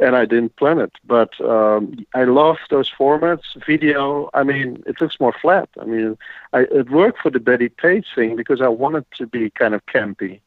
and 0.00 0.14
I 0.14 0.24
didn't 0.24 0.56
plan 0.56 0.78
it. 0.78 0.92
But 1.04 1.40
um, 1.40 2.06
I 2.14 2.24
love 2.24 2.58
those 2.70 2.90
formats. 2.90 3.42
Video, 3.66 4.30
I 4.34 4.42
mean, 4.44 4.82
it 4.86 5.00
looks 5.00 5.18
more 5.18 5.34
flat. 5.40 5.68
I 5.80 5.84
mean, 5.84 6.16
I, 6.52 6.60
it 6.60 6.90
worked 6.90 7.20
for 7.20 7.30
the 7.30 7.40
Betty 7.40 7.68
Page 7.68 8.06
thing 8.14 8.36
because 8.36 8.60
I 8.60 8.68
wanted 8.68 9.06
to 9.16 9.26
be 9.26 9.50
kind 9.50 9.74
of 9.74 9.84
campy. 9.86 10.40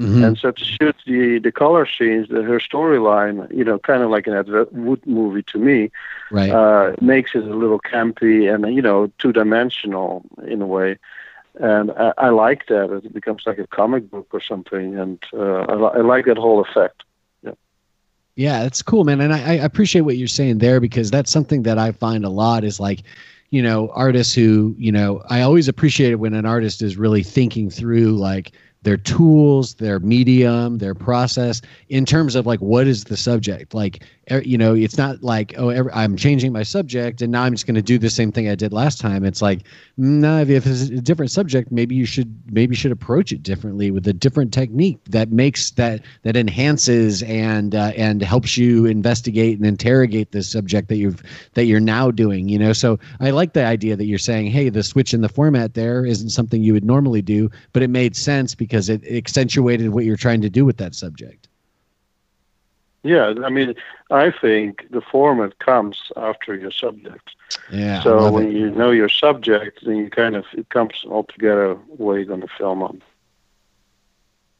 Mm-hmm. 0.00 0.24
And 0.24 0.38
so 0.38 0.50
to 0.50 0.64
shoot 0.64 0.96
the 1.06 1.38
the 1.38 1.52
color 1.52 1.86
scenes, 1.86 2.28
the, 2.28 2.42
her 2.42 2.58
storyline, 2.58 3.54
you 3.54 3.62
know, 3.62 3.78
kind 3.78 4.02
of 4.02 4.08
like 4.08 4.26
an 4.26 4.32
Ed 4.32 4.48
Wood 4.72 5.06
movie 5.06 5.42
to 5.42 5.58
me, 5.58 5.90
right. 6.30 6.48
uh, 6.48 6.96
makes 7.02 7.34
it 7.34 7.44
a 7.44 7.54
little 7.54 7.78
campy 7.78 8.52
and 8.52 8.74
you 8.74 8.80
know 8.80 9.12
two 9.18 9.30
dimensional 9.30 10.24
in 10.46 10.62
a 10.62 10.66
way. 10.66 10.98
And 11.60 11.90
I, 11.90 12.14
I, 12.16 12.28
like 12.30 12.66
that. 12.68 12.90
It 13.04 13.12
becomes 13.12 13.42
like 13.44 13.58
a 13.58 13.66
comic 13.66 14.10
book 14.10 14.28
or 14.32 14.40
something, 14.40 14.98
and 14.98 15.22
uh, 15.34 15.64
I, 15.68 15.74
I, 15.74 16.00
like 16.00 16.24
that 16.24 16.38
whole 16.38 16.60
effect. 16.60 17.02
Yeah, 17.42 17.52
yeah, 18.36 18.62
it's 18.62 18.80
cool, 18.80 19.04
man. 19.04 19.20
And 19.20 19.34
I, 19.34 19.40
I 19.40 19.52
appreciate 19.54 20.02
what 20.02 20.16
you're 20.16 20.28
saying 20.28 20.58
there 20.58 20.80
because 20.80 21.10
that's 21.10 21.30
something 21.30 21.64
that 21.64 21.76
I 21.76 21.92
find 21.92 22.24
a 22.24 22.30
lot 22.30 22.64
is 22.64 22.80
like 22.80 23.02
you 23.50 23.60
know 23.60 23.90
artists 23.90 24.32
who 24.32 24.76
you 24.78 24.92
know 24.92 25.20
i 25.28 25.40
always 25.40 25.66
appreciate 25.66 26.12
it 26.12 26.20
when 26.20 26.34
an 26.34 26.46
artist 26.46 26.82
is 26.82 26.96
really 26.96 27.24
thinking 27.24 27.68
through 27.68 28.12
like 28.12 28.52
their 28.82 28.96
tools, 28.96 29.74
their 29.74 29.98
medium, 30.00 30.78
their 30.78 30.94
process 30.94 31.60
in 31.88 32.06
terms 32.06 32.34
of 32.34 32.46
like 32.46 32.60
what 32.60 32.86
is 32.86 33.04
the 33.04 33.16
subject. 33.16 33.74
Like 33.74 34.04
you 34.30 34.56
know, 34.56 34.74
it's 34.74 34.96
not 34.96 35.22
like 35.22 35.54
oh, 35.58 35.70
every, 35.70 35.92
I'm 35.92 36.16
changing 36.16 36.52
my 36.52 36.62
subject 36.62 37.20
and 37.20 37.32
now 37.32 37.42
I'm 37.42 37.52
just 37.52 37.66
going 37.66 37.74
to 37.74 37.82
do 37.82 37.98
the 37.98 38.10
same 38.10 38.30
thing 38.32 38.48
I 38.48 38.54
did 38.54 38.72
last 38.72 39.00
time. 39.00 39.24
It's 39.24 39.42
like 39.42 39.62
no, 39.96 40.36
nah, 40.36 40.40
if 40.40 40.66
it's 40.66 40.82
a 40.82 41.00
different 41.00 41.30
subject, 41.30 41.70
maybe 41.70 41.94
you 41.94 42.06
should 42.06 42.34
maybe 42.50 42.72
you 42.72 42.76
should 42.76 42.92
approach 42.92 43.32
it 43.32 43.42
differently 43.42 43.90
with 43.90 44.06
a 44.06 44.12
different 44.12 44.52
technique 44.54 44.98
that 45.06 45.30
makes 45.30 45.72
that 45.72 46.02
that 46.22 46.36
enhances 46.36 47.22
and 47.24 47.74
uh, 47.74 47.92
and 47.96 48.22
helps 48.22 48.56
you 48.56 48.86
investigate 48.86 49.58
and 49.58 49.66
interrogate 49.66 50.32
the 50.32 50.42
subject 50.42 50.88
that 50.88 50.96
you've 50.96 51.22
that 51.54 51.64
you're 51.64 51.80
now 51.80 52.10
doing. 52.10 52.48
You 52.48 52.58
know, 52.58 52.72
so 52.72 52.98
I 53.20 53.30
like 53.30 53.52
the 53.52 53.64
idea 53.64 53.96
that 53.96 54.06
you're 54.06 54.18
saying, 54.18 54.46
hey, 54.46 54.70
the 54.70 54.82
switch 54.82 55.12
in 55.12 55.20
the 55.20 55.28
format 55.28 55.74
there 55.74 56.06
isn't 56.06 56.30
something 56.30 56.62
you 56.62 56.72
would 56.72 56.84
normally 56.84 57.22
do, 57.22 57.50
but 57.72 57.82
it 57.82 57.90
made 57.90 58.16
sense 58.16 58.54
because 58.54 58.88
it 58.88 59.04
accentuated 59.06 59.90
what 59.90 60.04
you're 60.04 60.16
trying 60.16 60.40
to 60.40 60.50
do 60.50 60.64
with 60.64 60.78
that 60.78 60.94
subject. 60.94 61.49
Yeah, 63.02 63.32
I 63.44 63.48
mean, 63.48 63.74
I 64.10 64.30
think 64.30 64.86
the 64.90 65.00
format 65.00 65.58
comes 65.58 66.12
after 66.16 66.54
your 66.54 66.70
subject. 66.70 67.30
Yeah. 67.72 68.02
So 68.02 68.30
when 68.30 68.48
it. 68.48 68.52
you 68.52 68.70
know 68.70 68.90
your 68.90 69.08
subject, 69.08 69.84
then 69.84 69.96
you 69.96 70.10
kind 70.10 70.36
of 70.36 70.44
it 70.52 70.68
comes 70.68 71.04
all 71.08 71.24
together 71.24 71.78
you're 71.98 72.24
going 72.24 72.42
to 72.42 72.48
film 72.58 72.82
on. 72.82 73.02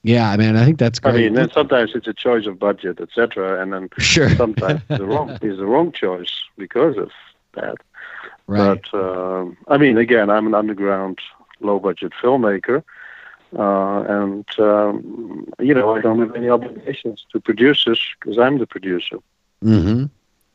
Yeah, 0.02 0.30
I 0.30 0.38
mean, 0.38 0.56
I 0.56 0.64
think 0.64 0.78
that's 0.78 0.98
great. 0.98 1.14
I 1.14 1.18
mean, 1.18 1.34
then 1.34 1.50
sometimes 1.50 1.92
it's 1.94 2.06
a 2.06 2.14
choice 2.14 2.46
of 2.46 2.58
budget, 2.58 3.00
etc., 3.00 3.60
and 3.60 3.72
then 3.72 3.90
sure. 3.98 4.30
sometimes 4.30 4.80
the 4.88 5.04
wrong 5.04 5.30
is 5.42 5.58
the 5.58 5.66
wrong 5.66 5.92
choice 5.92 6.42
because 6.56 6.96
of 6.96 7.10
that. 7.54 7.76
Right. 8.46 8.80
But 8.90 8.98
um, 8.98 9.58
I 9.68 9.76
mean, 9.76 9.98
again, 9.98 10.30
I'm 10.30 10.46
an 10.46 10.54
underground, 10.54 11.18
low-budget 11.60 12.12
filmmaker, 12.22 12.82
uh, 13.58 14.00
and 14.02 14.46
um, 14.58 15.46
you 15.58 15.74
know, 15.74 15.94
I 15.94 16.00
don't 16.00 16.20
have 16.20 16.34
any 16.34 16.48
obligations 16.48 17.24
to 17.32 17.40
producers 17.40 18.00
because 18.18 18.38
I'm 18.38 18.58
the 18.58 18.66
producer. 18.66 19.18
Mm-hmm. 19.64 20.04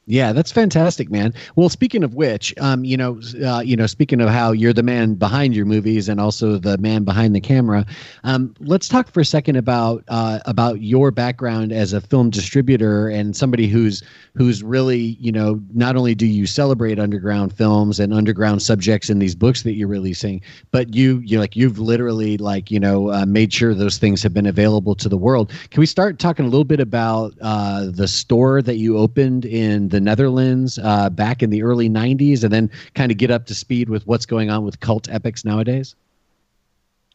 Yeah, 0.08 0.34
that's 0.34 0.52
fantastic, 0.52 1.10
man. 1.10 1.34
Well, 1.56 1.68
speaking 1.68 2.04
of 2.04 2.13
which, 2.13 2.54
um, 2.60 2.86
you 2.86 2.96
know, 2.96 3.20
uh, 3.44 3.62
you 3.62 3.76
know, 3.76 3.88
speaking 3.88 4.22
of 4.22 4.30
how 4.30 4.52
you're 4.52 4.72
the 4.72 4.84
man 4.84 5.15
behind 5.15 5.56
your 5.56 5.65
movies 5.65 6.08
and 6.08 6.20
also 6.22 6.60
the 6.60 6.78
man 6.78 7.04
behind 7.06 7.36
the 7.36 7.41
camera, 7.41 7.88
um, 8.24 8.54
let's 8.60 8.88
talk 8.88 9.12
for 9.12 9.22
a 9.22 9.26
second 9.26 9.56
about 9.56 10.04
uh, 10.08 10.41
about 10.46 10.82
your 10.82 11.10
background 11.10 11.72
as 11.72 11.91
a 11.91 12.02
film 12.02 12.30
distributor 12.30 13.08
and 13.10 13.36
somebody 13.36 13.65
who's 13.65 14.04
who's 14.36 14.62
really, 14.62 15.18
you 15.20 15.32
know, 15.32 15.60
not 15.74 15.96
only 15.96 16.13
do 16.13 16.28
you 16.28 16.46
celebrate 16.46 17.00
underground 17.00 17.52
films 17.52 18.00
and 18.00 18.13
underground 18.13 18.62
subjects 18.62 19.10
in 19.10 19.18
these 19.18 19.34
books 19.34 19.63
that 19.63 19.74
you're 19.74 19.88
releasing, 19.88 20.39
but 20.70 20.94
you 20.94 21.20
you 21.26 21.39
like 21.39 21.56
you've 21.56 21.80
literally 21.80 22.38
like 22.38 22.70
you 22.70 22.80
know 22.80 23.12
uh, 23.12 23.26
made 23.26 23.52
sure 23.52 23.74
those 23.74 23.98
things 23.98 24.22
have 24.22 24.36
been 24.36 24.46
available 24.46 24.94
to 24.94 25.10
the 25.10 25.18
world. 25.18 25.52
Can 25.72 25.80
we 25.80 25.88
start 25.88 26.20
talking 26.20 26.46
a 26.46 26.50
little 26.50 26.63
bit 26.63 26.80
about 26.80 27.34
uh, 27.41 27.88
the 27.89 28.08
store 28.08 28.62
that 28.62 28.76
you 28.76 29.00
opened 29.00 29.46
in 29.46 29.89
the 29.95 30.01
Netherlands 30.01 30.77
uh, 30.84 31.10
back 31.10 31.41
in 31.41 31.49
the 31.49 31.63
early 31.63 31.89
90s 31.89 32.43
and 32.43 32.51
then 32.51 32.69
kind 32.93 33.12
of 33.12 33.17
get 33.17 33.31
up 33.31 33.45
to 33.45 33.55
speed 33.55 33.89
with 33.89 34.05
what's 34.05 34.25
going 34.25 34.49
on 34.49 34.65
with 34.65 34.81
cult 34.81 35.10
epics 35.10 35.45
nowadays? 35.45 35.95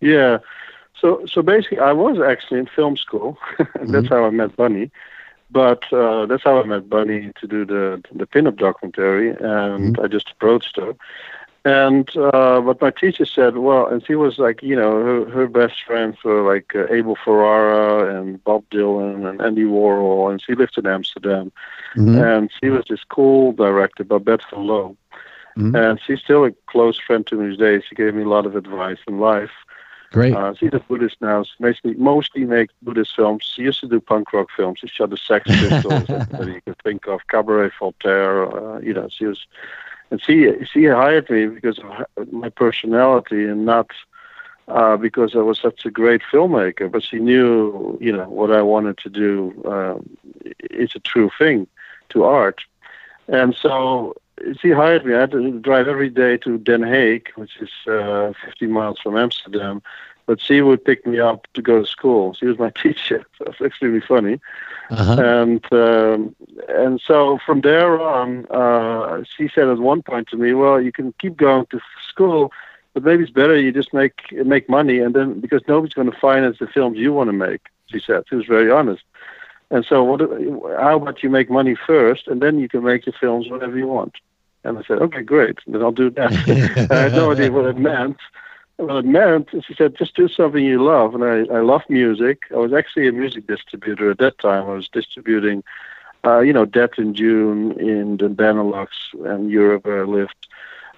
Yeah. 0.00 0.38
So, 0.98 1.24
so 1.26 1.42
basically, 1.42 1.78
I 1.78 1.92
was 1.92 2.18
actually 2.18 2.60
in 2.60 2.66
film 2.66 2.96
school. 2.96 3.36
mm-hmm. 3.58 3.92
That's 3.92 4.08
how 4.08 4.24
I 4.24 4.30
met 4.30 4.56
Bunny. 4.56 4.90
But 5.50 5.92
uh, 5.92 6.26
that's 6.26 6.44
how 6.44 6.60
I 6.60 6.64
met 6.64 6.88
Bunny 6.88 7.32
to 7.40 7.46
do 7.46 7.64
the 7.64 8.02
the 8.12 8.26
pinup 8.26 8.56
documentary, 8.56 9.30
and 9.30 9.96
mm-hmm. 9.96 10.04
I 10.04 10.06
just 10.06 10.30
approached 10.30 10.76
her. 10.76 10.94
And 11.64 12.08
uh, 12.16 12.60
what 12.60 12.80
my 12.80 12.90
teacher 12.90 13.26
said, 13.26 13.58
well, 13.58 13.86
and 13.86 14.04
she 14.06 14.14
was 14.14 14.38
like, 14.38 14.62
you 14.62 14.74
know, 14.74 14.92
her, 14.92 15.30
her 15.30 15.46
best 15.46 15.74
friends 15.86 16.16
were 16.24 16.42
like 16.42 16.74
uh, 16.74 16.86
Abel 16.90 17.18
Ferrara 17.22 18.18
and 18.18 18.42
Bob 18.44 18.64
Dylan 18.70 19.28
and 19.28 19.42
Andy 19.42 19.64
Warhol, 19.64 20.30
and 20.30 20.40
she 20.40 20.54
lived 20.54 20.78
in 20.78 20.86
Amsterdam. 20.86 21.52
Mm-hmm. 21.96 22.18
And 22.18 22.50
she 22.62 22.70
was 22.70 22.84
this 22.88 23.04
cool 23.04 23.52
director, 23.52 24.04
Babeth 24.04 24.40
Van 24.50 24.62
Loo. 24.62 24.96
Mm-hmm. 25.58 25.76
And 25.76 26.00
she's 26.06 26.20
still 26.20 26.46
a 26.46 26.52
close 26.66 26.98
friend 26.98 27.26
to 27.26 27.36
me 27.36 27.54
today. 27.56 27.84
She 27.86 27.94
gave 27.94 28.14
me 28.14 28.22
a 28.22 28.28
lot 28.28 28.46
of 28.46 28.56
advice 28.56 28.98
in 29.06 29.18
life. 29.18 29.50
Great. 30.12 30.34
Uh, 30.34 30.54
she's 30.54 30.72
a 30.72 30.80
Buddhist 30.80 31.16
now. 31.20 31.44
She 31.44 31.52
mostly, 31.60 31.94
mostly 31.94 32.44
makes 32.44 32.72
Buddhist 32.82 33.14
films. 33.14 33.44
She 33.54 33.62
used 33.62 33.80
to 33.80 33.86
do 33.86 34.00
punk 34.00 34.32
rock 34.32 34.48
films. 34.56 34.80
She 34.80 34.88
shot 34.88 35.10
the 35.10 35.16
Sex 35.16 35.44
Pistols, 35.46 36.06
that 36.08 36.46
you 36.46 36.60
could 36.66 36.78
think 36.82 37.06
of, 37.06 37.20
Cabaret 37.28 37.70
Voltaire. 37.78 38.46
Uh, 38.46 38.80
you 38.80 38.92
know, 38.92 39.08
she 39.08 39.26
was 39.26 39.46
and 40.10 40.20
she 40.22 40.52
she 40.64 40.86
hired 40.86 41.30
me 41.30 41.46
because 41.46 41.78
of 42.16 42.32
my 42.32 42.48
personality 42.48 43.44
and 43.44 43.64
not 43.64 43.90
uh, 44.68 44.96
because 44.96 45.34
I 45.34 45.38
was 45.40 45.58
such 45.58 45.84
a 45.84 45.90
great 45.90 46.22
filmmaker. 46.32 46.90
But 46.90 47.02
she 47.02 47.18
knew, 47.18 47.98
you 48.00 48.12
know, 48.12 48.28
what 48.28 48.52
I 48.52 48.62
wanted 48.62 48.98
to 48.98 49.08
do 49.10 49.62
um, 49.66 50.08
is 50.70 50.94
a 50.94 51.00
true 51.00 51.30
thing 51.38 51.66
to 52.10 52.24
art, 52.24 52.60
and 53.28 53.54
so 53.54 54.14
she 54.60 54.70
hired 54.70 55.04
me. 55.04 55.14
I 55.14 55.20
had 55.20 55.32
to 55.32 55.58
drive 55.60 55.88
every 55.88 56.10
day 56.10 56.36
to 56.38 56.58
Den 56.58 56.80
Haag, 56.82 57.28
which 57.36 57.56
is 57.60 57.70
uh, 57.90 58.32
15 58.44 58.70
miles 58.70 58.98
from 59.00 59.16
Amsterdam. 59.16 59.82
But 60.30 60.40
she 60.40 60.62
would 60.62 60.84
pick 60.84 61.04
me 61.04 61.18
up 61.18 61.48
to 61.54 61.60
go 61.60 61.80
to 61.80 61.84
school. 61.84 62.34
She 62.34 62.46
was 62.46 62.56
my 62.56 62.70
teacher. 62.82 63.26
So 63.36 63.46
it's 63.48 63.60
extremely 63.60 64.00
funny. 64.00 64.38
Uh-huh. 64.88 65.20
And 65.20 65.72
um, 65.72 66.36
and 66.68 67.00
so 67.04 67.40
from 67.44 67.62
there 67.62 68.00
on, 68.00 68.46
uh, 68.46 69.24
she 69.36 69.50
said 69.52 69.66
at 69.66 69.78
one 69.78 70.02
point 70.02 70.28
to 70.28 70.36
me, 70.36 70.54
"Well, 70.54 70.80
you 70.80 70.92
can 70.92 71.12
keep 71.18 71.36
going 71.36 71.66
to 71.72 71.80
school, 72.08 72.52
but 72.94 73.02
maybe 73.02 73.24
it's 73.24 73.32
better 73.32 73.56
you 73.56 73.72
just 73.72 73.92
make 73.92 74.20
make 74.30 74.68
money, 74.68 75.00
and 75.00 75.16
then 75.16 75.40
because 75.40 75.62
nobody's 75.66 75.94
going 75.94 76.12
to 76.12 76.16
finance 76.16 76.58
the 76.60 76.68
films 76.68 76.96
you 76.96 77.12
want 77.12 77.26
to 77.26 77.32
make." 77.32 77.62
She 77.86 77.98
said 77.98 78.22
she 78.28 78.36
was 78.36 78.46
very 78.46 78.70
honest. 78.70 79.02
And 79.72 79.84
so, 79.84 80.04
what? 80.04 80.20
How 80.78 80.94
about 80.94 81.24
you 81.24 81.28
make 81.28 81.50
money 81.50 81.74
first, 81.74 82.28
and 82.28 82.40
then 82.40 82.60
you 82.60 82.68
can 82.68 82.84
make 82.84 83.04
your 83.04 83.16
films 83.20 83.50
whatever 83.50 83.76
you 83.76 83.88
want? 83.88 84.14
And 84.62 84.78
I 84.78 84.82
said, 84.82 84.98
okay, 84.98 85.22
great. 85.22 85.58
Then 85.66 85.82
I'll 85.82 85.90
do 85.90 86.10
that. 86.10 86.32
I 86.90 86.94
had 86.94 87.12
no 87.14 87.32
idea 87.32 87.50
what 87.50 87.64
it 87.64 87.78
meant 87.78 88.18
what 88.80 88.96
it 88.96 89.04
meant 89.04 89.48
she 89.66 89.74
said, 89.74 89.96
just 89.96 90.14
do 90.14 90.28
something 90.28 90.64
you 90.64 90.82
love. 90.82 91.14
And 91.14 91.24
I, 91.24 91.54
I 91.54 91.60
love 91.60 91.82
music. 91.88 92.42
I 92.52 92.56
was 92.56 92.72
actually 92.72 93.08
a 93.08 93.12
music 93.12 93.46
distributor 93.46 94.10
at 94.10 94.18
that 94.18 94.38
time. 94.38 94.68
I 94.68 94.74
was 94.74 94.88
distributing, 94.88 95.62
uh, 96.24 96.40
you 96.40 96.52
know, 96.52 96.64
Death 96.64 96.98
in 96.98 97.14
June 97.14 97.72
in 97.78 98.16
the 98.16 98.28
Benelux 98.28 98.88
and 99.24 99.50
Europe 99.50 99.84
where 99.84 100.02
I 100.02 100.06
lived, 100.06 100.48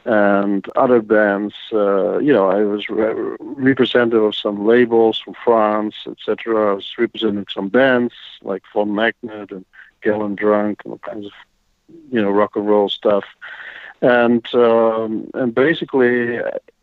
and 0.05 0.67
other 0.77 1.01
bands. 1.01 1.55
Uh, 1.73 2.19
you 2.19 2.33
know, 2.33 2.49
I 2.49 2.63
was 2.63 2.89
re- 2.89 3.37
representative 3.41 4.23
of 4.23 4.35
some 4.35 4.67
labels 4.67 5.19
from 5.19 5.35
France, 5.45 5.95
etc. 6.07 6.73
I 6.73 6.75
was 6.75 6.95
representing 6.99 7.47
some 7.53 7.69
bands 7.69 8.15
like 8.43 8.63
Von 8.73 8.95
Magnet 8.95 9.51
and 9.51 9.65
Gallon 10.03 10.35
Drunk 10.35 10.83
and 10.85 10.93
all 10.93 10.99
kinds 10.99 11.27
of, 11.27 11.33
you 12.11 12.21
know, 12.21 12.31
rock 12.31 12.57
and 12.57 12.69
roll 12.69 12.89
stuff 12.89 13.25
and 14.03 14.45
um, 14.55 15.31
and 15.35 15.55
basically 15.55 16.39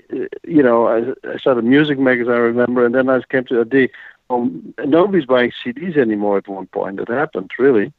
you 0.10 0.64
know, 0.64 0.88
I, 0.88 1.30
I 1.30 1.38
started 1.38 1.64
music 1.64 2.00
magazine, 2.00 2.34
I 2.34 2.38
remember, 2.38 2.86
and 2.86 2.96
then 2.96 3.10
I 3.10 3.22
came 3.30 3.46
to 3.46 3.62
a 3.62 3.66
day. 3.66 3.90
Well, 4.30 4.50
nobody's 4.86 5.26
buying 5.26 5.52
CDs 5.52 5.98
anymore 5.98 6.38
at 6.38 6.48
one 6.48 6.68
point. 6.68 7.00
It 7.00 7.08
happened, 7.08 7.52
really. 7.58 7.92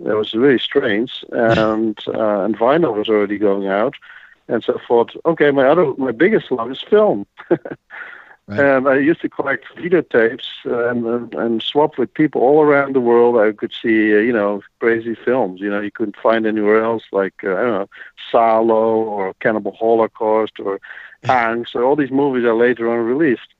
That 0.00 0.16
was 0.16 0.34
really 0.34 0.58
strange. 0.58 1.24
And, 1.30 1.98
uh, 2.08 2.40
and 2.40 2.58
vinyl 2.58 2.96
was 2.96 3.08
already 3.08 3.38
going 3.38 3.68
out. 3.68 3.94
And 4.48 4.64
so 4.64 4.74
I 4.74 4.86
thought, 4.86 5.14
okay, 5.26 5.50
my 5.50 5.68
other, 5.68 5.92
my 5.98 6.12
biggest 6.12 6.50
love 6.50 6.70
is 6.70 6.80
film. 6.80 7.26
Right. 8.48 8.60
And 8.60 8.88
I 8.88 8.96
used 8.96 9.20
to 9.20 9.28
collect 9.28 9.66
videotapes 9.76 10.46
uh, 10.64 10.88
and, 10.88 11.04
and 11.04 11.34
and 11.34 11.62
swap 11.62 11.98
with 11.98 12.14
people 12.14 12.40
all 12.40 12.62
around 12.62 12.94
the 12.94 13.00
world. 13.00 13.36
I 13.36 13.52
could 13.52 13.74
see, 13.74 14.14
uh, 14.14 14.20
you 14.20 14.32
know, 14.32 14.62
crazy 14.80 15.14
films. 15.14 15.60
You 15.60 15.68
know, 15.68 15.82
you 15.82 15.90
couldn't 15.90 16.16
find 16.16 16.46
anywhere 16.46 16.82
else, 16.82 17.02
like 17.12 17.34
uh, 17.44 17.50
I 17.50 17.60
don't 17.60 17.78
know, 17.78 17.88
Salo 18.32 19.02
or 19.02 19.34
Cannibal 19.34 19.72
Holocaust 19.72 20.58
or 20.60 20.80
Tanks 21.24 21.72
so 21.72 21.82
all 21.82 21.96
these 21.96 22.10
movies 22.10 22.44
are 22.44 22.54
later 22.54 22.90
on 22.90 22.98
released, 23.04 23.54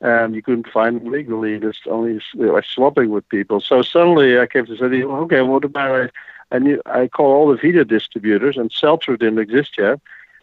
and 0.00 0.34
you 0.34 0.42
couldn't 0.42 0.68
find 0.68 1.00
them 1.00 1.12
legally. 1.12 1.58
Just 1.58 1.86
only 1.86 2.20
uh, 2.38 2.52
like 2.52 2.64
swapping 2.64 3.10
with 3.10 3.28
people. 3.28 3.60
So 3.60 3.82
suddenly 3.82 4.38
I 4.38 4.46
came 4.46 4.66
to 4.66 4.76
say, 4.76 4.84
okay, 5.02 5.42
what 5.42 5.64
about 5.64 6.10
I? 6.50 6.56
I 6.56 6.78
I 6.86 7.08
call 7.08 7.32
all 7.32 7.48
the 7.48 7.56
video 7.56 7.84
distributors, 7.84 8.56
and 8.56 8.72
Seltzer 8.72 9.16
didn't 9.16 9.38
exist 9.38 9.76
yet. 9.78 10.00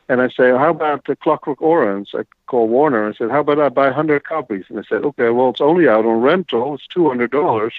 And 0.07 0.21
I 0.21 0.29
say, 0.29 0.49
how 0.49 0.69
about 0.69 1.05
the 1.05 1.15
Clockwork 1.15 1.61
Orange? 1.61 2.13
I 2.13 2.25
call 2.45 2.67
Warner 2.67 3.07
and 3.07 3.15
said, 3.15 3.31
how 3.31 3.39
about 3.39 3.59
I 3.59 3.69
buy 3.69 3.85
100 3.85 4.23
copies? 4.23 4.65
And 4.69 4.79
I 4.79 4.83
said, 4.83 5.03
okay, 5.03 5.29
well, 5.29 5.49
it's 5.49 5.61
only 5.61 5.87
out 5.87 6.05
on 6.05 6.21
rental. 6.21 6.75
It's 6.75 6.87
$200 6.95 7.71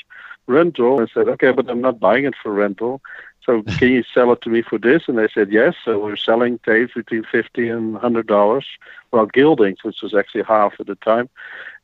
rental. 0.46 0.98
And 0.98 1.08
I 1.08 1.12
said, 1.12 1.28
okay, 1.28 1.52
but 1.52 1.68
I'm 1.68 1.80
not 1.80 2.00
buying 2.00 2.24
it 2.24 2.34
for 2.42 2.52
rental. 2.52 3.00
So 3.44 3.62
can 3.62 3.90
you 3.90 4.02
sell 4.12 4.32
it 4.32 4.42
to 4.42 4.50
me 4.50 4.62
for 4.62 4.76
this? 4.76 5.04
And 5.06 5.18
they 5.18 5.28
said, 5.32 5.52
yes. 5.52 5.74
So 5.84 6.00
we're 6.00 6.16
selling 6.16 6.58
tapes 6.58 6.94
between 6.94 7.24
50 7.30 7.68
and 7.68 7.96
$100. 7.96 8.64
Well, 9.12 9.26
Gildings, 9.26 9.84
which 9.84 10.02
was 10.02 10.14
actually 10.14 10.42
half 10.42 10.74
at 10.80 10.86
the 10.86 10.96
time. 10.96 11.28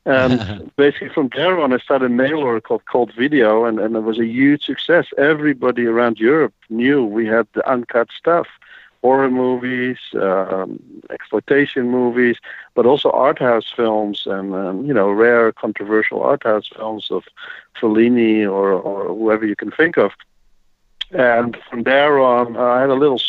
And 0.04 0.72
basically 0.76 1.10
from 1.10 1.30
there 1.34 1.60
on, 1.60 1.72
I 1.72 1.78
started 1.78 2.06
a 2.06 2.08
mail 2.08 2.38
order 2.38 2.60
called 2.60 2.84
Cult 2.86 3.12
Video, 3.12 3.64
and, 3.64 3.78
and 3.78 3.94
it 3.94 4.00
was 4.00 4.18
a 4.18 4.26
huge 4.26 4.64
success. 4.64 5.06
Everybody 5.16 5.86
around 5.86 6.18
Europe 6.18 6.54
knew 6.68 7.04
we 7.04 7.26
had 7.26 7.46
the 7.54 7.68
uncut 7.70 8.08
stuff 8.16 8.48
horror 9.02 9.30
movies, 9.30 9.98
um, 10.14 10.80
exploitation 11.10 11.90
movies, 11.90 12.36
but 12.74 12.86
also 12.86 13.10
art 13.10 13.38
house 13.38 13.70
films 13.74 14.22
and 14.26 14.54
um, 14.54 14.86
you 14.86 14.94
know 14.94 15.10
rare 15.10 15.52
controversial 15.52 16.22
art 16.22 16.44
house 16.44 16.68
films 16.74 17.10
of 17.10 17.24
Fellini 17.78 18.44
or 18.44 18.72
or 18.72 19.08
whoever 19.08 19.44
you 19.44 19.56
can 19.56 19.70
think 19.70 19.98
of. 19.98 20.12
And 21.10 21.58
from 21.68 21.82
there 21.82 22.18
on, 22.18 22.56
I 22.56 22.80
had 22.80 22.90
a 22.90 22.94
little 22.94 23.20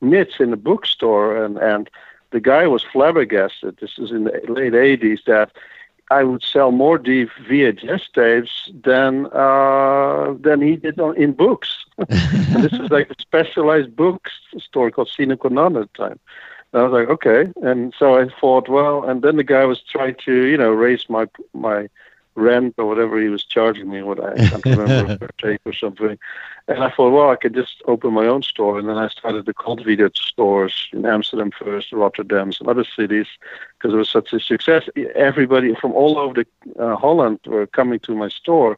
niche 0.00 0.40
in 0.40 0.50
the 0.50 0.56
bookstore, 0.56 1.44
and 1.44 1.58
and 1.58 1.88
the 2.30 2.40
guy 2.40 2.66
was 2.66 2.82
flabbergasted. 2.82 3.76
This 3.80 3.98
is 3.98 4.10
in 4.10 4.24
the 4.24 4.32
late 4.48 4.72
'80s 4.72 5.24
that 5.26 5.52
I 6.10 6.24
would 6.24 6.42
sell 6.42 6.70
more 6.70 6.98
VHS 7.48 8.02
tapes 8.14 8.70
than 8.82 9.26
uh, 9.26 10.34
than 10.40 10.62
he 10.62 10.76
did 10.76 10.98
on, 10.98 11.16
in 11.16 11.32
books. 11.32 11.84
this 12.08 12.72
is 12.72 12.90
like 12.90 13.10
a 13.10 13.20
specialized 13.20 13.94
book 13.94 14.28
store 14.58 14.90
called 14.90 15.08
Sine 15.08 15.32
at 15.32 15.40
the 15.40 16.04
time. 16.04 16.18
And 16.72 16.82
I 16.82 16.86
was 16.86 16.92
like, 16.92 17.08
okay, 17.08 17.52
and 17.62 17.94
so 17.98 18.18
I 18.18 18.28
thought, 18.40 18.68
well, 18.68 19.04
and 19.04 19.22
then 19.22 19.36
the 19.36 19.44
guy 19.44 19.64
was 19.64 19.82
trying 19.82 20.16
to, 20.24 20.44
you 20.46 20.56
know, 20.56 20.70
raise 20.70 21.08
my 21.08 21.26
my 21.52 21.88
rent 22.38 22.74
or 22.78 22.86
whatever 22.86 23.20
he 23.20 23.28
was 23.28 23.44
charging 23.44 23.90
me, 23.90 24.02
what 24.02 24.22
I 24.22 24.34
can't 24.36 24.64
remember 24.64 25.18
per 25.20 25.28
tape 25.38 25.60
or 25.64 25.72
something. 25.72 26.18
And 26.68 26.84
I 26.84 26.90
thought, 26.90 27.10
well, 27.10 27.30
I 27.30 27.36
could 27.36 27.54
just 27.54 27.82
open 27.86 28.12
my 28.12 28.26
own 28.26 28.42
store. 28.42 28.78
And 28.78 28.88
then 28.88 28.98
I 28.98 29.08
started 29.08 29.46
the 29.46 29.54
cult 29.54 29.84
video 29.84 30.10
stores 30.14 30.88
in 30.92 31.06
Amsterdam 31.06 31.50
first, 31.50 31.92
Rotterdam, 31.92 32.52
some 32.52 32.68
other 32.68 32.84
cities, 32.84 33.26
because 33.74 33.94
it 33.94 33.96
was 33.96 34.10
such 34.10 34.32
a 34.32 34.40
success. 34.40 34.84
Everybody 35.14 35.74
from 35.74 35.92
all 35.92 36.18
over 36.18 36.44
the, 36.44 36.82
uh, 36.82 36.96
Holland 36.96 37.40
were 37.46 37.66
coming 37.66 38.00
to 38.00 38.14
my 38.14 38.28
store 38.28 38.76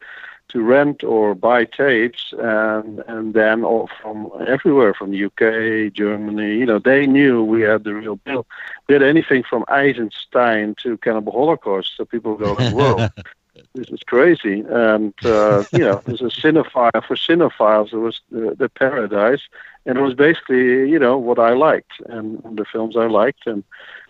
to 0.51 0.63
rent 0.63 1.05
or 1.05 1.35
buy 1.35 1.65
tapes, 1.65 2.35
and 2.39 3.03
and 3.07 3.35
then 3.35 3.65
all 3.65 3.89
from 4.01 4.31
everywhere, 4.47 4.93
from 4.93 5.11
the 5.13 5.25
UK, 5.25 5.93
Germany. 5.93 6.59
You 6.59 6.67
know, 6.67 6.79
they 6.79 7.07
knew 7.07 7.43
we 7.43 7.63
had 7.63 7.85
the 7.85 7.95
real 7.95 8.17
deal. 8.27 8.47
We 8.89 8.95
had 8.95 9.03
anything 9.03 9.45
from 9.49 9.65
Eisenstein 9.69 10.75
to 10.83 10.97
Cannibal 10.99 11.33
Holocaust, 11.33 11.93
so 11.97 12.05
people 12.05 12.37
go, 12.37 12.55
"Whoa." 12.55 13.09
this 13.75 13.89
is 13.89 14.01
crazy. 14.07 14.65
And, 14.69 15.15
uh, 15.25 15.65
you 15.73 15.81
know, 15.81 16.03
as 16.07 16.21
a 16.21 16.25
cinephile, 16.25 17.05
for 17.05 17.17
cinephiles, 17.17 17.93
it 17.93 17.99
was 17.99 18.21
the, 18.31 18.55
the, 18.57 18.69
paradise. 18.69 19.43
And 19.87 19.99
it 19.99 20.03
was 20.03 20.15
basically, 20.15 20.91
you 20.91 20.99
know, 20.99 21.17
what 21.17 21.39
I 21.39 21.53
liked 21.53 21.93
and, 22.07 22.43
and, 22.45 22.59
the 22.59 22.65
films 22.65 22.97
I 22.97 23.07
liked. 23.07 23.47
And 23.47 23.65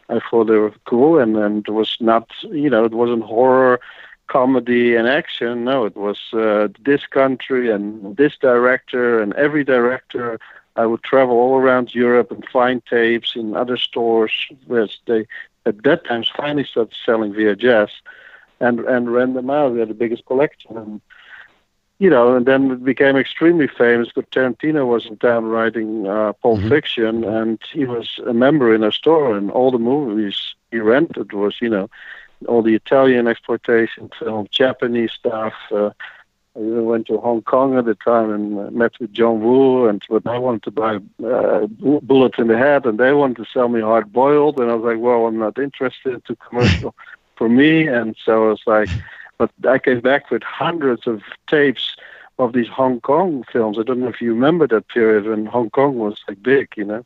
I 0.08 0.20
thought 0.28 0.46
they 0.46 0.56
were 0.56 0.74
cool. 0.86 1.18
And, 1.18 1.36
and 1.36 1.66
it 1.66 1.70
was 1.70 1.96
not, 2.00 2.30
you 2.42 2.70
know, 2.70 2.84
it 2.84 2.92
wasn't 2.92 3.22
horror, 3.22 3.80
comedy, 4.26 4.96
and 4.96 5.08
action. 5.08 5.64
No, 5.64 5.84
it 5.84 5.96
was 5.96 6.18
uh, 6.32 6.68
this 6.80 7.06
country 7.06 7.70
and 7.70 8.16
this 8.16 8.36
director 8.40 9.20
and 9.20 9.32
every 9.34 9.64
director. 9.64 10.38
I 10.76 10.86
would 10.86 11.02
travel 11.02 11.36
all 11.36 11.56
around 11.56 11.94
Europe 11.94 12.30
and 12.30 12.46
find 12.48 12.84
tapes 12.86 13.34
in 13.34 13.56
other 13.56 13.76
stores 13.76 14.32
where 14.66 14.88
they, 15.06 15.26
at 15.66 15.82
that 15.82 16.04
time, 16.04 16.24
finally 16.36 16.64
started 16.64 16.94
selling 17.04 17.32
VHS 17.32 17.90
and 18.60 18.80
and 18.80 19.12
ran 19.12 19.34
them 19.34 19.50
out. 19.50 19.72
We 19.72 19.80
had 19.80 19.88
the 19.88 19.94
biggest 19.94 20.26
collection, 20.26 20.76
and 20.76 21.00
you 22.00 22.08
know, 22.08 22.34
and 22.34 22.46
then 22.46 22.70
it 22.70 22.84
became 22.84 23.16
extremely 23.16 23.68
famous 23.68 24.08
because 24.08 24.30
Tarantino 24.30 24.86
was 24.86 25.04
in 25.04 25.18
town 25.18 25.44
writing 25.44 26.06
uh, 26.06 26.32
Pulp 26.32 26.58
mm-hmm. 26.58 26.68
Fiction, 26.70 27.24
and 27.24 27.60
he 27.72 27.84
was 27.84 28.18
a 28.26 28.32
member 28.32 28.74
in 28.74 28.82
a 28.82 28.90
store, 28.90 29.36
and 29.36 29.50
all 29.50 29.70
the 29.70 29.78
movies 29.78 30.54
he 30.70 30.78
rented 30.78 31.32
was, 31.32 31.56
you 31.60 31.68
know, 31.68 31.90
all 32.48 32.62
the 32.62 32.74
Italian 32.74 33.28
exploitation 33.28 34.10
films, 34.18 34.48
Japanese 34.50 35.12
stuff. 35.12 35.52
Uh, 35.70 35.90
I 36.56 36.60
even 36.60 36.86
went 36.86 37.06
to 37.08 37.18
Hong 37.18 37.42
Kong 37.42 37.76
at 37.76 37.84
the 37.84 37.94
time 37.94 38.30
and 38.30 38.58
uh, 38.58 38.70
met 38.70 38.98
with 38.98 39.12
John 39.12 39.40
Woo, 39.40 39.86
and 39.86 40.02
but 40.08 40.26
I 40.26 40.38
wanted 40.38 40.62
to 40.64 40.70
buy 40.70 40.96
uh, 41.22 41.66
Bullet 41.66 42.38
in 42.38 42.48
the 42.48 42.56
Head, 42.56 42.86
and 42.86 42.98
they 42.98 43.12
wanted 43.12 43.36
to 43.36 43.50
sell 43.52 43.68
me 43.68 43.82
Hard 43.82 44.10
Boiled, 44.10 44.58
and 44.58 44.70
I 44.70 44.74
was 44.74 44.84
like, 44.84 45.02
well, 45.02 45.26
I'm 45.26 45.38
not 45.38 45.58
interested 45.58 46.24
to 46.24 46.36
commercial 46.36 46.94
for 47.40 47.48
me. 47.48 47.88
And 47.88 48.14
so 48.22 48.48
it 48.48 48.50
was 48.50 48.62
like, 48.66 48.90
but 49.38 49.50
I 49.66 49.78
came 49.78 50.00
back 50.00 50.30
with 50.30 50.42
hundreds 50.42 51.06
of 51.06 51.22
tapes 51.46 51.96
of 52.38 52.52
these 52.52 52.68
Hong 52.68 53.00
Kong 53.00 53.44
films. 53.50 53.78
I 53.78 53.82
don't 53.82 54.00
know 54.00 54.08
if 54.08 54.20
you 54.20 54.34
remember 54.34 54.66
that 54.66 54.88
period 54.88 55.24
when 55.24 55.46
Hong 55.46 55.70
Kong 55.70 55.98
was 55.98 56.18
like 56.28 56.42
big, 56.42 56.68
you 56.76 56.84
know. 56.84 57.04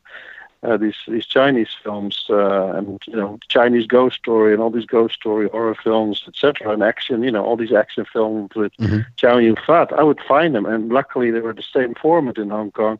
Uh, 0.63 0.77
these 0.77 0.95
these 1.07 1.27
Chinese 1.27 1.69
films 1.83 2.25
uh, 2.29 2.71
and 2.77 2.99
you 3.05 3.15
know 3.15 3.37
Chinese 3.49 3.85
ghost 3.85 4.15
story 4.15 4.51
and 4.51 4.61
all 4.61 4.71
these 4.71 4.85
ghost 4.97 5.13
story 5.13 5.47
horror 5.49 5.75
films 5.75 6.23
etc. 6.27 6.71
and 6.71 6.81
action 6.81 7.21
you 7.21 7.29
know 7.29 7.45
all 7.45 7.55
these 7.55 7.73
action 7.73 8.03
films 8.11 8.49
with 8.55 8.73
mm-hmm. 8.77 9.01
Chow 9.15 9.37
Yun 9.37 9.57
Fat 9.67 9.93
I 9.93 10.01
would 10.01 10.19
find 10.27 10.55
them 10.55 10.65
and 10.65 10.89
luckily 10.89 11.29
they 11.29 11.41
were 11.41 11.53
the 11.53 11.69
same 11.71 11.93
format 11.93 12.39
in 12.39 12.49
Hong 12.49 12.71
Kong 12.71 12.97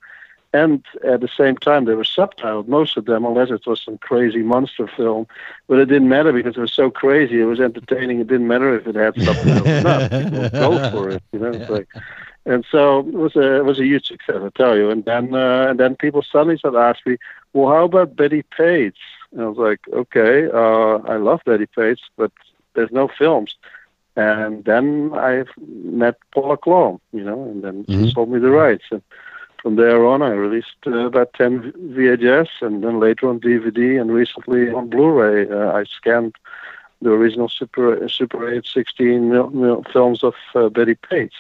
and 0.55 0.85
at 1.03 1.21
the 1.21 1.27
same 1.27 1.57
time 1.57 1.85
they 1.85 1.95
were 1.95 2.11
subtitled 2.17 2.67
most 2.67 2.97
of 2.97 3.05
them 3.05 3.25
unless 3.25 3.51
it 3.51 3.65
was 3.65 3.81
some 3.81 3.97
crazy 3.97 4.43
monster 4.53 4.87
film 4.87 5.27
but 5.67 5.79
it 5.79 5.85
didn't 5.85 6.09
matter 6.09 6.31
because 6.31 6.55
it 6.55 6.61
was 6.61 6.71
so 6.71 6.89
crazy 6.89 7.41
it 7.41 7.45
was 7.45 7.59
entertaining 7.59 8.19
it 8.19 8.27
didn't 8.27 8.47
matter 8.47 8.77
if 8.77 8.87
it 8.87 8.95
had 8.95 9.13
subtitles 9.21 9.67
or 9.67 9.81
not 9.81 10.11
people 10.11 10.49
go 10.49 10.89
for 10.93 11.09
it 11.09 11.23
you 11.31 11.39
know 11.39 11.51
yeah. 11.51 11.67
like, 11.67 11.89
and 12.45 12.65
so 12.71 12.99
it 12.99 13.13
was 13.25 13.35
a 13.35 13.57
it 13.57 13.65
was 13.65 13.79
a 13.79 13.85
huge 13.85 14.07
success 14.07 14.41
I 14.47 14.49
tell 14.49 14.77
you 14.77 14.89
and 14.89 15.03
then 15.05 15.33
uh, 15.35 15.67
and 15.69 15.79
then 15.79 15.95
people 15.95 16.23
suddenly 16.23 16.57
started 16.57 16.79
asking 16.79 17.13
me 17.13 17.17
well 17.53 17.73
how 17.73 17.83
about 17.85 18.15
betty 18.15 18.43
Page 18.43 19.01
and 19.31 19.41
I 19.41 19.47
was 19.47 19.57
like 19.57 19.81
okay 20.01 20.47
uh, 20.53 20.95
I 21.13 21.17
love 21.17 21.41
betty 21.45 21.67
Page 21.67 22.01
but 22.17 22.31
there's 22.75 22.91
no 22.91 23.07
films 23.07 23.55
and 24.15 24.63
then 24.63 25.11
I 25.13 25.43
met 25.57 26.15
Paula 26.33 26.55
Klaw, 26.55 26.99
you 27.11 27.23
know, 27.23 27.43
and 27.43 27.61
then 27.63 27.83
mm-hmm. 27.83 28.05
she 28.05 28.11
sold 28.11 28.29
me 28.29 28.39
the 28.39 28.49
rights. 28.49 28.85
And 28.89 29.01
from 29.65 29.77
there 29.77 30.05
on, 30.05 30.21
I 30.21 30.29
released 30.29 30.75
uh, 30.85 31.07
about 31.07 31.33
10 31.33 31.71
VHS 31.71 32.49
and 32.61 32.83
then 32.83 32.99
later 32.99 33.27
on 33.27 33.39
DVD 33.39 33.99
and 33.99 34.13
recently 34.13 34.69
on 34.69 34.91
Blu-ray. 34.91 35.49
Uh, 35.49 35.71
I 35.71 35.85
scanned 35.85 36.35
the 37.01 37.09
original 37.09 37.49
Super 37.49 38.07
Super 38.07 38.47
8 38.47 38.63
16 38.63 39.27
mil, 39.27 39.49
mil 39.49 39.83
films 39.91 40.23
of 40.23 40.35
uh, 40.53 40.69
Bettie 40.69 40.93
Page, 40.93 41.33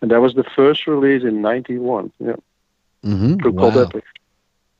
and 0.00 0.12
that 0.12 0.20
was 0.20 0.34
the 0.34 0.44
first 0.44 0.86
release 0.86 1.24
in 1.24 1.42
'91. 1.42 2.12
Yeah, 2.20 2.36
mm-hmm. 3.04 3.38
through 3.38 3.50
wow. 3.50 3.70
Cult 3.72 3.88
Epics. 3.88 4.08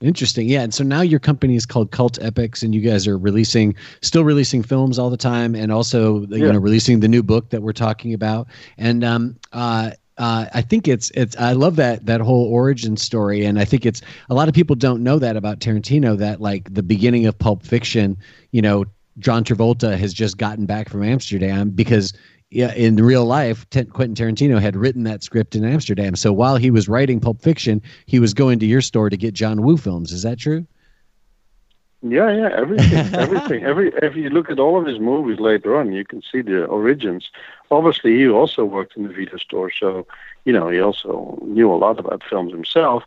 Interesting, 0.01 0.49
yeah. 0.49 0.61
And 0.61 0.73
so 0.73 0.85
now 0.85 1.01
your 1.01 1.19
company 1.19 1.57
is 1.57 1.67
called 1.67 1.91
Cult 1.91 2.21
Epics, 2.23 2.63
and 2.63 2.73
you 2.73 2.83
guys 2.83 3.09
are 3.09 3.19
releasing, 3.19 3.75
still 4.01 4.23
releasing 4.23 4.63
films 4.63 4.97
all 4.97 5.11
the 5.11 5.17
time, 5.17 5.57
and 5.57 5.73
also 5.73 6.21
you 6.27 6.47
yeah. 6.47 6.53
know 6.53 6.59
releasing 6.59 7.01
the 7.01 7.09
new 7.09 7.25
book 7.25 7.51
that 7.51 7.63
we're 7.63 7.73
talking 7.73 8.15
about. 8.15 8.47
And 8.79 9.03
um, 9.03 9.37
uh, 9.53 9.91
uh, 10.19 10.47
I 10.53 10.63
think 10.63 10.89
it's 10.89 11.11
it's 11.11 11.37
I 11.37 11.53
love 11.53 11.77
that 11.77 12.07
that 12.07 12.21
whole 12.21 12.47
origin 12.47 12.97
story, 12.97 13.45
and 13.45 13.59
I 13.59 13.65
think 13.65 13.85
it's 13.85 14.01
a 14.31 14.35
lot 14.35 14.49
of 14.49 14.55
people 14.55 14.77
don't 14.77 15.03
know 15.03 15.19
that 15.19 15.37
about 15.37 15.61
Tarantino. 15.61 16.17
That 16.17 16.41
like 16.41 16.73
the 16.73 16.83
beginning 16.83 17.27
of 17.27 17.39
Pulp 17.39 17.63
Fiction, 17.63 18.17
you 18.51 18.63
know, 18.63 18.87
John 19.19 19.45
Travolta 19.45 19.97
has 19.97 20.15
just 20.15 20.39
gotten 20.39 20.67
back 20.67 20.89
from 20.89 21.03
Amsterdam 21.03 21.71
because 21.71 22.13
yeah, 22.51 22.73
in 22.75 22.97
real 22.97 23.25
life, 23.25 23.67
Quentin 23.71 24.15
Tarantino 24.15 24.61
had 24.61 24.77
written 24.77 25.03
that 25.03 25.23
script 25.23 25.57
in 25.57 25.65
Amsterdam. 25.65 26.15
So 26.15 26.33
while 26.33 26.57
he 26.57 26.71
was 26.71 26.89
writing 26.89 27.21
Pulp 27.21 27.43
Fiction, 27.43 27.83
he 28.07 28.21
was 28.21 28.35
going 28.35 28.59
to 28.61 28.67
your 28.67 28.81
store 28.81 29.11
to 29.11 29.17
get 29.17 29.35
John 29.35 29.63
Woo 29.63 29.77
films. 29.77 30.13
Is 30.13 30.23
that 30.23 30.39
true? 30.39 30.67
Yeah, 32.03 32.31
yeah, 32.31 32.51
everything, 32.57 33.15
everything. 33.15 33.65
Every 33.65 33.93
if 34.03 34.15
you 34.17 34.29
look 34.31 34.51
at 34.51 34.59
all 34.59 34.79
of 34.79 34.87
his 34.87 34.99
movies 34.99 35.41
later 35.41 35.77
on, 35.77 35.93
you 35.93 36.05
can 36.05 36.23
see 36.23 36.41
the 36.43 36.65
origins. 36.65 37.31
Obviously, 37.71 38.17
he 38.19 38.29
also 38.29 38.65
worked 38.65 38.97
in 38.97 39.03
the 39.05 39.13
video 39.13 39.37
store, 39.39 39.71
so 39.71 40.07
you 40.45 40.53
know 40.53 40.69
he 40.69 40.81
also 40.81 41.39
knew 41.43 41.73
a 41.73 41.77
lot 41.85 41.99
about 41.99 42.23
films 42.29 42.53
himself. 42.53 43.03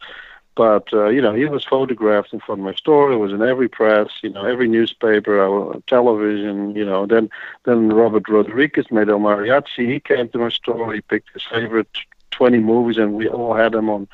But 0.56 0.92
uh, 0.92 1.08
you 1.08 1.22
know, 1.22 1.34
he 1.34 1.46
was 1.46 1.64
photographed 1.64 2.34
in 2.34 2.40
front 2.40 2.60
of 2.62 2.66
my 2.66 2.74
store. 2.74 3.12
It 3.12 3.18
was 3.18 3.32
in 3.32 3.42
every 3.42 3.70
press, 3.70 4.10
you 4.22 4.30
know, 4.30 4.44
every 4.44 4.68
newspaper, 4.68 5.36
uh, 5.40 5.80
television. 5.88 6.76
You 6.76 6.86
know, 6.86 7.06
then 7.06 7.30
then 7.64 7.90
Robert 7.90 8.28
Rodriguez 8.28 8.88
made 8.92 9.10
El 9.10 9.20
Mariachi. 9.20 9.88
He 9.94 10.00
came 10.00 10.28
to 10.30 10.38
my 10.40 10.50
store. 10.50 10.94
He 10.94 11.02
picked 11.02 11.30
his 11.34 11.44
favorite 11.44 11.88
20 12.32 12.60
movies, 12.60 12.98
and 12.98 13.14
we 13.14 13.28
all 13.30 13.54
had 13.54 13.72
them 13.74 13.90
on 13.90 14.08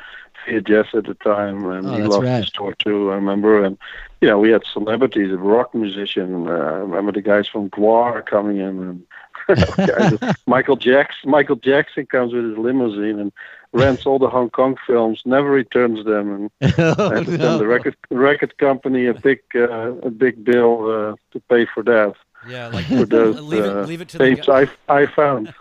VHS 0.45 0.93
at 0.93 1.05
the 1.05 1.15
time, 1.15 1.65
and 1.65 1.87
Oh, 1.87 1.95
he 1.95 2.01
loved 2.03 2.25
rad. 2.25 2.43
the 2.43 2.47
store 2.47 2.73
too. 2.73 3.11
I 3.11 3.15
remember, 3.15 3.63
and 3.63 3.77
you 4.25 4.31
know, 4.31 4.39
we 4.39 4.49
had 4.49 4.63
celebrities, 4.73 5.31
a 5.31 5.37
rock 5.37 5.75
musician. 5.75 6.47
Uh, 6.47 6.51
I 6.51 6.77
remember 6.77 7.11
the 7.11 7.21
guys 7.21 7.47
from 7.47 7.69
Gwar 7.69 8.25
coming 8.25 8.57
in, 8.57 9.05
and 9.47 10.35
Michael 10.47 10.77
Jackson. 10.77 11.29
Michael 11.29 11.57
Jackson 11.57 12.07
comes 12.07 12.33
with 12.33 12.43
his 12.43 12.57
limousine 12.57 13.19
and 13.19 13.31
rents 13.71 14.07
all 14.07 14.17
the 14.17 14.27
Hong 14.27 14.49
Kong 14.49 14.77
films, 14.87 15.21
never 15.25 15.51
returns 15.51 16.03
them, 16.05 16.49
and 16.61 16.73
oh, 16.79 17.11
I 17.11 17.23
to 17.23 17.37
no. 17.37 17.59
the 17.59 17.67
record 17.67 17.95
record 18.09 18.57
company 18.57 19.05
a 19.05 19.13
big 19.13 19.41
uh, 19.53 19.91
a 20.01 20.09
big 20.09 20.43
bill 20.43 20.89
uh, 20.89 21.15
to 21.33 21.39
pay 21.41 21.67
for 21.71 21.83
that 21.83 22.15
Yeah, 22.47 22.69
like 22.69 22.85
for 22.85 23.05
those 23.05 23.39
leave 23.39 23.63
uh, 23.63 23.81
it 23.81 23.87
leave 23.87 24.01
it 24.01 24.09
to 24.09 24.17
tapes 24.17 24.47
guy. 24.47 24.67
I 24.89 25.01
I 25.03 25.05
found. 25.05 25.53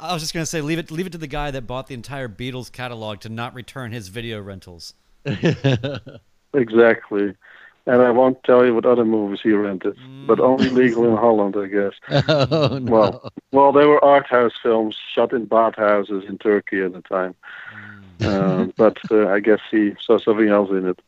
I 0.00 0.14
was 0.14 0.22
just 0.22 0.32
gonna 0.32 0.46
say 0.46 0.62
leave 0.62 0.78
it 0.78 0.90
leave 0.90 1.06
it 1.06 1.12
to 1.12 1.18
the 1.18 1.26
guy 1.26 1.50
that 1.50 1.66
bought 1.66 1.88
the 1.88 1.94
entire 1.94 2.30
Beatles 2.30 2.72
catalog 2.72 3.20
to 3.20 3.28
not 3.28 3.52
return 3.52 3.92
his 3.92 4.08
video 4.08 4.40
rentals. 4.40 4.94
Exactly. 6.54 7.34
And 7.86 8.00
I 8.00 8.10
won't 8.10 8.42
tell 8.44 8.64
you 8.64 8.74
what 8.74 8.86
other 8.86 9.04
movies 9.04 9.40
he 9.42 9.52
rented, 9.52 9.98
but 10.26 10.40
only 10.40 10.70
legal 10.70 11.04
in 11.06 11.16
Holland, 11.18 11.54
I 11.54 11.66
guess. 11.66 11.92
oh 12.28 12.78
no. 12.78 12.90
Well, 12.90 13.32
well, 13.52 13.72
they 13.72 13.84
were 13.84 14.02
art 14.02 14.26
house 14.26 14.54
films 14.62 14.96
shot 15.14 15.34
in 15.34 15.44
bathhouses 15.44 16.24
in 16.26 16.38
Turkey 16.38 16.80
at 16.80 16.94
the 16.94 17.02
time. 17.02 17.34
Uh, 18.22 18.68
but 18.78 18.96
uh, 19.10 19.28
I 19.28 19.40
guess 19.40 19.60
he 19.70 19.92
saw 20.00 20.18
something 20.18 20.48
else 20.48 20.70
in 20.70 20.94
it. 20.94 20.98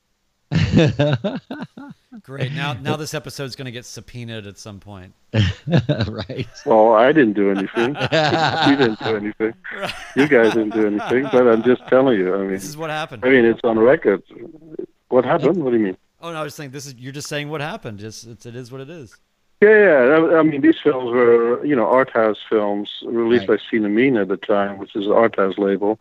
Great. 2.22 2.52
Now 2.52 2.74
now 2.74 2.96
this 2.96 3.14
episode's 3.14 3.56
gonna 3.56 3.70
get 3.70 3.86
subpoenaed 3.86 4.46
at 4.46 4.58
some 4.58 4.78
point. 4.78 5.14
right. 5.32 6.46
Well, 6.66 6.92
I 6.92 7.10
didn't 7.12 7.32
do 7.34 7.50
anything. 7.50 7.94
you 7.94 8.76
didn't 8.76 8.98
do 9.00 9.16
anything. 9.16 9.54
You 10.14 10.28
guys 10.28 10.52
didn't 10.52 10.74
do 10.74 10.86
anything. 10.86 11.24
But 11.32 11.48
I'm 11.48 11.62
just 11.62 11.86
telling 11.88 12.18
you. 12.18 12.34
I 12.34 12.38
mean, 12.40 12.50
This 12.50 12.64
is 12.64 12.76
what 12.76 12.90
happened. 12.90 13.24
I 13.24 13.30
mean, 13.30 13.44
it's 13.46 13.60
on 13.64 13.78
record. 13.78 14.22
What 15.08 15.24
happened? 15.24 15.62
What 15.62 15.70
do 15.70 15.76
you 15.78 15.84
mean? 15.84 15.96
Oh 16.20 16.32
no, 16.32 16.40
I 16.40 16.42
was 16.42 16.54
saying 16.54 16.70
this 16.70 16.86
is 16.86 16.94
you're 16.94 17.12
just 17.12 17.28
saying 17.28 17.48
what 17.48 17.60
happened. 17.60 17.98
Just 17.98 18.26
it's, 18.26 18.46
it 18.46 18.56
is 18.56 18.72
what 18.72 18.80
it 18.80 18.90
is. 18.90 19.14
Yeah, 19.62 19.68
yeah. 19.70 20.14
I, 20.16 20.38
I 20.40 20.42
mean, 20.42 20.60
these 20.60 20.76
films 20.82 21.10
were, 21.12 21.64
you 21.64 21.74
know, 21.74 21.86
art 21.86 22.10
house 22.10 22.38
films 22.48 22.90
released 23.06 23.48
Right. 23.48 23.58
by 23.70 23.76
Cinemien 23.78 24.20
at 24.20 24.28
the 24.28 24.36
time, 24.36 24.78
which 24.78 24.94
is 24.96 25.06
an 25.06 25.12
art 25.12 25.36
house 25.36 25.56
label. 25.58 25.98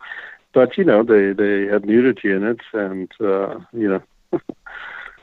But 0.52 0.76
you 0.78 0.84
know, 0.84 1.02
they 1.02 1.32
they 1.32 1.66
had 1.66 1.84
nudity 1.86 2.30
in 2.32 2.42
it, 2.44 2.60
and 2.72 3.10
uh, 3.20 3.58
you 3.72 3.88
know, 3.88 4.02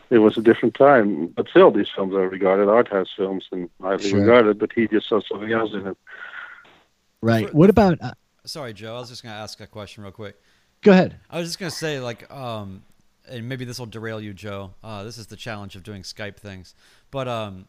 it 0.10 0.20
was 0.20 0.38
a 0.38 0.42
different 0.42 0.76
time. 0.76 1.28
But 1.28 1.50
still, 1.50 1.72
these 1.72 1.90
films 1.96 2.14
are 2.14 2.28
regarded 2.30 2.70
art 2.70 2.88
house 2.90 3.10
films 3.16 3.46
and 3.52 3.70
highly 3.82 4.10
Sure. 4.10 4.20
regarded. 4.20 4.60
But 4.60 4.72
he 4.74 4.88
just 4.88 5.10
saw 5.10 5.22
something 5.22 5.52
else 5.52 5.74
in 5.74 5.88
it. 5.88 5.98
Right. 7.22 7.54
What 7.54 7.70
about? 7.70 7.98
Uh, 8.02 8.12
Sorry, 8.46 8.74
Joe. 8.74 8.96
I 8.96 9.00
was 9.00 9.10
just 9.10 9.24
gonna 9.24 9.36
ask 9.36 9.60
a 9.62 9.68
question 9.68 10.04
real 10.04 10.12
quick. 10.12 10.36
go 10.82 10.92
ahead. 10.92 11.18
I 11.30 11.40
was 11.40 11.48
just 11.48 11.60
gonna 11.60 11.72
say 11.72 12.00
like 12.00 12.30
um, 12.32 12.84
and 13.30 13.48
maybe 13.48 13.66
this 13.66 13.80
will 13.80 13.86
derail 13.86 14.22
you, 14.22 14.34
Joe. 14.34 14.74
Uh, 14.84 15.04
this 15.04 15.18
is 15.18 15.28
the 15.28 15.36
challenge 15.36 15.76
of 15.76 15.84
doing 15.84 16.02
Skype 16.04 16.38
things. 16.38 16.76
But 17.12 17.28
um, 17.28 17.68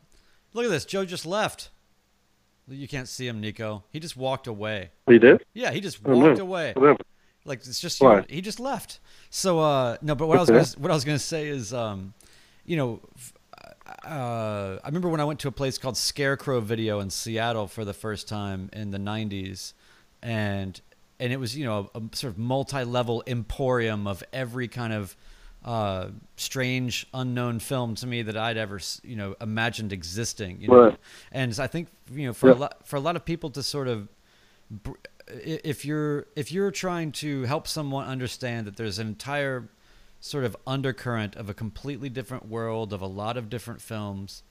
look 0.52 0.64
at 0.64 0.70
this. 0.70 0.84
Joe 0.84 1.04
just 1.04 1.26
left. 1.26 1.70
You 2.66 2.88
can't 2.88 3.08
see 3.08 3.26
him, 3.28 3.40
Nico. 3.40 3.84
He 3.90 4.00
just 4.00 4.16
walked 4.16 4.46
away. 4.46 4.90
He 5.06 5.18
did. 5.18 5.44
Yeah, 5.52 5.70
he 5.70 5.80
just 5.80 6.02
walked 6.02 6.38
away. 6.38 6.72
Like 7.44 7.58
it's 7.58 7.80
just 7.80 8.00
Why? 8.00 8.24
he 8.28 8.40
just 8.40 8.58
left. 8.58 9.00
So 9.28 9.58
uh 9.60 9.98
no, 10.00 10.14
but 10.14 10.28
what 10.28 10.38
I 10.38 10.40
was 10.40 10.48
gonna, 10.48 10.82
what 10.82 10.90
I 10.90 10.94
was 10.94 11.04
gonna 11.04 11.18
say 11.18 11.48
is 11.48 11.74
um, 11.74 12.14
you 12.64 12.76
know, 12.76 13.00
uh, 14.02 14.78
I 14.82 14.86
remember 14.86 15.10
when 15.10 15.20
I 15.20 15.24
went 15.24 15.40
to 15.40 15.48
a 15.48 15.52
place 15.52 15.76
called 15.76 15.98
Scarecrow 15.98 16.60
Video 16.60 17.00
in 17.00 17.10
Seattle 17.10 17.66
for 17.66 17.84
the 17.84 17.92
first 17.92 18.28
time 18.28 18.70
in 18.72 18.92
the 18.92 18.98
'90s, 18.98 19.74
and 20.22 20.80
and 21.20 21.34
it 21.34 21.38
was 21.38 21.54
you 21.54 21.66
know 21.66 21.90
a, 21.94 21.98
a 21.98 22.16
sort 22.16 22.32
of 22.32 22.38
multi-level 22.38 23.22
emporium 23.26 24.06
of 24.06 24.24
every 24.32 24.66
kind 24.66 24.94
of 24.94 25.14
uh, 25.64 26.08
strange 26.36 27.06
unknown 27.14 27.58
film 27.58 27.94
to 27.96 28.06
me 28.06 28.22
that 28.22 28.36
I'd 28.36 28.56
ever 28.56 28.80
you 29.02 29.16
know 29.16 29.34
imagined 29.40 29.92
existing. 29.92 30.60
You 30.60 30.68
know, 30.68 30.84
Right. 30.84 30.98
and 31.32 31.58
I 31.58 31.66
think 31.66 31.88
you 32.12 32.26
know 32.26 32.32
for 32.32 32.50
a 32.50 32.54
lot 32.54 32.86
for 32.86 32.96
a 32.96 33.00
lot 33.00 33.16
of 33.16 33.24
people 33.24 33.50
to 33.50 33.62
sort 33.62 33.88
of 33.88 34.08
if 35.28 35.84
you're 35.84 36.26
if 36.36 36.52
you're 36.52 36.70
trying 36.70 37.12
to 37.12 37.42
help 37.44 37.66
someone 37.66 38.06
understand 38.06 38.66
that 38.66 38.76
there's 38.76 38.98
an 38.98 39.08
entire 39.08 39.68
sort 40.20 40.44
of 40.44 40.56
undercurrent 40.66 41.36
of 41.36 41.48
a 41.50 41.54
completely 41.54 42.08
different 42.08 42.46
world 42.48 42.92
of 42.92 43.00
a 43.00 43.06
lot 43.06 43.36
of 43.36 43.48
different 43.50 43.80
films 43.80 44.42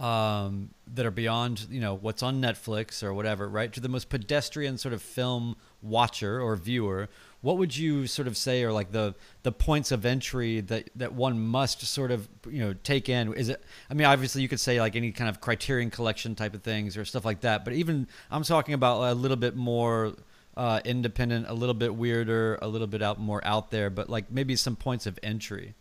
um, 0.00 0.70
that 0.94 1.04
are 1.04 1.10
beyond 1.10 1.66
you 1.70 1.80
know 1.80 1.94
what's 1.94 2.22
on 2.22 2.40
Netflix 2.40 3.02
or 3.02 3.12
whatever, 3.12 3.48
right? 3.48 3.72
To 3.72 3.80
the 3.80 3.88
most 3.88 4.08
pedestrian 4.08 4.78
sort 4.78 4.94
of 4.94 5.02
film 5.02 5.56
watcher 5.82 6.40
or 6.40 6.56
viewer, 6.56 7.08
what 7.40 7.58
would 7.58 7.76
you 7.76 8.06
sort 8.06 8.28
of 8.28 8.36
say 8.36 8.62
are 8.62 8.72
like 8.72 8.92
the 8.92 9.14
the 9.42 9.52
points 9.52 9.90
of 9.90 10.06
entry 10.06 10.60
that 10.62 10.90
that 10.96 11.14
one 11.14 11.40
must 11.40 11.82
sort 11.82 12.10
of 12.10 12.28
you 12.48 12.60
know 12.60 12.74
take 12.84 13.08
in? 13.08 13.32
Is 13.34 13.48
it? 13.48 13.62
I 13.90 13.94
mean, 13.94 14.06
obviously 14.06 14.42
you 14.42 14.48
could 14.48 14.60
say 14.60 14.80
like 14.80 14.94
any 14.94 15.10
kind 15.10 15.28
of 15.28 15.40
Criterion 15.40 15.90
Collection 15.90 16.34
type 16.34 16.54
of 16.54 16.62
things 16.62 16.96
or 16.96 17.04
stuff 17.04 17.24
like 17.24 17.40
that, 17.40 17.64
but 17.64 17.74
even 17.74 18.06
I'm 18.30 18.44
talking 18.44 18.74
about 18.74 19.02
a 19.02 19.14
little 19.14 19.36
bit 19.36 19.56
more. 19.56 20.14
Uh, 20.56 20.80
independent, 20.84 21.46
a 21.48 21.54
little 21.54 21.72
bit 21.72 21.94
weirder, 21.94 22.58
a 22.60 22.66
little 22.66 22.88
bit 22.88 23.00
out 23.00 23.20
more 23.20 23.40
out 23.44 23.70
there, 23.70 23.90
but 23.90 24.10
like 24.10 24.28
maybe 24.28 24.56
some 24.56 24.74
points 24.74 25.06
of 25.06 25.16
entry. 25.22 25.76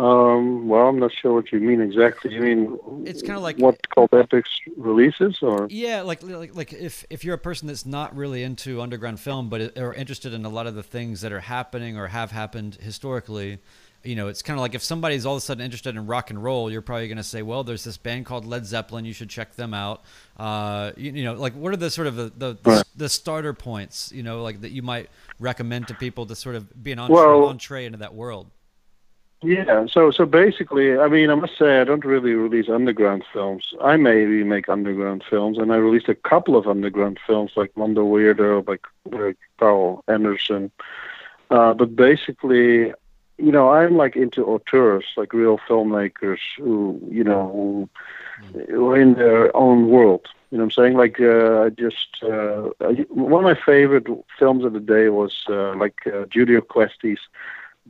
Um, 0.00 0.66
well, 0.66 0.86
I'm 0.88 0.98
not 0.98 1.12
sure 1.12 1.34
what 1.34 1.52
you 1.52 1.60
mean 1.60 1.80
exactly. 1.82 2.32
You 2.32 2.40
mean 2.40 2.78
It's 3.04 3.20
kinda 3.20 3.38
like- 3.38 3.58
what 3.58 3.76
Cult 3.94 4.14
Epics 4.14 4.48
releases, 4.78 5.38
or 5.42 5.66
Yeah, 5.70 6.00
like 6.00 6.22
like 6.22 6.54
like 6.56 6.72
if 6.72 7.04
if 7.10 7.22
you're 7.24 7.34
a 7.34 7.38
person 7.38 7.68
that's 7.68 7.84
not 7.84 8.16
really 8.16 8.42
into 8.42 8.80
underground 8.80 9.20
film, 9.20 9.50
but 9.50 9.76
are 9.76 9.92
interested 9.92 10.32
in 10.32 10.44
a 10.46 10.48
lot 10.48 10.66
of 10.66 10.74
the 10.74 10.82
things 10.82 11.20
that 11.20 11.32
are 11.32 11.40
happening 11.40 11.98
or 11.98 12.06
have 12.06 12.30
happened 12.30 12.78
historically, 12.80 13.58
you 14.02 14.16
know, 14.16 14.28
it's 14.28 14.40
kind 14.40 14.58
of 14.58 14.62
like 14.62 14.74
if 14.74 14.82
somebody's 14.82 15.26
all 15.26 15.34
of 15.34 15.38
a 15.38 15.40
sudden 15.42 15.62
interested 15.62 15.94
in 15.94 16.06
rock 16.06 16.30
and 16.30 16.42
roll, 16.42 16.70
you're 16.70 16.80
probably 16.80 17.06
going 17.06 17.18
to 17.18 17.22
say, 17.22 17.42
well, 17.42 17.62
there's 17.62 17.84
this 17.84 17.98
band 17.98 18.24
called 18.24 18.46
Led 18.46 18.64
Zeppelin, 18.64 19.04
you 19.04 19.12
should 19.12 19.28
check 19.28 19.54
them 19.56 19.74
out. 19.74 20.00
Uh, 20.38 20.92
you, 20.96 21.12
you 21.12 21.24
know, 21.24 21.34
like 21.34 21.52
what 21.54 21.74
are 21.74 21.76
the 21.76 21.90
sort 21.90 22.06
of 22.06 22.16
the 22.16 22.32
the, 22.38 22.56
Right. 22.64 22.84
the 22.96 23.10
starter 23.10 23.52
points, 23.52 24.10
you 24.14 24.22
know, 24.22 24.42
like 24.42 24.62
that 24.62 24.70
you 24.70 24.80
might 24.80 25.10
recommend 25.38 25.88
to 25.88 25.94
people 25.94 26.24
to 26.24 26.34
sort 26.34 26.54
of 26.56 26.82
be 26.82 26.90
an 26.92 26.98
entree, 26.98 27.16
Well- 27.16 27.48
entree 27.48 27.84
into 27.84 27.98
that 27.98 28.14
world. 28.14 28.46
Yeah, 29.42 29.86
so 29.86 30.10
so 30.10 30.26
basically, 30.26 30.98
I 30.98 31.08
mean, 31.08 31.30
I 31.30 31.34
must 31.34 31.56
say 31.58 31.80
I 31.80 31.84
don't 31.84 32.04
really 32.04 32.32
release 32.34 32.68
underground 32.68 33.24
films. 33.32 33.72
I 33.82 33.96
maybe 33.96 34.42
make 34.44 34.68
underground 34.68 35.24
films, 35.28 35.58
and 35.58 35.72
I 35.72 35.76
released 35.76 36.08
a 36.08 36.14
couple 36.14 36.56
of 36.56 36.66
underground 36.66 37.18
films 37.26 37.52
like 37.56 37.76
Mondo 37.76 38.04
Weirdo 38.04 38.64
by 38.64 38.76
by 39.10 39.34
Carl 39.58 40.04
Andersen. 40.08 40.70
Uh, 41.50 41.72
but 41.74 41.96
basically, 41.96 42.92
you 43.38 43.52
know, 43.52 43.70
I'm 43.70 43.96
like 43.96 44.16
into 44.16 44.44
auteurs, 44.44 45.04
like 45.16 45.32
real 45.32 45.58
filmmakers 45.68 46.40
who, 46.58 47.00
you 47.10 47.24
know, 47.24 47.50
who, 47.52 47.88
who 48.70 48.90
are 48.90 49.00
in 49.00 49.14
their 49.14 49.54
own 49.56 49.88
world. 49.88 50.26
You 50.50 50.58
know 50.58 50.64
what 50.64 50.76
I'm 50.78 50.84
saying? 50.84 50.96
Like, 50.96 51.20
uh, 51.20 51.62
I 51.64 51.68
just 51.70 52.08
uh, 52.22 52.70
I- 52.80 53.06
one 53.10 53.44
of 53.44 53.56
my 53.56 53.60
favorite 53.66 54.06
films 54.38 54.64
of 54.64 54.72
the 54.72 54.80
day 54.80 55.08
was 55.08 55.34
uh, 55.48 55.74
like 55.76 55.98
uh, 56.06 56.24
Giulio 56.30 56.60
Questi's 56.60 57.20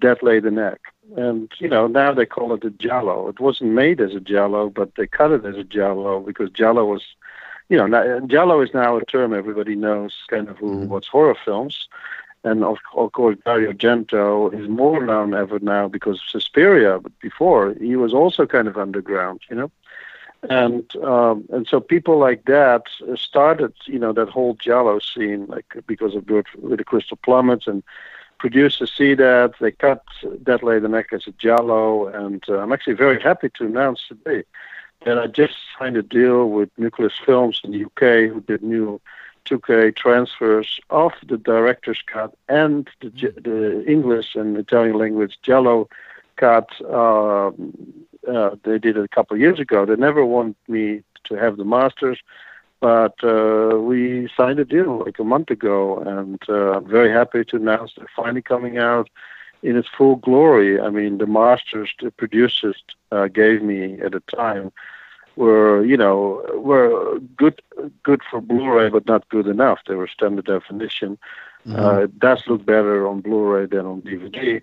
Death 0.01 0.23
Laid 0.23 0.45
an 0.45 0.59
Egg. 0.59 0.79
And, 1.17 1.51
you 1.59 1.69
know, 1.69 1.87
now 1.87 2.13
they 2.13 2.27
call 2.27 2.55
it 2.55 2.65
a 2.65 2.71
giallo. 2.71 3.29
It 3.29 3.41
wasn't 3.41 3.73
made 3.73 4.01
as 4.01 4.15
a 4.15 4.21
giallo, 4.21 4.71
but 4.71 4.95
they 4.97 5.07
cut 5.07 5.33
it 5.33 5.45
as 5.45 5.57
a 5.57 5.65
giallo 5.65 6.21
because 6.21 6.51
giallo 6.51 6.85
was, 6.85 7.03
you 7.69 7.77
know, 7.77 7.87
now, 7.87 8.21
giallo 8.21 8.61
is 8.61 8.73
now 8.75 8.97
a 8.97 9.05
term 9.05 9.35
everybody 9.35 9.75
knows 9.75 10.15
kind 10.29 10.49
of 10.49 10.57
who, 10.59 10.71
Mhm. 10.71 10.89
what's 10.89 11.09
horror 11.09 11.37
films. 11.45 11.89
And 12.43 12.65
of, 12.65 12.79
of 12.95 13.13
course, 13.13 13.37
Dario 13.45 13.73
Argento 13.73 14.53
is 14.59 14.67
more 14.69 15.05
known 15.05 15.35
ever 15.35 15.59
now 15.59 15.89
because 15.89 16.17
of 16.23 16.29
Suspiria, 16.29 16.99
but 16.99 17.13
before 17.21 17.75
he 17.79 17.97
was 17.97 18.15
also 18.15 18.47
kind 18.47 18.67
of 18.69 18.79
underground, 18.79 19.41
you 19.51 19.57
know. 19.57 19.71
And 20.49 20.85
um, 21.05 21.45
and 21.55 21.67
so 21.67 21.81
people 21.81 22.17
like 22.17 22.43
that 22.47 22.85
started, 23.17 23.75
you 23.85 23.99
know, 23.99 24.13
that 24.15 24.31
whole 24.31 24.55
Giallo 24.55 24.99
scene, 25.01 25.45
like 25.49 25.67
because 25.87 26.15
of 26.15 26.25
Bird 26.25 26.47
with 26.57 26.79
the 26.79 26.85
Crystal 26.85 27.19
Plumage 27.27 27.67
and 27.67 27.83
producers 28.41 28.91
see 28.97 29.15
that 29.15 29.53
they 29.61 29.71
cut 29.71 30.03
Death 30.43 30.63
Laid 30.63 30.83
an 30.83 30.95
Egg 30.95 31.09
as 31.13 31.27
a 31.27 31.33
Giallo, 31.33 32.09
and 32.09 32.43
uh, 32.49 32.59
I'm 32.59 32.73
actually 32.73 32.95
very 32.95 33.21
happy 33.21 33.51
to 33.57 33.67
announce 33.67 34.01
today 34.09 34.45
that 35.05 35.19
I 35.19 35.27
just 35.29 35.55
signed 35.79 35.97
a 35.97 36.03
deal 36.03 36.49
with 36.49 36.71
Nucleus 36.77 37.19
Films 37.25 37.61
in 37.63 37.71
the 37.71 37.85
UK, 37.85 38.33
who 38.33 38.41
did 38.41 38.63
new 38.63 39.01
2K 39.45 39.95
transfers 39.95 40.81
of 40.91 41.13
the 41.27 41.37
director's 41.37 42.03
cut 42.07 42.35
and 42.49 42.89
the, 43.01 43.11
the 43.43 43.85
English 43.87 44.35
and 44.35 44.57
Italian 44.57 44.97
language 44.99 45.39
Giallo 45.43 45.89
cut. 46.37 46.69
Um, 46.91 47.75
uh, 48.29 48.57
they 48.65 48.79
did 48.79 48.97
it 48.97 49.05
a 49.05 49.09
couple 49.09 49.35
of 49.35 49.41
years 49.41 49.59
ago. 49.59 49.87
They 49.87 49.97
never 49.97 50.25
want 50.25 50.57
me 50.69 51.03
to 51.25 51.35
have 51.35 51.57
the 51.57 51.65
masters, 51.65 52.19
but 52.81 53.23
uh, 53.23 53.79
we 53.79 54.29
signed 54.37 54.59
a 54.59 54.65
deal 54.65 55.03
like 55.05 55.19
a 55.19 55.25
month 55.25 55.51
ago, 55.51 55.99
and 55.99 56.41
uh, 56.49 56.79
I'm 56.79 56.89
very 56.89 57.11
happy 57.11 57.45
to 57.45 57.57
announce 57.57 57.93
they're 57.97 58.07
finally 58.17 58.43
coming 58.43 58.79
out 58.79 59.11
in 59.63 59.77
its 59.77 59.89
full 59.89 60.17
glory. 60.17 60.81
I 60.81 60.89
mean, 60.89 61.19
the 61.19 61.27
masters 61.27 61.91
the 62.01 62.11
producers 62.11 62.83
uh, 63.13 63.29
gave 63.29 63.63
me 63.63 64.01
at 64.01 64.13
the 64.13 64.21
time 64.21 64.73
were, 65.37 65.85
you 65.85 65.97
know, 65.97 66.45
were 66.57 67.19
good 67.37 67.61
good 68.03 68.23
for 68.31 68.41
Blu-ray, 68.41 68.89
but 68.89 69.07
not 69.07 69.29
good 69.29 69.47
enough. 69.47 69.81
They 69.87 69.95
were 69.95 70.09
standard 70.09 70.47
definition. 70.47 71.19
Mm-hmm. 71.67 71.79
Uh, 71.79 71.99
it 72.01 72.19
does 72.19 72.43
look 72.47 72.65
better 72.65 73.07
on 73.07 73.21
Blu-ray 73.21 73.67
than 73.67 73.87
on 73.87 74.03
DVD. 74.03 74.63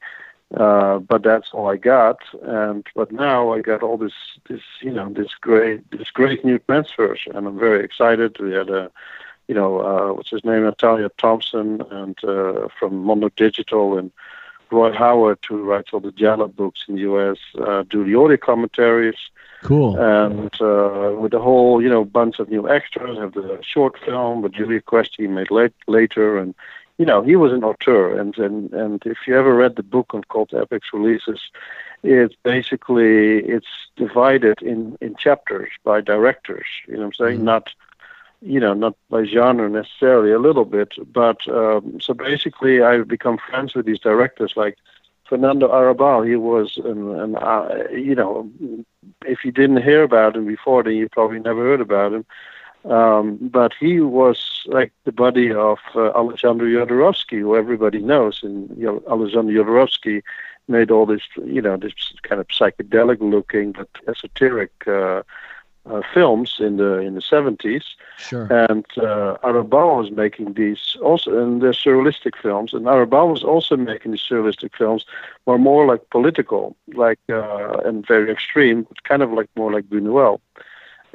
Uh, 0.56 1.00
but 1.00 1.24
that's 1.24 1.50
all 1.52 1.70
I 1.70 1.76
got. 1.76 2.20
And 2.42 2.88
but 2.96 3.12
now 3.12 3.52
I 3.52 3.60
got 3.60 3.84
all 3.84 3.98
this 3.98 4.14
this 4.48 4.62
you 4.82 4.92
know 4.92 5.10
this 5.10 5.34
great 5.42 5.90
this 5.92 6.10
great 6.10 6.46
new 6.46 6.58
transfers, 6.60 7.20
and 7.34 7.48
I'm 7.48 7.60
very 7.60 7.84
excited. 7.84 8.40
We 8.40 8.54
had 8.54 8.70
a 8.70 8.90
you 9.50 9.56
know 9.56 9.80
uh, 9.80 10.14
what's 10.14 10.30
his 10.30 10.46
name 10.46 10.64
Nathaniel 10.64 11.10
Thompson 11.18 11.82
and 11.92 12.18
uh, 12.24 12.70
from 12.80 13.04
Mondo 13.04 13.30
Digital 13.36 13.98
and 13.98 14.10
Troy 14.70 14.94
Howarth 14.94 15.44
who 15.48 15.64
writes 15.64 15.90
all 15.92 16.00
the 16.00 16.14
Giallo 16.14 16.48
books 16.48 16.86
in 16.88 16.96
the 16.96 17.02
U.S. 17.02 17.38
Uh, 17.60 17.84
do 17.84 18.06
the 18.06 18.16
audio 18.16 18.38
commentaries. 18.38 19.18
Cool. 19.64 19.98
And 19.98 20.54
uh, 20.62 21.16
with 21.20 21.32
the 21.32 21.40
whole, 21.40 21.82
you 21.82 21.90
know, 21.90 22.06
bunch 22.06 22.40
of 22.40 22.50
new 22.50 22.70
extras, 22.70 23.18
have 23.18 23.34
the 23.34 23.60
short 23.64 23.98
film 24.06 24.44
with 24.44 24.54
Giulio 24.54 24.82
Questi 24.82 25.28
made 25.28 25.50
late, 25.50 25.74
later, 25.88 26.38
and 26.38 26.54
you 26.98 27.06
know, 27.06 27.22
he 27.22 27.36
was 27.36 27.52
an 27.52 27.64
auteur, 27.64 28.20
and 28.20 28.38
and 28.38 28.74
and 28.74 29.04
if 29.06 29.20
you 29.28 29.38
ever 29.38 29.54
read 29.54 29.76
the 29.76 29.84
book 29.84 30.14
on 30.14 30.24
Cult 30.32 30.54
Epics 30.54 30.88
releases, 30.94 31.40
it's 32.04 32.36
basically 32.44 33.40
it's 33.40 33.68
divided 33.96 34.62
in 34.62 34.98
in 35.00 35.16
chapters 35.16 35.70
by 35.84 36.02
directors. 36.02 36.66
You 36.88 36.96
know, 36.96 37.00
what 37.02 37.06
I'm 37.06 37.14
saying 37.14 37.36
mm-hmm. 37.38 37.46
not, 37.46 37.70
you 38.42 38.60
know, 38.60 38.74
not 38.74 38.96
by 39.10 39.26
genre 39.26 39.70
necessarily, 39.70 40.32
a 40.32 40.40
little 40.40 40.66
bit, 40.66 40.94
but 41.14 41.48
um, 41.48 42.00
so 42.02 42.16
basically, 42.16 42.82
I've 42.82 43.08
become 43.08 43.38
friends 43.38 43.76
with 43.76 43.86
these 43.86 44.00
directors 44.00 44.54
like. 44.56 44.78
Fernando 45.30 45.68
Arrabal, 45.68 46.22
he 46.22 46.38
was 46.38 46.78
an, 46.86 47.20
an 47.20 47.36
uh, 47.36 47.84
you 47.92 48.16
know, 48.16 48.50
if 49.26 49.44
you 49.44 49.52
didn't 49.52 49.84
hear 49.84 50.04
about 50.04 50.38
him 50.38 50.46
before, 50.48 50.84
then 50.84 50.94
you 50.94 51.10
probably 51.10 51.40
never 51.40 51.64
heard 51.64 51.82
about 51.82 52.14
him. 52.14 52.26
Um, 52.86 53.38
but 53.42 53.74
he 53.80 54.00
was 54.00 54.64
like 54.68 54.94
the 55.04 55.12
buddy 55.12 55.52
of 55.52 55.80
uh, 55.96 56.12
Alexander 56.16 56.66
Jodorowsky, 56.66 57.40
who 57.40 57.56
everybody 57.56 58.00
knows. 58.00 58.42
And 58.44 58.70
you 58.78 58.86
know, 58.86 59.04
Alexander 59.10 59.52
Jodorowsky 59.52 60.24
made 60.68 60.92
all 60.92 61.06
this, 61.06 61.22
you 61.46 61.62
know, 61.62 61.78
this 61.78 61.94
kind 62.24 62.42
of 62.42 62.48
psychedelic-looking 62.48 63.74
but 63.74 63.90
esoteric 64.08 64.72
uh, 64.88 65.24
uh, 65.90 66.02
films 66.14 66.58
in 66.60 66.78
the 66.78 67.00
in 67.00 67.16
the 67.16 67.22
70s. 67.22 67.84
Sure. 68.18 68.48
And 68.52 68.86
uh, 68.98 69.38
Arrabal 69.44 69.98
was 69.98 70.12
making 70.12 70.54
these 70.54 70.98
also, 71.02 71.42
and 71.42 71.62
they're 71.62 71.72
surrealistic 71.72 72.36
films. 72.42 72.74
And 72.74 72.88
Arrabal 72.88 73.30
was 73.30 73.44
also 73.44 73.78
making 73.78 74.12
these 74.12 74.26
surrealistic 74.30 74.76
films, 74.76 75.06
were 75.46 75.58
more 75.58 75.86
like 75.86 76.10
political, 76.10 76.76
like 76.94 77.20
uh, 77.30 77.78
and 77.86 78.06
very 78.06 78.32
extreme, 78.32 78.88
kind 79.04 79.22
of 79.22 79.32
like 79.32 79.50
more 79.56 79.72
like 79.72 79.86
Buñuel. 79.86 80.40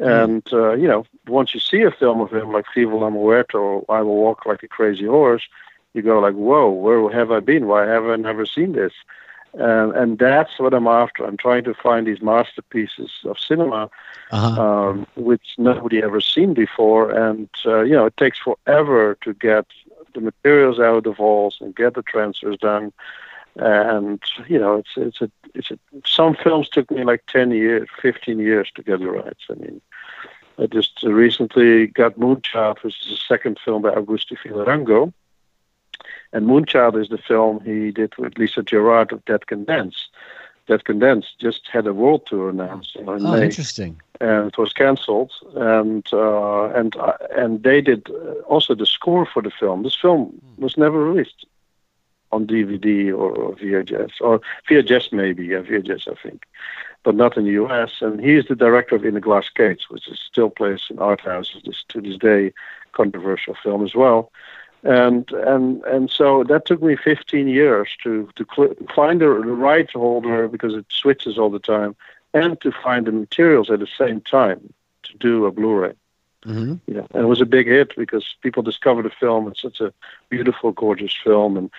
And 0.02 0.42
uh, 0.52 0.72
you 0.72 0.88
know, 0.88 1.04
once 1.28 1.54
you 1.54 1.60
see 1.60 1.82
a 1.82 1.90
film 1.90 2.20
of 2.20 2.32
him 2.32 2.52
like 2.52 2.66
Viva 2.74 2.94
la 2.96 3.10
Muerte 3.10 3.56
or 3.56 3.84
I 3.88 4.00
Will 4.02 4.16
Walk 4.16 4.46
Like 4.46 4.62
a 4.62 4.68
Crazy 4.68 5.06
Horse, 5.06 5.46
you 5.94 6.02
go 6.02 6.18
like, 6.18 6.34
"Whoa, 6.34 6.70
where 6.70 7.10
have 7.10 7.30
I 7.30 7.40
been? 7.40 7.66
Why 7.66 7.86
have 7.86 8.06
I 8.06 8.16
never 8.16 8.44
seen 8.44 8.72
this?" 8.72 8.92
And 9.54 9.92
and 9.92 10.18
that's 10.18 10.58
what 10.58 10.74
I'm 10.74 10.88
after. 10.88 11.24
I'm 11.24 11.36
trying 11.36 11.64
to 11.64 11.74
find 11.74 12.06
these 12.06 12.22
masterpieces 12.22 13.10
of 13.24 13.38
cinema, 13.38 13.90
uh-huh. 14.30 14.62
um, 14.62 15.06
which 15.14 15.54
nobody 15.58 16.02
ever 16.02 16.20
seen 16.20 16.54
before. 16.54 17.10
And 17.10 17.48
uh, 17.64 17.82
you 17.82 17.92
know, 17.92 18.06
it 18.06 18.16
takes 18.16 18.38
forever 18.38 19.16
to 19.20 19.34
get 19.34 19.66
the 20.14 20.20
materials 20.20 20.80
out 20.80 20.96
of 20.96 21.04
the 21.04 21.12
vaults 21.12 21.58
and 21.60 21.76
get 21.76 21.94
the 21.94 22.02
transfers 22.02 22.58
done 22.58 22.92
and 23.56 24.20
you 24.48 24.58
know 24.58 24.76
it's 24.76 24.90
it's 24.96 25.20
a 25.20 25.30
it's 25.54 25.70
a 25.70 25.78
some 26.06 26.34
films 26.34 26.68
took 26.68 26.90
me 26.90 27.04
like 27.04 27.24
10 27.26 27.50
years 27.50 27.88
15 28.00 28.38
years 28.38 28.70
to 28.74 28.82
get 28.82 28.98
the 29.00 29.10
rights 29.10 29.44
i 29.50 29.54
mean 29.54 29.80
i 30.62 30.66
just 30.66 31.02
recently 31.02 31.88
got 31.88 32.18
moonchild 32.18 32.82
which 32.82 33.00
is 33.02 33.10
the 33.10 33.16
second 33.16 33.58
film 33.64 33.82
by 33.82 33.90
augusto 33.90 34.36
Villaronga 34.42 35.12
and 36.32 36.46
moonchild 36.46 37.00
is 37.00 37.08
the 37.08 37.18
film 37.18 37.60
he 37.64 37.90
did 37.90 38.16
with 38.18 38.38
lisa 38.38 38.62
gerrard 38.62 39.12
of 39.12 39.24
dead 39.24 39.46
can 39.46 39.64
dance 39.64 40.08
dead 40.66 40.84
can 40.84 40.98
dance 40.98 41.26
just 41.38 41.68
had 41.72 41.86
a 41.86 41.92
world 41.92 42.26
tour 42.26 42.50
announced 42.50 42.96
in 42.96 43.08
oh, 43.08 43.18
May, 43.18 43.44
interesting. 43.44 44.00
And 44.20 44.46
it 44.48 44.58
was 44.58 44.72
cancelled 44.72 45.32
and 45.56 46.06
uh, 46.12 46.66
and 46.78 46.94
uh, 46.96 47.16
and 47.36 47.62
they 47.62 47.80
did 47.80 48.08
also 48.46 48.74
the 48.74 48.86
score 48.86 49.26
for 49.26 49.42
the 49.42 49.50
film. 49.50 49.82
This 49.82 49.96
film 49.96 50.40
was 50.58 50.76
never 50.76 51.04
released 51.04 51.46
on 52.30 52.46
DVD 52.46 53.08
or, 53.10 53.30
or 53.30 53.54
VHS, 53.56 54.12
or 54.20 54.40
VHS 54.68 55.12
maybe, 55.12 55.46
yeah, 55.46 55.58
VHS 55.58 56.08
I 56.10 56.14
think, 56.22 56.44
but 57.02 57.14
not 57.14 57.36
in 57.36 57.44
the 57.44 57.52
US. 57.64 57.90
And 58.00 58.20
he's 58.20 58.46
the 58.46 58.54
director 58.54 58.96
of 58.96 59.04
In 59.04 59.14
the 59.14 59.20
Glass 59.20 59.48
Cage, 59.48 59.86
which 59.88 60.08
is 60.08 60.18
still 60.20 60.50
plays 60.50 60.82
in 60.90 60.98
art 60.98 61.20
houses 61.20 61.62
this, 61.64 61.84
to 61.88 62.00
this 62.00 62.16
day, 62.16 62.52
controversial 62.92 63.56
film 63.62 63.84
as 63.84 63.94
well. 63.94 64.30
And 64.84 65.30
and 65.30 65.84
and 65.84 66.10
so 66.10 66.42
that 66.44 66.66
took 66.66 66.82
me 66.82 66.96
15 66.96 67.46
years 67.46 67.88
to 68.02 68.28
to 68.34 68.46
cl- 68.54 68.74
find 68.94 69.20
the, 69.20 69.28
right 69.28 69.88
holder 69.90 70.48
because 70.48 70.74
it 70.74 70.86
switches 70.88 71.38
all 71.38 71.50
the 71.50 71.60
time, 71.60 71.94
and 72.34 72.60
to 72.62 72.72
find 72.72 73.06
the 73.06 73.12
materials 73.12 73.70
at 73.70 73.78
the 73.78 73.86
same 73.86 74.20
time 74.22 74.72
to 75.04 75.16
do 75.18 75.46
a 75.46 75.52
Blu-ray. 75.52 75.92
Mm-hmm. 76.44 76.92
Yeah, 76.92 77.06
and 77.14 77.22
it 77.22 77.28
was 77.28 77.40
a 77.40 77.46
big 77.46 77.68
hit 77.68 77.94
because 77.96 78.34
people 78.42 78.64
discovered 78.64 79.04
the 79.04 79.10
film. 79.10 79.46
It's 79.46 79.62
such 79.62 79.80
a 79.80 79.92
beautiful, 80.28 80.72
gorgeous 80.72 81.16
film, 81.22 81.56
and 81.56 81.70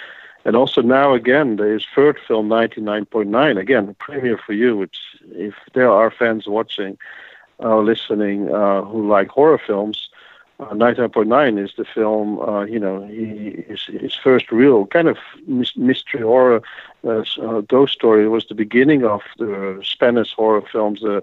and 0.45 0.55
also 0.55 0.81
now 0.81 1.13
again, 1.13 1.55
there 1.55 1.73
is 1.73 1.85
third 1.95 2.19
film 2.27 2.49
99.9 2.49 3.57
again, 3.59 3.89
a 3.89 3.93
premiere 3.93 4.37
for 4.37 4.53
you. 4.53 4.77
Which, 4.77 4.97
if 5.31 5.55
there 5.73 5.89
are 5.89 6.11
fans 6.11 6.47
watching, 6.47 6.97
uh, 7.63 7.77
listening 7.77 8.53
uh, 8.53 8.81
who 8.83 9.07
like 9.07 9.29
horror 9.29 9.57
films, 9.57 10.09
uh, 10.59 10.65
99.9 10.73 11.63
is 11.63 11.73
the 11.77 11.85
film. 11.85 12.39
Uh, 12.39 12.63
you 12.63 12.79
know, 12.79 13.05
he, 13.07 13.63
his, 13.67 13.85
his 13.85 14.15
first 14.15 14.51
real 14.51 14.85
kind 14.87 15.07
of 15.07 15.17
mystery 15.47 16.21
horror 16.21 16.61
uh, 17.05 17.23
uh, 17.41 17.61
ghost 17.61 17.93
story. 17.93 18.25
It 18.25 18.29
was 18.29 18.45
the 18.47 18.55
beginning 18.55 19.05
of 19.05 19.21
the 19.37 19.79
Spanish 19.83 20.33
horror 20.33 20.63
films. 20.71 21.03
Uh, 21.03 21.21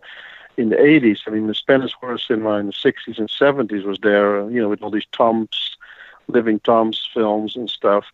in 0.57 0.68
the 0.68 0.77
80s, 0.77 1.21
I 1.27 1.31
mean, 1.31 1.47
the 1.47 1.55
Spanish 1.55 1.93
horror 1.93 2.18
cinema 2.18 2.59
in 2.59 2.66
the 2.66 2.73
60s 2.73 3.18
and 3.18 3.29
70s 3.31 3.85
was 3.85 3.99
there, 4.03 4.51
you 4.51 4.61
know, 4.61 4.68
with 4.68 4.83
all 4.83 4.91
these 4.91 5.07
Toms, 5.12 5.77
living 6.29 6.61
Toms 6.61 7.09
films 7.14 7.57
and 7.57 7.71
stuff 7.71 8.05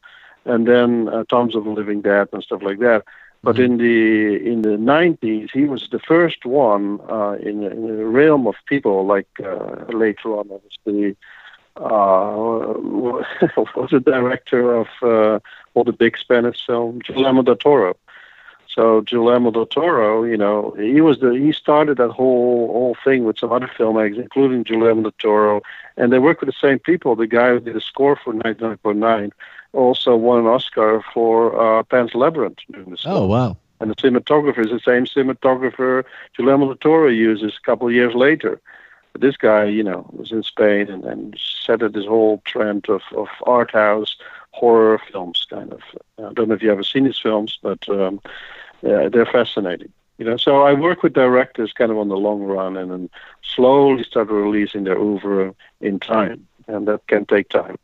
and 0.46 0.66
then 0.66 1.08
uh, 1.08 1.24
Toms 1.24 1.54
of 1.54 1.64
the 1.64 1.70
Living 1.70 2.00
Dead 2.00 2.28
and 2.32 2.42
stuff 2.42 2.62
like 2.62 2.78
that. 2.78 3.04
But 3.42 3.56
mm-hmm. 3.56 3.64
in 3.64 3.76
the 3.78 4.52
in 4.52 4.62
the 4.62 4.76
90s, 4.76 5.50
he 5.52 5.64
was 5.64 5.88
the 5.90 5.98
first 6.00 6.44
one 6.44 7.00
uh, 7.08 7.36
in, 7.40 7.62
in 7.62 7.96
the 7.96 8.04
realm 8.04 8.46
of 8.46 8.54
people. 8.66 9.06
Like 9.06 9.28
uh, 9.44 9.84
later 9.92 10.36
on, 10.38 10.50
obviously, 10.50 11.16
uh, 11.76 11.82
was 13.76 13.90
the 13.90 14.00
director 14.00 14.74
of 14.74 14.88
uh, 15.02 15.38
all 15.74 15.84
the 15.84 15.92
big 15.92 16.16
Spanish 16.18 16.64
films, 16.66 17.02
Guillermo 17.06 17.42
del 17.42 17.56
Toro. 17.56 17.96
So 18.68 19.00
Guillermo 19.02 19.50
del 19.50 19.66
Toro, 19.66 20.24
you 20.24 20.36
know, 20.36 20.74
he 20.78 21.00
was 21.00 21.20
the 21.20 21.30
he 21.30 21.52
started 21.52 21.98
that 21.98 22.10
whole 22.10 22.66
whole 22.68 22.96
thing 23.04 23.24
with 23.24 23.38
some 23.38 23.52
other 23.52 23.70
filmmakers, 23.78 24.18
including 24.18 24.64
Guillermo 24.64 25.02
del 25.02 25.12
Toro, 25.18 25.62
and 25.96 26.12
they 26.12 26.18
work 26.18 26.40
with 26.40 26.48
the 26.48 26.60
same 26.60 26.78
people. 26.78 27.16
The 27.16 27.26
guy 27.26 27.50
who 27.50 27.60
did 27.60 27.74
the 27.74 27.80
score 27.80 28.16
for 28.16 28.34
99.9 28.34 29.30
also 29.76 30.16
won 30.16 30.40
an 30.40 30.46
Oscar 30.46 31.04
for 31.12 31.60
uh, 31.60 31.82
Pan's 31.84 32.14
Labyrinth. 32.14 32.58
Oh, 33.04 33.26
wow. 33.26 33.56
And 33.80 33.90
the 33.90 33.94
cinematographer 33.96 34.64
is 34.64 34.70
the 34.70 34.80
same 34.80 35.04
cinematographer 35.04 36.04
Guillermo 36.36 36.66
del 36.66 36.76
Toro 36.76 37.08
uses 37.08 37.54
a 37.56 37.66
couple 37.66 37.86
of 37.86 37.94
years 37.94 38.14
later. 38.14 38.60
But 39.12 39.20
this 39.20 39.36
guy, 39.36 39.64
you 39.64 39.82
know, 39.82 40.08
was 40.12 40.32
in 40.32 40.42
Spain 40.42 40.88
and, 40.88 41.04
and 41.04 41.38
set 41.38 41.82
up 41.82 41.92
this 41.92 42.06
whole 42.06 42.42
trend 42.44 42.88
of, 42.88 43.02
of 43.14 43.28
art 43.44 43.72
house 43.72 44.16
horror 44.52 44.98
films, 45.10 45.46
kind 45.50 45.72
of. 45.72 45.80
I 46.18 46.32
don't 46.32 46.48
know 46.48 46.54
if 46.54 46.62
you 46.62 46.72
ever 46.72 46.82
seen 46.82 47.04
his 47.04 47.18
films, 47.18 47.58
but 47.62 47.86
um, 47.90 48.20
yeah, 48.82 49.08
they're 49.08 49.26
fascinating. 49.26 49.92
You 50.18 50.24
know, 50.24 50.38
so 50.38 50.62
I 50.62 50.72
work 50.72 51.02
with 51.02 51.12
directors 51.12 51.74
kind 51.74 51.90
of 51.90 51.98
on 51.98 52.08
the 52.08 52.16
long 52.16 52.42
run 52.42 52.76
and 52.78 52.90
then 52.90 53.10
slowly 53.42 54.02
start 54.02 54.30
releasing 54.30 54.84
their 54.84 54.98
oeuvre 54.98 55.54
in 55.82 56.00
time, 56.00 56.46
and 56.66 56.88
that 56.88 57.06
can 57.06 57.26
take 57.26 57.50
time. 57.50 57.76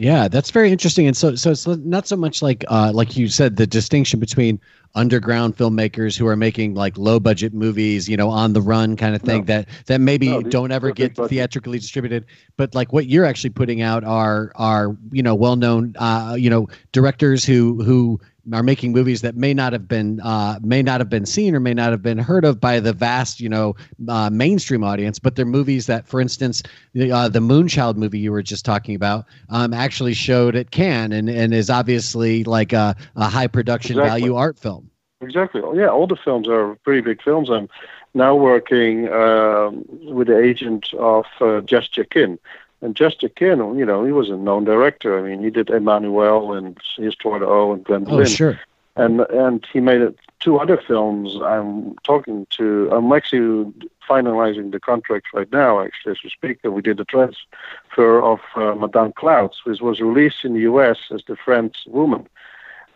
Yeah, 0.00 0.28
that's 0.28 0.50
very 0.50 0.72
interesting. 0.72 1.06
And 1.06 1.14
so, 1.16 1.34
so 1.34 1.50
it's 1.50 1.66
not 1.66 2.08
so 2.08 2.16
much 2.16 2.40
like, 2.40 2.64
uh, 2.68 2.90
like 2.94 3.18
you 3.18 3.28
said, 3.28 3.56
the 3.56 3.66
distinction 3.66 4.18
between 4.18 4.58
underground 4.94 5.56
filmmakers 5.56 6.18
who 6.18 6.26
are 6.26 6.36
making 6.36 6.74
like 6.74 6.96
low 6.96 7.20
budget 7.20 7.52
movies, 7.52 8.08
you 8.08 8.16
know, 8.16 8.30
on 8.30 8.54
the 8.54 8.62
run 8.62 8.96
kind 8.96 9.14
of 9.14 9.20
thing 9.20 9.40
no. 9.40 9.44
that 9.44 9.68
that 9.86 10.00
maybe 10.00 10.28
no, 10.28 10.42
don't 10.42 10.72
ever 10.72 10.90
get 10.92 11.14
theatrically 11.14 11.78
distributed. 11.78 12.24
But 12.56 12.74
like 12.74 12.94
what 12.94 13.06
you're 13.06 13.26
actually 13.26 13.50
putting 13.50 13.82
out 13.82 14.02
are 14.02 14.52
are 14.54 14.96
you 15.12 15.22
know 15.22 15.34
well 15.34 15.56
known 15.56 15.94
uh, 15.98 16.34
you 16.38 16.48
know 16.48 16.66
directors 16.92 17.44
who 17.44 17.82
who 17.84 18.18
are 18.52 18.62
making 18.62 18.92
movies 18.92 19.22
that 19.22 19.36
may 19.36 19.54
not 19.54 19.72
have 19.72 19.86
been 19.86 20.20
uh, 20.20 20.58
may 20.62 20.82
not 20.82 21.00
have 21.00 21.08
been 21.08 21.26
seen 21.26 21.54
or 21.54 21.60
may 21.60 21.74
not 21.74 21.90
have 21.90 22.02
been 22.02 22.18
heard 22.18 22.44
of 22.44 22.60
by 22.60 22.80
the 22.80 22.92
vast 22.92 23.40
you 23.40 23.48
know 23.48 23.74
uh, 24.08 24.30
mainstream 24.30 24.84
audience, 24.84 25.18
but 25.18 25.36
they're 25.36 25.44
movies 25.44 25.86
that, 25.86 26.06
for 26.06 26.20
instance, 26.20 26.62
the 26.92 27.12
uh, 27.12 27.28
the 27.28 27.40
Moonchild 27.40 27.96
movie 27.96 28.18
you 28.18 28.32
were 28.32 28.42
just 28.42 28.64
talking 28.64 28.94
about 28.94 29.26
um, 29.48 29.72
actually 29.72 30.14
showed 30.14 30.56
at 30.56 30.70
Cannes 30.70 31.12
and 31.12 31.28
and 31.28 31.54
is 31.54 31.70
obviously 31.70 32.44
like 32.44 32.72
a, 32.72 32.96
a 33.16 33.28
high 33.28 33.46
production 33.46 33.98
exactly. 33.98 34.20
value 34.20 34.34
art 34.36 34.58
film. 34.58 34.90
Exactly. 35.20 35.60
Yeah, 35.74 35.88
all 35.88 36.06
the 36.06 36.16
films 36.16 36.48
are 36.48 36.76
pretty 36.76 37.02
big 37.02 37.22
films. 37.22 37.50
I'm 37.50 37.68
now 38.14 38.34
working 38.34 39.12
um, 39.12 39.84
with 40.02 40.28
the 40.28 40.38
agent 40.38 40.92
of 40.94 41.26
uh, 41.40 41.60
Jess 41.60 41.88
Kin. 42.10 42.38
And 42.82 42.96
Jess 42.96 43.16
Kin, 43.36 43.58
you 43.78 43.84
know, 43.84 44.04
he 44.04 44.12
was 44.12 44.30
a 44.30 44.36
known 44.36 44.64
director. 44.64 45.18
I 45.18 45.22
mean, 45.22 45.42
he 45.42 45.50
did 45.50 45.66
Emmanuelle 45.66 46.56
and 46.56 46.78
Histoire 46.96 47.44
O 47.44 47.72
and 47.72 47.84
Gwen 47.84 48.06
oh, 48.08 48.24
Sure. 48.24 48.58
And 48.96 49.20
and 49.20 49.66
he 49.72 49.80
made 49.80 50.02
two 50.40 50.58
other 50.58 50.76
films. 50.76 51.36
I'm 51.42 51.94
talking 51.98 52.46
to. 52.50 52.90
I'm 52.90 53.12
actually 53.12 53.72
finalizing 54.08 54.72
the 54.72 54.80
contract 54.80 55.26
right 55.32 55.50
now, 55.52 55.80
actually, 55.80 56.12
as 56.12 56.18
we 56.24 56.30
speak. 56.30 56.58
And 56.64 56.74
we 56.74 56.82
did 56.82 56.96
the 56.96 57.04
transfer 57.04 58.20
of 58.20 58.40
uh, 58.56 58.74
Madame 58.74 59.12
Claude, 59.12 59.54
which 59.64 59.80
was 59.80 60.00
released 60.00 60.44
in 60.44 60.54
the 60.54 60.60
U.S. 60.60 60.98
as 61.12 61.22
The 61.24 61.36
French 61.36 61.84
Woman. 61.86 62.28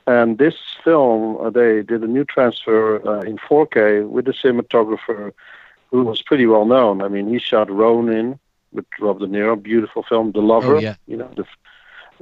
And 0.07 0.39
this 0.39 0.57
film, 0.82 1.39
uh, 1.41 1.51
they 1.51 1.82
did 1.82 2.03
a 2.03 2.09
new 2.09 2.24
transfer 2.24 3.07
uh, 3.07 3.20
in 3.20 3.39
4K 3.39 4.07
with 4.09 4.26
the 4.26 4.32
cinematographer 4.32 5.32
who 5.91 6.03
was 6.03 6.20
pretty 6.20 6.47
well 6.47 6.66
known. 6.66 7.01
I 7.03 7.09
mean, 7.09 7.28
he 7.28 7.39
shot 7.39 7.70
Ronin 7.70 8.39
with 8.75 8.87
Rob 9.01 9.20
De 9.20 9.27
Niro, 9.27 9.61
beautiful 9.61 10.03
film. 10.03 10.33
The 10.33 10.41
Lover, 10.41 10.77
oh, 10.77 10.81
yeah. 10.81 10.97
you 11.07 11.16
know, 11.16 11.31
the 11.37 11.47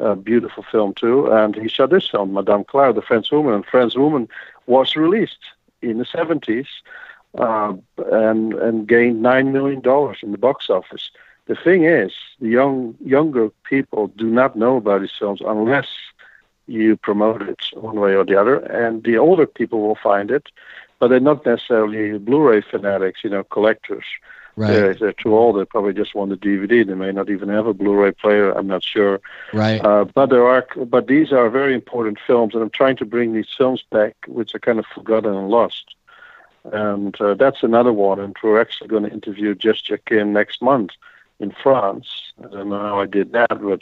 uh, 0.04 0.14
beautiful 0.14 0.64
film 0.70 0.94
too. 0.94 1.30
And 1.30 1.56
he 1.56 1.68
shot 1.68 1.90
this 1.90 2.08
film, 2.08 2.32
Madame 2.34 2.64
Claude, 2.64 2.94
The 2.94 3.02
French 3.02 3.30
Woman. 3.30 3.54
And 3.54 3.66
French 3.66 3.94
Woman 3.96 4.28
was 4.66 4.94
released 4.96 5.40
in 5.80 5.98
the 5.98 6.04
70s 6.04 6.66
uh, 7.38 7.74
and 8.10 8.54
and 8.54 8.86
gained 8.86 9.22
nine 9.22 9.52
million 9.52 9.80
dollars 9.80 10.18
in 10.22 10.32
the 10.32 10.38
box 10.38 10.68
office. 10.68 11.10
The 11.46 11.56
thing 11.56 11.84
is, 11.84 12.12
the 12.40 12.48
young 12.48 12.94
younger 13.04 13.50
people 13.64 14.08
do 14.08 14.28
not 14.28 14.56
know 14.56 14.76
about 14.76 15.00
these 15.00 15.18
films 15.18 15.40
unless 15.44 15.88
you 16.66 16.96
promote 16.96 17.42
it 17.42 17.60
one 17.74 17.98
way 17.98 18.14
or 18.14 18.24
the 18.24 18.40
other, 18.40 18.56
and 18.56 19.02
the 19.02 19.18
older 19.18 19.46
people 19.46 19.80
will 19.80 19.98
find 20.00 20.30
it, 20.30 20.48
but 20.98 21.08
they're 21.08 21.20
not 21.20 21.44
necessarily 21.44 22.18
Blu-ray 22.18 22.62
fanatics, 22.62 23.24
you 23.24 23.30
know, 23.30 23.42
collectors. 23.44 24.04
Right. 24.54 24.70
They're, 24.70 24.94
they're 24.94 25.12
too 25.12 25.34
old. 25.34 25.58
They 25.58 25.64
probably 25.64 25.94
just 25.94 26.14
want 26.14 26.30
the 26.30 26.36
DVD. 26.36 26.86
They 26.86 26.94
may 26.94 27.10
not 27.10 27.30
even 27.30 27.48
have 27.48 27.66
a 27.66 27.72
Blu-ray 27.72 28.12
player. 28.12 28.50
I'm 28.50 28.66
not 28.66 28.82
sure. 28.82 29.20
Right. 29.52 29.82
Uh, 29.82 30.04
but 30.04 30.26
there 30.26 30.46
are, 30.46 30.66
but 30.84 31.06
these 31.06 31.32
are 31.32 31.48
very 31.48 31.74
important 31.74 32.18
films, 32.26 32.54
and 32.54 32.62
I'm 32.62 32.70
trying 32.70 32.96
to 32.96 33.06
bring 33.06 33.32
these 33.32 33.48
films 33.56 33.82
back, 33.90 34.14
which 34.28 34.54
are 34.54 34.58
kind 34.58 34.78
of 34.78 34.84
forgotten 34.94 35.34
and 35.34 35.48
lost. 35.48 35.94
And 36.64 37.18
uh, 37.20 37.34
that's 37.34 37.62
another 37.62 37.92
one. 37.92 38.20
And 38.20 38.36
we're 38.42 38.60
actually 38.60 38.88
going 38.88 39.04
to 39.04 39.10
interview 39.10 39.54
Jess 39.54 39.82
Kin 40.06 40.32
next 40.32 40.62
month 40.62 40.90
in 41.40 41.50
France. 41.62 42.06
I 42.38 42.48
don't 42.48 42.68
know 42.68 42.78
how 42.78 43.00
I 43.00 43.06
did 43.06 43.32
that, 43.32 43.60
but 43.60 43.80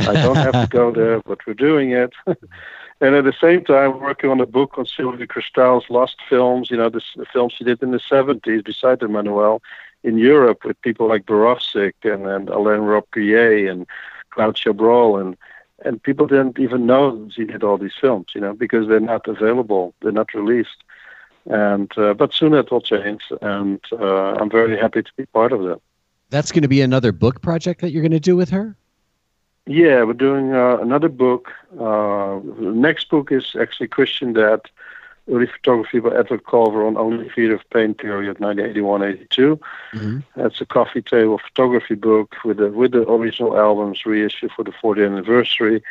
I 0.00 0.12
don't 0.12 0.36
have 0.36 0.52
to 0.52 0.68
go 0.68 0.90
there, 0.94 1.20
but 1.20 1.46
we're 1.46 1.54
doing 1.54 1.92
it. 1.92 2.12
and 2.26 3.14
at 3.14 3.24
the 3.24 3.34
same 3.40 3.64
time, 3.64 4.00
working 4.00 4.30
on 4.30 4.40
a 4.40 4.46
book 4.46 4.76
on 4.76 4.86
Sylvie 4.86 5.26
Kristel's 5.26 5.88
lost 5.88 6.16
films, 6.28 6.70
you 6.70 6.76
know, 6.76 6.90
the, 6.90 7.02
the 7.16 7.24
films 7.32 7.54
she 7.56 7.64
did 7.64 7.82
in 7.82 7.92
the 7.92 7.98
70s 7.98 8.64
beside 8.64 9.00
Emmanuelle 9.00 9.60
in 10.02 10.18
Europe 10.18 10.64
with 10.64 10.80
people 10.82 11.08
like 11.08 11.26
Borowczyk 11.26 11.94
and, 12.04 12.26
and 12.26 12.48
Alain 12.48 12.80
Robbe-Grillet 12.80 13.68
and 13.68 13.86
Claude 14.30 14.56
Chabrol. 14.56 15.20
And, 15.20 15.36
and 15.84 16.02
people 16.02 16.26
didn't 16.26 16.58
even 16.58 16.86
know 16.86 17.28
she 17.30 17.44
did 17.44 17.62
all 17.62 17.78
these 17.78 17.94
films, 18.00 18.28
you 18.34 18.40
know, 18.40 18.54
because 18.54 18.88
they're 18.88 19.00
not 19.00 19.26
available, 19.28 19.94
they're 20.00 20.12
not 20.12 20.34
released. 20.34 20.82
And 21.46 21.90
uh, 21.96 22.12
but 22.12 22.34
soon 22.34 22.52
that 22.52 22.70
will 22.70 22.82
change, 22.82 23.22
and 23.40 23.80
uh, 23.92 24.34
I'm 24.34 24.50
very 24.50 24.76
happy 24.76 25.02
to 25.02 25.10
be 25.16 25.24
part 25.26 25.50
of 25.52 25.62
that. 25.62 25.80
That's 26.28 26.52
going 26.52 26.62
to 26.62 26.68
be 26.68 26.82
another 26.82 27.10
book 27.10 27.40
project 27.40 27.80
that 27.80 27.90
you're 27.90 28.02
going 28.02 28.10
to 28.12 28.20
do 28.20 28.36
with 28.36 28.50
her. 28.50 28.76
Yeah, 29.66 30.02
we're 30.02 30.12
doing 30.12 30.52
uh, 30.52 30.76
another 30.78 31.08
book. 31.08 31.50
Uh, 31.72 32.40
the 32.60 32.72
next 32.74 33.08
book 33.08 33.32
is 33.32 33.56
actually 33.58 33.88
Christian 33.88 34.34
Death, 34.34 34.60
early 35.30 35.46
photography 35.46 36.00
by 36.00 36.16
Edward 36.16 36.44
Colver 36.44 36.86
on 36.86 36.96
Only 36.96 37.28
Theatre 37.28 37.56
of 37.56 37.70
Pain 37.70 37.94
period 37.94 38.38
1981-82. 38.38 39.28
Mm-hmm. 39.28 40.18
That's 40.36 40.60
a 40.60 40.66
coffee 40.66 41.02
table 41.02 41.38
photography 41.38 41.94
book 41.94 42.36
with 42.44 42.58
the 42.58 42.70
with 42.70 42.92
the 42.92 43.08
original 43.08 43.56
albums 43.56 44.04
reissue 44.06 44.48
for 44.54 44.64
the 44.64 44.72
40th 44.72 45.06
anniversary. 45.06 45.82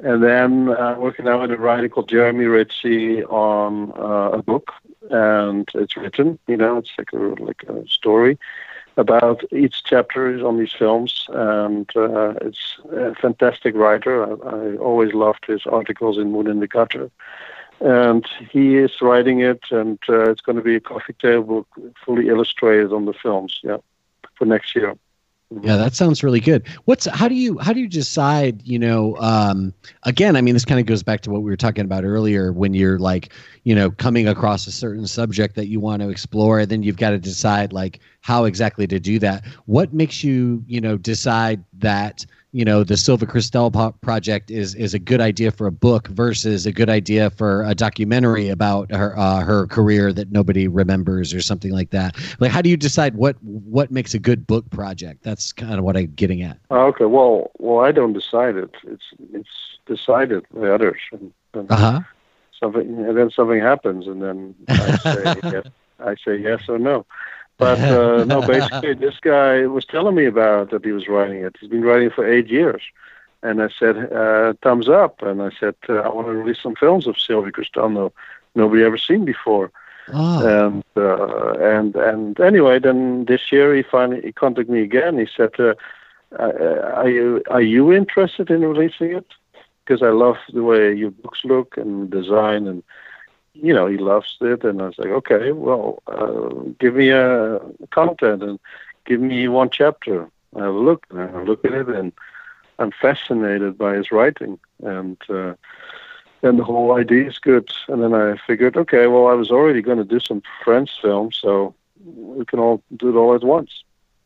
And 0.00 0.22
then 0.22 0.68
uh, 0.68 0.94
working 0.98 1.24
now 1.24 1.40
with 1.40 1.50
a 1.50 1.56
writer 1.56 1.88
called 1.88 2.08
Jeremy 2.08 2.44
Richey 2.44 3.24
on 3.24 3.92
uh, 3.96 4.38
a 4.38 4.42
book, 4.42 4.72
and 5.10 5.68
it's 5.74 5.96
written. 5.96 6.38
You 6.46 6.56
know, 6.56 6.76
it's 6.76 6.92
like 6.96 7.12
a 7.12 7.16
like 7.16 7.64
a 7.64 7.86
story 7.88 8.38
about 8.98 9.44
each 9.52 9.84
chapter 9.84 10.34
is 10.34 10.42
on 10.42 10.58
these 10.58 10.72
films, 10.72 11.26
and 11.28 11.88
uh, 11.96 12.34
it's 12.40 12.78
a 12.92 13.14
fantastic 13.14 13.74
writer. 13.76 14.24
I, 14.24 14.30
I, 14.48 14.76
always 14.76 15.14
loved 15.14 15.46
his 15.46 15.66
articles 15.66 16.18
in 16.18 16.32
Moon 16.32 16.48
in 16.48 16.58
the 16.58 16.66
Gutter, 16.66 17.08
and 17.80 18.26
he 18.50 18.76
is 18.76 19.00
writing 19.00 19.40
it, 19.40 19.62
and 19.70 19.98
uh, 20.08 20.30
it's 20.30 20.40
going 20.40 20.56
to 20.56 20.62
be 20.62 20.76
a 20.76 20.80
coffee 20.80 21.14
table 21.14 21.66
book 21.74 21.94
fully 22.04 22.28
illustrated 22.28 22.92
on 22.92 23.04
the 23.04 23.12
films. 23.12 23.60
Yeah, 23.62 23.78
for 24.34 24.44
next 24.44 24.74
year. 24.74 24.94
Yeah, 25.62 25.78
that 25.78 25.94
sounds 25.94 26.22
really 26.22 26.40
good. 26.40 26.68
What's 26.84 27.06
how 27.06 27.26
do 27.26 27.34
you 27.34 27.56
how 27.58 27.72
do 27.72 27.80
you 27.80 27.88
decide? 27.88 28.60
You 28.64 28.78
know, 28.78 29.16
um, 29.18 29.72
again, 30.02 30.36
I 30.36 30.42
mean, 30.42 30.52
this 30.52 30.66
kind 30.66 30.78
of 30.78 30.84
goes 30.84 31.02
back 31.02 31.22
to 31.22 31.30
what 31.30 31.40
we 31.40 31.50
were 31.50 31.56
talking 31.56 31.86
about 31.86 32.04
earlier. 32.04 32.52
When 32.52 32.74
you're 32.74 32.98
like, 32.98 33.32
you 33.64 33.74
know, 33.74 33.90
coming 33.90 34.28
across 34.28 34.66
a 34.66 34.72
certain 34.72 35.06
subject 35.06 35.54
that 35.54 35.68
you 35.68 35.80
want 35.80 36.02
to 36.02 36.10
explore, 36.10 36.66
then 36.66 36.82
you've 36.82 36.98
got 36.98 37.10
to 37.10 37.18
decide 37.18 37.72
like 37.72 38.00
how 38.20 38.44
exactly 38.44 38.86
to 38.88 39.00
do 39.00 39.18
that. 39.20 39.42
What 39.64 39.94
makes 39.94 40.22
you, 40.22 40.62
you 40.66 40.82
know, 40.82 40.98
decide 40.98 41.64
that 41.78 42.26
you 42.52 42.64
know 42.64 42.82
the 42.82 42.96
Sylvie 42.96 43.26
Kristel 43.26 43.94
project 44.00 44.50
is 44.50 44.74
is 44.74 44.94
a 44.94 44.98
good 44.98 45.20
idea 45.20 45.50
for 45.50 45.66
a 45.66 45.72
book 45.72 46.08
versus 46.08 46.64
a 46.66 46.72
good 46.72 46.88
idea 46.88 47.30
for 47.30 47.62
a 47.64 47.74
documentary 47.74 48.48
about 48.48 48.90
her 48.90 49.18
uh, 49.18 49.40
her 49.40 49.66
career 49.66 50.12
that 50.12 50.32
nobody 50.32 50.66
remembers 50.66 51.34
or 51.34 51.42
something 51.42 51.72
like 51.72 51.90
that. 51.90 52.16
Like, 52.40 52.50
how 52.50 52.62
do 52.62 52.70
you 52.70 52.76
decide 52.76 53.16
what 53.16 53.36
what 53.42 53.90
makes 53.90 54.14
a 54.14 54.18
good 54.18 54.46
book 54.46 54.68
project? 54.70 55.22
That's 55.22 55.52
kind 55.52 55.78
of 55.78 55.84
what 55.84 55.96
I'm 55.96 56.12
getting 56.14 56.42
at. 56.42 56.58
Oh, 56.70 56.86
okay, 56.86 57.04
well, 57.04 57.50
well, 57.58 57.84
I 57.84 57.92
don't 57.92 58.14
decide 58.14 58.56
it. 58.56 58.74
It's 58.84 59.04
it's 59.32 59.48
decided 59.86 60.44
by 60.54 60.68
others. 60.68 61.00
And, 61.12 61.32
and 61.54 61.70
uh-huh. 61.70 62.00
Something, 62.58 63.04
and 63.06 63.16
then 63.16 63.30
something 63.30 63.60
happens, 63.60 64.08
and 64.08 64.20
then 64.20 64.54
I 64.68 64.96
say 64.96 65.34
yes, 65.44 65.66
I 66.00 66.16
say 66.24 66.36
yes 66.36 66.62
or 66.68 66.78
no. 66.78 67.06
But 67.58 67.80
uh, 67.80 68.24
no, 68.24 68.40
basically, 68.46 68.94
this 68.94 69.18
guy 69.20 69.66
was 69.66 69.84
telling 69.84 70.14
me 70.14 70.24
about 70.24 70.70
that 70.70 70.84
he 70.84 70.92
was 70.92 71.08
writing 71.08 71.42
it. 71.44 71.56
He's 71.60 71.68
been 71.68 71.82
writing 71.82 72.10
for 72.10 72.26
eight 72.26 72.48
years. 72.48 72.82
And 73.42 73.62
I 73.62 73.68
said, 73.78 74.12
uh, 74.12 74.54
thumbs 74.62 74.88
up. 74.88 75.22
And 75.22 75.42
I 75.42 75.50
said, 75.60 75.74
uh, 75.88 75.94
I 75.98 76.08
want 76.08 76.26
to 76.28 76.32
release 76.32 76.60
some 76.62 76.74
films 76.74 77.06
of 77.06 77.18
Sylvie 77.18 77.52
Kristel 77.52 77.92
no, 77.92 78.12
nobody 78.54 78.82
ever 78.82 78.98
seen 78.98 79.24
before. 79.24 79.70
Oh. 80.12 80.66
And 80.66 80.84
uh, 80.96 81.52
and 81.58 81.94
and 81.94 82.40
anyway, 82.40 82.78
then 82.78 83.26
this 83.26 83.52
year 83.52 83.74
he 83.74 83.82
finally 83.82 84.22
he 84.22 84.32
contacted 84.32 84.70
me 84.70 84.80
again. 84.80 85.18
He 85.18 85.28
said, 85.36 85.50
uh, 85.58 85.74
uh, 86.38 86.92
"Are 86.94 87.10
you 87.10 87.42
are 87.50 87.60
you 87.60 87.92
interested 87.92 88.50
in 88.50 88.62
releasing 88.62 89.12
it? 89.12 89.26
Because 89.84 90.02
I 90.02 90.08
love 90.08 90.36
the 90.52 90.62
way 90.62 90.94
your 90.94 91.10
books 91.10 91.40
look 91.44 91.76
and 91.76 92.10
design 92.10 92.66
and 92.66 92.82
you 93.54 93.72
know, 93.72 93.86
he 93.86 93.98
loves 93.98 94.36
it. 94.40 94.64
And 94.64 94.80
I 94.80 94.86
was 94.86 94.98
like, 94.98 95.08
okay, 95.08 95.52
well, 95.52 96.02
uh, 96.06 96.48
give 96.78 96.94
me 96.94 97.10
a 97.10 97.60
content 97.90 98.42
and 98.42 98.58
give 99.04 99.20
me 99.20 99.48
one 99.48 99.70
chapter. 99.70 100.28
I 100.56 100.68
look, 100.68 101.06
and 101.10 101.20
I 101.20 101.42
look 101.42 101.64
at 101.64 101.72
it, 101.72 101.88
and 101.88 102.12
I'm 102.78 102.92
fascinated 102.92 103.76
by 103.76 103.96
his 103.96 104.10
writing, 104.10 104.58
and 104.82 105.16
uh, 105.28 105.54
and 106.42 106.58
the 106.58 106.64
whole 106.64 106.96
idea 106.96 107.28
is 107.28 107.38
good. 107.38 107.70
And 107.88 108.02
then 108.02 108.14
I 108.14 108.36
figured, 108.46 108.76
okay, 108.76 109.08
well, 109.08 109.26
I 109.26 109.34
was 109.34 109.50
already 109.50 109.82
going 109.82 109.98
to 109.98 110.04
do 110.04 110.20
some 110.20 110.42
French 110.64 111.00
films, 111.02 111.38
so 111.40 111.74
we 112.04 112.44
can 112.44 112.58
all 112.60 112.82
do 112.96 113.10
it 113.10 113.16
all 113.16 113.34
at 113.34 113.42
once. 113.42 113.82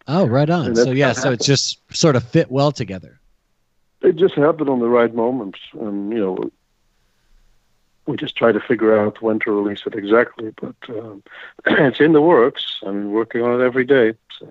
Oh, 0.06 0.26
right 0.26 0.50
on. 0.50 0.76
So 0.76 0.90
yeah, 0.90 1.12
so 1.12 1.32
it 1.32 1.40
just 1.40 1.80
sort 1.94 2.16
of 2.16 2.24
fit 2.24 2.50
well 2.50 2.72
together. 2.72 3.18
It 4.02 4.16
just 4.16 4.34
happened 4.34 4.68
on 4.68 4.80
the 4.80 4.88
right 4.88 5.14
moment, 5.14 5.56
and 5.80 6.12
you 6.12 6.18
know, 6.18 6.50
we 8.12 8.18
just 8.18 8.36
try 8.36 8.52
to 8.52 8.60
figure 8.60 8.96
out 8.96 9.22
when 9.22 9.38
to 9.40 9.50
release 9.50 9.82
it 9.86 9.94
exactly. 9.94 10.52
But 10.60 10.76
um, 10.90 11.22
it's 11.66 12.00
in 12.00 12.12
the 12.12 12.22
works. 12.22 12.78
I'm 12.82 13.10
working 13.10 13.42
on 13.42 13.60
it 13.60 13.64
every 13.64 13.84
day. 13.84 14.14
So. 14.38 14.46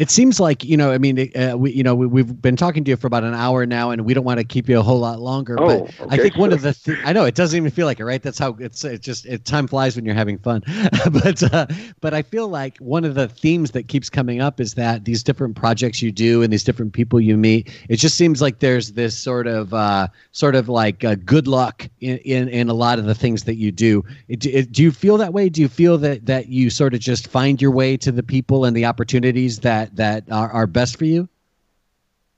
It 0.00 0.10
seems 0.10 0.40
like 0.40 0.64
you 0.64 0.78
know. 0.78 0.92
I 0.92 0.96
mean, 0.96 1.30
uh, 1.36 1.58
we 1.58 1.72
you 1.72 1.82
know 1.82 1.94
we, 1.94 2.22
have 2.22 2.40
been 2.40 2.56
talking 2.56 2.84
to 2.84 2.90
you 2.90 2.96
for 2.96 3.06
about 3.06 3.22
an 3.22 3.34
hour 3.34 3.66
now, 3.66 3.90
and 3.90 4.06
we 4.06 4.14
don't 4.14 4.24
want 4.24 4.38
to 4.38 4.44
keep 4.44 4.66
you 4.66 4.78
a 4.78 4.82
whole 4.82 4.98
lot 4.98 5.20
longer. 5.20 5.60
Oh, 5.60 5.66
but 5.66 6.00
okay. 6.00 6.06
I 6.08 6.16
think 6.16 6.38
one 6.38 6.54
of 6.54 6.62
the 6.62 6.72
th- 6.72 6.96
I 7.04 7.12
know 7.12 7.26
it 7.26 7.34
doesn't 7.34 7.54
even 7.54 7.70
feel 7.70 7.84
like 7.84 8.00
it, 8.00 8.06
right? 8.06 8.22
That's 8.22 8.38
how 8.38 8.56
it's 8.60 8.82
it 8.82 9.02
just 9.02 9.26
it, 9.26 9.44
time 9.44 9.66
flies 9.66 9.96
when 9.96 10.06
you're 10.06 10.14
having 10.14 10.38
fun. 10.38 10.62
but 11.12 11.42
uh, 11.52 11.66
but 12.00 12.14
I 12.14 12.22
feel 12.22 12.48
like 12.48 12.78
one 12.78 13.04
of 13.04 13.14
the 13.14 13.28
themes 13.28 13.72
that 13.72 13.88
keeps 13.88 14.08
coming 14.08 14.40
up 14.40 14.58
is 14.58 14.72
that 14.72 15.04
these 15.04 15.22
different 15.22 15.54
projects 15.54 16.00
you 16.00 16.10
do 16.10 16.42
and 16.42 16.50
these 16.50 16.64
different 16.64 16.94
people 16.94 17.20
you 17.20 17.36
meet, 17.36 17.70
it 17.90 17.96
just 17.96 18.16
seems 18.16 18.40
like 18.40 18.60
there's 18.60 18.92
this 18.92 19.14
sort 19.14 19.46
of 19.46 19.74
uh, 19.74 20.08
sort 20.32 20.54
of 20.54 20.70
like 20.70 21.04
uh, 21.04 21.16
good 21.26 21.46
luck 21.46 21.86
in, 22.00 22.16
in 22.24 22.48
in 22.48 22.70
a 22.70 22.74
lot 22.74 22.98
of 22.98 23.04
the 23.04 23.14
things 23.14 23.44
that 23.44 23.56
you 23.56 23.70
do. 23.70 24.02
It, 24.28 24.46
it, 24.46 24.72
do 24.72 24.82
you 24.82 24.92
feel 24.92 25.18
that 25.18 25.34
way? 25.34 25.50
Do 25.50 25.60
you 25.60 25.68
feel 25.68 25.98
that 25.98 26.24
that 26.24 26.48
you 26.48 26.70
sort 26.70 26.94
of 26.94 27.00
just 27.00 27.28
find 27.28 27.60
your 27.60 27.70
way 27.70 27.98
to 27.98 28.10
the 28.10 28.22
people 28.22 28.64
and 28.64 28.74
the 28.74 28.86
opportunities 28.86 29.58
that 29.58 29.89
that 29.96 30.24
are, 30.30 30.50
are 30.50 30.66
best 30.66 30.96
for 30.98 31.04
you? 31.04 31.28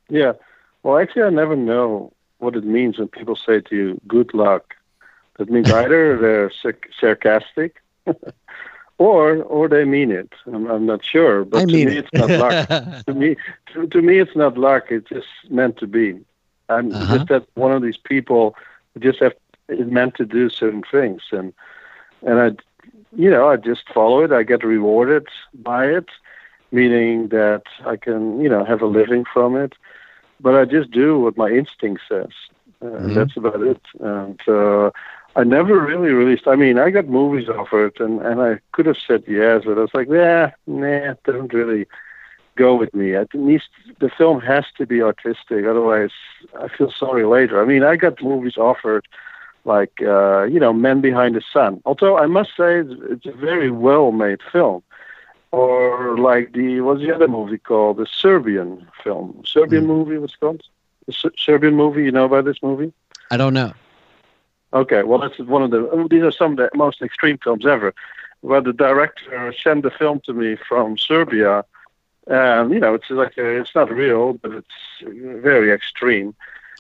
Yeah. 0.08 0.32
Well, 0.82 0.98
actually, 0.98 1.22
I 1.22 1.30
never 1.30 1.56
know 1.56 2.12
what 2.38 2.56
it 2.56 2.64
means 2.64 2.98
when 2.98 3.08
people 3.08 3.36
say 3.36 3.60
to 3.60 3.76
you, 3.76 4.00
good 4.06 4.32
luck. 4.34 4.74
That 5.38 5.50
means 5.50 5.70
either 5.70 6.18
they're 6.18 6.50
sarcastic 6.98 7.76
or 8.98 9.42
or 9.42 9.68
they 9.68 9.84
mean 9.84 10.10
it. 10.10 10.32
I'm, 10.46 10.66
I'm 10.70 10.86
not 10.86 11.04
sure. 11.04 11.44
But 11.44 11.62
I 11.62 11.66
to 11.68 11.78
mean 11.78 11.88
me, 11.88 11.96
it. 11.96 11.98
it's 11.98 12.14
not 12.14 12.34
luck. 12.34 12.58
to, 13.06 13.14
me, 13.14 13.36
to, 13.72 13.86
to 13.88 14.02
me, 14.02 14.18
it's 14.18 14.36
not 14.36 14.56
luck. 14.58 14.84
It's 14.90 15.08
just 15.08 15.26
meant 15.50 15.76
to 15.78 15.86
be. 15.86 16.20
I'm 16.68 17.02
Uh-huh. 17.02 17.06
just 17.06 17.28
that 17.28 17.46
one 17.54 17.72
of 17.72 17.82
these 17.82 17.96
people 17.96 18.54
who 18.94 19.00
just 19.00 19.20
have 19.20 19.34
is 19.68 19.86
meant 19.90 20.14
to 20.16 20.24
do 20.24 20.48
certain 20.48 20.82
things. 20.90 21.22
And, 21.32 21.52
and 22.22 22.40
I, 22.40 22.50
you 23.16 23.30
know, 23.30 23.48
I 23.48 23.56
just 23.56 23.88
follow 23.92 24.22
it. 24.22 24.32
I 24.32 24.42
get 24.42 24.64
rewarded 24.64 25.26
by 25.54 25.86
it 25.86 26.08
meaning 26.72 27.28
that 27.28 27.62
I 27.86 27.96
can, 27.96 28.40
you 28.40 28.48
know, 28.48 28.64
have 28.64 28.82
a 28.82 28.86
living 28.86 29.24
from 29.32 29.56
it. 29.56 29.74
But 30.40 30.54
I 30.56 30.64
just 30.64 30.90
do 30.90 31.18
what 31.20 31.36
my 31.36 31.48
instinct 31.50 32.02
says. 32.08 32.32
Uh, 32.82 32.86
Mhm. 32.86 33.14
That's 33.14 33.36
about 33.36 33.62
it. 33.62 33.82
And 34.00 34.40
uh, 34.48 34.90
I 35.36 35.44
never 35.44 35.78
really 35.80 36.12
released. 36.12 36.46
I 36.48 36.56
mean, 36.56 36.78
I 36.78 36.90
got 36.90 37.06
movies 37.08 37.48
offered, 37.48 37.94
and 38.00 38.20
and 38.20 38.40
I 38.42 38.58
could 38.72 38.86
have 38.86 38.98
said 39.06 39.22
yes, 39.26 39.62
but 39.66 39.78
I 39.78 39.82
was 39.82 39.94
like, 39.94 40.08
yeah, 40.10 40.50
nah, 40.66 41.12
it 41.12 41.22
doesn't 41.24 41.52
really 41.54 41.86
go 42.56 42.74
with 42.74 42.92
me. 42.94 43.12
It 43.12 43.32
needs 43.34 43.64
the 44.00 44.10
film 44.10 44.40
has 44.40 44.64
to 44.78 44.86
be 44.86 45.00
artistic, 45.02 45.64
otherwise 45.66 46.10
I 46.60 46.68
feel 46.68 46.90
sorry 46.90 47.24
later. 47.24 47.62
I 47.62 47.64
mean, 47.64 47.82
I 47.82 47.96
got 47.96 48.22
movies 48.22 48.56
offered 48.56 49.06
like 49.64 49.94
uh, 50.02 50.42
you 50.44 50.60
know, 50.60 50.72
Men 50.72 51.00
Behind 51.00 51.34
the 51.34 51.42
Sun. 51.52 51.80
Although 51.84 52.18
I 52.18 52.26
must 52.26 52.50
say 52.56 52.80
it's, 52.80 52.92
it's 53.14 53.26
a 53.26 53.32
very 53.32 53.70
well-made 53.70 54.40
film 54.52 54.82
or 55.52 56.16
like 56.18 56.52
the 56.52 56.80
what's 56.80 57.02
the 57.02 57.14
other 57.14 57.28
movie 57.28 57.58
called? 57.58 57.98
The 57.98 58.06
Serbian 58.06 58.88
film, 59.04 59.42
Serbian 59.46 59.84
Mm. 59.84 59.88
movie. 59.88 60.18
What's 60.18 60.34
it 60.34 60.40
called? 60.40 60.62
The 61.06 61.12
Ser- 61.12 61.32
Serbian 61.38 61.74
movie. 61.76 62.04
You 62.04 62.12
know 62.12 62.24
about 62.26 62.44
this 62.44 62.62
movie? 62.62 62.92
I 63.30 63.36
don't 63.36 63.54
know. 63.54 63.72
Okay, 64.72 65.02
well 65.02 65.18
that's 65.20 65.38
one 65.38 65.62
of 65.62 65.70
the. 65.70 65.88
oh, 65.90 66.08
These 66.08 66.22
are 66.22 66.32
some 66.32 66.52
of 66.52 66.58
the 66.58 66.70
most 66.74 67.02
extreme 67.02 67.38
films 67.38 67.66
ever. 67.66 67.94
Where 68.40 68.60
the 68.60 68.72
director 68.72 69.52
sent 69.62 69.82
the 69.82 69.90
film 69.90 70.20
to 70.26 70.32
me 70.32 70.56
from 70.56 70.96
Serbia, 70.98 71.64
and 72.26 72.72
you 72.72 72.80
know 72.80 72.94
it's 72.94 73.10
like 73.10 73.36
a, 73.38 73.60
it's 73.60 73.74
not 73.74 73.90
real, 73.92 74.34
but 74.34 74.52
it's 74.52 75.02
very 75.02 75.70
extreme. 75.72 76.34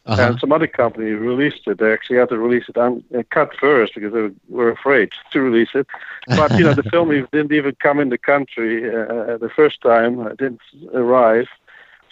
Uh-huh. 0.04 0.20
And 0.20 0.40
some 0.40 0.50
other 0.50 0.66
company 0.66 1.10
released 1.12 1.68
it. 1.68 1.78
They 1.78 1.92
actually 1.92 2.16
had 2.18 2.30
to 2.30 2.38
release 2.38 2.68
it 2.68 2.76
on 2.76 3.04
uh, 3.16 3.22
cut 3.30 3.54
first 3.54 3.94
because 3.94 4.12
they 4.12 4.30
were 4.48 4.70
afraid 4.70 5.12
to 5.30 5.40
release 5.40 5.70
it. 5.74 5.86
But 6.26 6.50
you 6.58 6.64
know, 6.64 6.74
the 6.74 6.82
film 6.90 7.10
didn't 7.10 7.52
even 7.52 7.76
come 7.76 8.00
in 8.00 8.08
the 8.08 8.18
country 8.18 8.88
uh, 8.88 9.36
the 9.38 9.50
first 9.54 9.80
time. 9.80 10.20
It 10.26 10.38
didn't 10.38 10.60
arrive. 10.92 11.46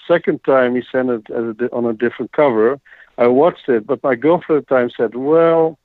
Second 0.06 0.44
time, 0.44 0.76
he 0.76 0.82
sent 0.90 1.10
it 1.10 1.30
as 1.30 1.44
a, 1.44 1.54
di- 1.54 1.68
on 1.72 1.84
a 1.84 1.92
different 1.92 2.30
cover. 2.32 2.80
I 3.18 3.26
watched 3.26 3.68
it, 3.68 3.86
but 3.86 4.02
my 4.02 4.14
girlfriend 4.14 4.62
at 4.62 4.68
the 4.68 4.74
time 4.74 4.90
said, 4.96 5.16
"Well, 5.16 5.76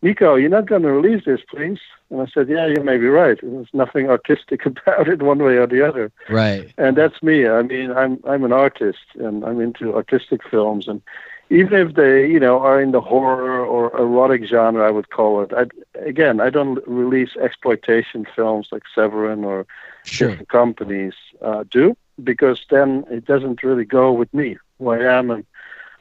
Nico, 0.00 0.36
you're 0.36 0.48
not 0.48 0.66
going 0.66 0.82
to 0.82 0.92
release 0.92 1.24
this, 1.24 1.40
please." 1.48 1.78
And 2.10 2.20
I 2.20 2.26
said, 2.26 2.48
"Yeah, 2.48 2.66
you 2.66 2.82
may 2.82 2.96
be 2.98 3.08
right. 3.08 3.38
There's 3.42 3.68
nothing 3.72 4.08
artistic 4.08 4.64
about 4.70 5.08
it, 5.08 5.22
one 5.22 5.38
way 5.38 5.56
or 5.56 5.66
the 5.66 5.86
other." 5.86 6.10
right. 6.28 6.72
and 6.78 6.96
that's 6.96 7.22
me. 7.22 7.46
I 7.48 7.62
mean, 7.62 7.90
I'm 7.92 8.20
I'm 8.26 8.44
an 8.44 8.52
artist, 8.52 9.04
and 9.18 9.44
I'm 9.44 9.60
into 9.60 9.94
artistic 9.94 10.40
films, 10.48 10.88
and 10.88 11.02
even 11.50 11.88
if 11.88 11.94
they, 11.94 12.26
you 12.28 12.38
know, 12.38 12.60
are 12.60 12.80
in 12.80 12.92
the 12.92 13.00
horror 13.00 13.64
or 13.64 13.96
erotic 13.98 14.44
genre, 14.44 14.86
I 14.86 14.90
would 14.90 15.10
call 15.10 15.42
it. 15.42 15.50
I, 15.52 15.66
again, 15.98 16.40
I 16.40 16.50
don't 16.50 16.86
release 16.86 17.36
exploitation 17.40 18.26
films 18.36 18.68
like 18.70 18.82
Severin 18.94 19.44
or 19.44 19.66
Sure. 20.04 20.28
different 20.28 20.48
companies 20.48 21.14
uh, 21.42 21.64
do, 21.70 21.96
because 22.22 22.64
then 22.70 23.04
it 23.10 23.24
doesn't 23.26 23.62
really 23.62 23.84
go 23.84 24.12
with 24.12 24.32
me, 24.32 24.56
who 24.78 24.88
I 24.90 25.00
am, 25.00 25.30
and 25.30 25.44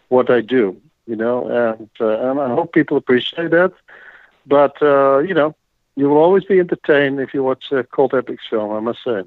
what 0.09 0.29
I 0.29 0.41
do. 0.41 0.79
You 1.07 1.15
know, 1.15 1.47
and 1.47 1.89
uh, 1.99 2.29
and 2.31 2.39
I 2.39 2.49
hope 2.49 2.73
people 2.73 2.97
appreciate 2.97 3.51
that. 3.51 3.73
But 4.45 4.81
uh, 4.81 5.19
you 5.19 5.33
know, 5.33 5.55
you 5.95 6.09
will 6.09 6.17
always 6.17 6.45
be 6.45 6.59
entertained 6.59 7.19
if 7.19 7.33
you 7.33 7.43
watch 7.43 7.71
a 7.71 7.83
cult 7.83 8.13
epics 8.13 8.43
film. 8.49 8.71
I 8.71 8.79
must 8.79 9.03
say. 9.03 9.23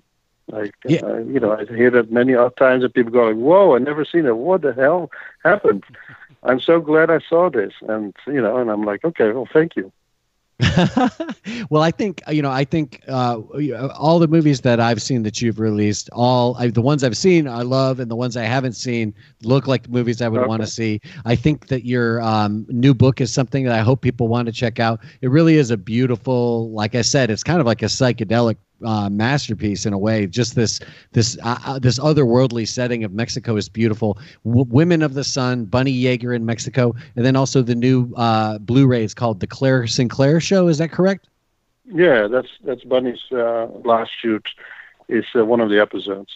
Like, 0.51 0.75
Yeah. 0.87 1.01
uh, 1.03 1.19
you 1.19 1.41
know, 1.41 1.53
I 1.53 1.65
hear 1.65 1.91
that 1.91 2.11
many 2.13 2.35
other 2.35 2.55
times 2.59 2.83
that 2.83 2.95
people 2.95 3.13
go 3.13 3.27
like, 3.27 3.37
"Whoa, 3.37 3.75
I 3.77 3.79
never 3.79 4.05
seen 4.05 4.27
it. 4.27 4.37
What 4.37 4.63
the 4.63 4.73
hell 4.75 5.11
happened?" 5.45 5.85
I'm 6.43 6.61
so 6.61 6.81
glad 6.81 7.11
I 7.11 7.21
saw 7.21 7.51
this, 7.51 7.75
and 7.89 8.15
you 8.27 8.41
know, 8.41 8.57
and 8.59 8.71
I'm 8.71 8.83
like, 8.83 9.05
okay, 9.05 9.33
well, 9.33 9.49
thank 9.53 9.77
you. 9.77 9.93
well, 11.71 11.83
I 11.83 11.91
think 11.91 12.21
you 12.29 12.43
know. 12.43 12.51
I 12.51 12.65
think 12.65 13.03
uh, 13.09 13.41
all 13.99 14.19
the 14.19 14.29
movies 14.29 14.61
that 14.61 14.79
I've 14.79 15.01
seen 15.01 15.23
that 15.23 15.41
you've 15.41 15.59
released, 15.59 16.11
all 16.13 16.55
I, 16.59 16.69
the 16.69 16.83
ones 16.83 17.03
I've 17.03 17.17
seen, 17.17 17.49
I 17.49 17.63
love, 17.63 17.99
and 17.99 18.11
the 18.11 18.17
ones 18.17 18.37
I 18.37 18.45
haven't 18.45 18.75
seen 18.75 19.15
look 19.43 19.67
like 19.67 19.89
movies 19.89 20.21
I 20.21 20.29
would 20.29 20.43
Okay. 20.43 20.51
want 20.51 20.61
to 20.63 20.67
see. 20.67 21.01
I 21.25 21.35
think 21.37 21.69
that 21.69 21.87
your 21.87 22.21
um, 22.23 22.67
new 22.69 22.93
book 22.95 23.21
is 23.21 23.33
something 23.33 23.65
that 23.65 23.75
I 23.75 23.81
hope 23.81 24.03
people 24.03 24.29
want 24.29 24.47
to 24.47 24.53
check 24.53 24.79
out. 24.79 25.01
It 25.23 25.31
really 25.31 25.57
is 25.57 25.71
a 25.71 25.77
beautiful, 25.79 26.71
like 26.73 26.95
I 26.95 27.03
said, 27.03 27.31
it's 27.31 27.45
kind 27.45 27.61
of 27.61 27.67
like 27.67 27.83
a 27.83 27.87
psychedelic 27.87 28.57
uh, 28.85 29.09
masterpiece 29.11 29.87
in 29.87 29.93
a 29.93 29.99
way. 29.99 30.27
Just 30.27 30.55
this 30.55 30.81
this 31.13 31.39
uh, 31.43 31.59
uh, 31.67 31.79
this 31.79 31.99
otherworldly 31.99 32.67
setting 32.67 33.05
of 33.05 33.13
Mexico 33.13 33.57
is 33.57 33.69
beautiful. 33.69 34.19
W- 34.45 34.67
Women 34.69 35.03
of 35.03 35.15
the 35.15 35.25
Sun, 35.25 35.67
Bunny 35.67 35.95
Yeager 35.95 36.35
in 36.35 36.45
Mexico, 36.47 36.95
and 37.17 37.25
then 37.25 37.37
also 37.37 37.63
the 37.63 37.75
new 37.75 38.13
uh, 38.17 38.59
Blu-ray. 38.59 39.05
It's 39.05 39.15
called 39.15 39.41
the 39.41 39.47
Claire 39.47 39.87
Sinclair 39.87 40.41
Show. 40.41 40.69
Is 40.69 40.79
that 40.79 40.91
correct? 40.91 41.29
Yeah, 41.85 42.29
that's 42.29 42.49
that's 42.65 42.85
Bunny's 42.85 43.21
uh, 43.33 43.67
last 43.85 44.11
shoot. 44.21 44.49
Is 45.09 45.25
uh, 45.35 45.45
one 45.45 45.61
of 45.61 45.71
the 45.71 45.81
episodes. 45.81 46.31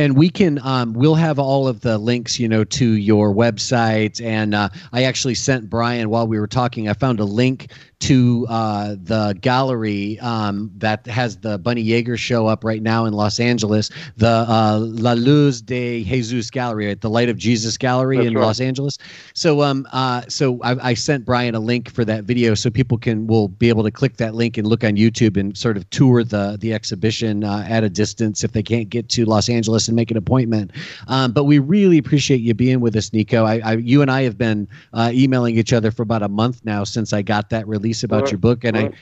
And 0.00 0.16
we 0.16 0.30
can 0.30 0.58
um, 0.64 0.94
we'll 0.94 1.14
have 1.14 1.38
all 1.38 1.68
of 1.68 1.82
the 1.82 1.98
links 1.98 2.40
you 2.40 2.48
know 2.48 2.64
to 2.64 2.92
your 2.92 3.34
website 3.34 4.24
and 4.24 4.54
uh, 4.54 4.68
i 4.92 5.02
actually 5.02 5.34
sent 5.34 5.68
brian 5.68 6.08
while 6.08 6.26
we 6.26 6.40
were 6.40 6.46
talking 6.46 6.88
i 6.88 6.94
found 6.94 7.20
a 7.20 7.24
link 7.24 7.70
to 8.00 8.46
uh, 8.48 8.96
the 9.02 9.36
gallery 9.42 10.18
um, 10.20 10.70
that 10.78 11.06
has 11.06 11.36
the 11.36 11.58
bunny 11.58 11.84
yeager 11.84 12.16
show 12.16 12.46
up 12.46 12.64
right 12.64 12.82
now 12.82 13.04
in 13.04 13.12
los 13.12 13.38
angeles 13.38 13.90
the 14.16 14.46
uh, 14.48 14.78
la 14.80 15.12
luz 15.12 15.60
de 15.60 16.02
jesus 16.04 16.50
gallery 16.50 16.86
right? 16.86 17.02
the 17.02 17.10
light 17.10 17.28
of 17.28 17.36
jesus 17.36 17.76
gallery 17.76 18.16
That's 18.16 18.28
in 18.28 18.34
right. 18.34 18.46
los 18.46 18.60
angeles 18.60 18.96
so 19.34 19.60
um 19.60 19.86
uh 19.92 20.22
so 20.28 20.58
I, 20.62 20.90
I 20.90 20.94
sent 20.94 21.26
brian 21.26 21.54
a 21.54 21.60
link 21.60 21.90
for 21.90 22.06
that 22.06 22.24
video 22.24 22.54
so 22.54 22.70
people 22.70 22.96
can 22.96 23.26
will 23.26 23.48
be 23.48 23.68
able 23.68 23.82
to 23.82 23.90
click 23.90 24.16
that 24.16 24.34
link 24.34 24.56
and 24.56 24.66
look 24.66 24.82
on 24.82 24.96
youtube 24.96 25.36
and 25.36 25.56
sort 25.56 25.76
of 25.76 25.88
tour 25.90 26.24
the 26.24 26.56
the 26.58 26.72
exhibition 26.72 27.44
uh, 27.44 27.66
at 27.68 27.84
a 27.84 27.90
distance 27.90 28.42
if 28.42 28.52
they 28.52 28.62
can't 28.62 28.88
get 28.88 29.10
to 29.10 29.26
los 29.26 29.50
angeles 29.50 29.89
and 29.90 29.96
make 29.96 30.10
an 30.10 30.16
appointment 30.16 30.70
um, 31.08 31.32
but 31.32 31.44
we 31.44 31.58
really 31.58 31.98
appreciate 31.98 32.40
you 32.40 32.54
being 32.54 32.80
with 32.80 32.96
us 32.96 33.12
nico 33.12 33.44
I, 33.44 33.60
I 33.60 33.72
you 33.74 34.02
and 34.02 34.10
i 34.10 34.22
have 34.22 34.38
been 34.38 34.66
uh, 34.92 35.10
emailing 35.12 35.58
each 35.58 35.72
other 35.72 35.90
for 35.90 36.02
about 36.02 36.22
a 36.22 36.28
month 36.28 36.64
now 36.64 36.84
since 36.84 37.12
i 37.12 37.22
got 37.22 37.50
that 37.50 37.68
release 37.68 38.02
about 38.02 38.22
Right, 38.22 38.32
your 38.32 38.38
book 38.38 38.64
and 38.64 38.76
i 38.76 38.82
right. 38.84 38.94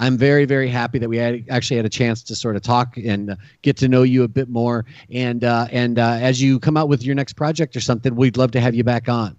I'm 0.00 0.16
very, 0.16 0.44
very 0.44 0.68
happy 0.68 0.98
that 1.00 1.08
we 1.08 1.16
had 1.16 1.44
actually 1.50 1.76
had 1.76 1.86
a 1.86 1.90
chance 1.90 2.22
to 2.24 2.36
sort 2.36 2.54
of 2.54 2.62
talk 2.62 2.96
and 2.96 3.30
uh, 3.30 3.36
get 3.62 3.76
to 3.78 3.88
know 3.88 4.02
you 4.04 4.22
a 4.22 4.28
bit 4.28 4.48
more. 4.48 4.84
And 5.10 5.42
uh, 5.42 5.66
and 5.72 5.98
uh, 5.98 6.18
as 6.20 6.40
you 6.40 6.60
come 6.60 6.76
out 6.76 6.88
with 6.88 7.02
your 7.02 7.16
next 7.16 7.32
project 7.32 7.74
or 7.74 7.80
something, 7.80 8.14
we'd 8.14 8.36
love 8.36 8.52
to 8.52 8.60
have 8.60 8.74
you 8.74 8.84
back 8.84 9.08
on. 9.08 9.36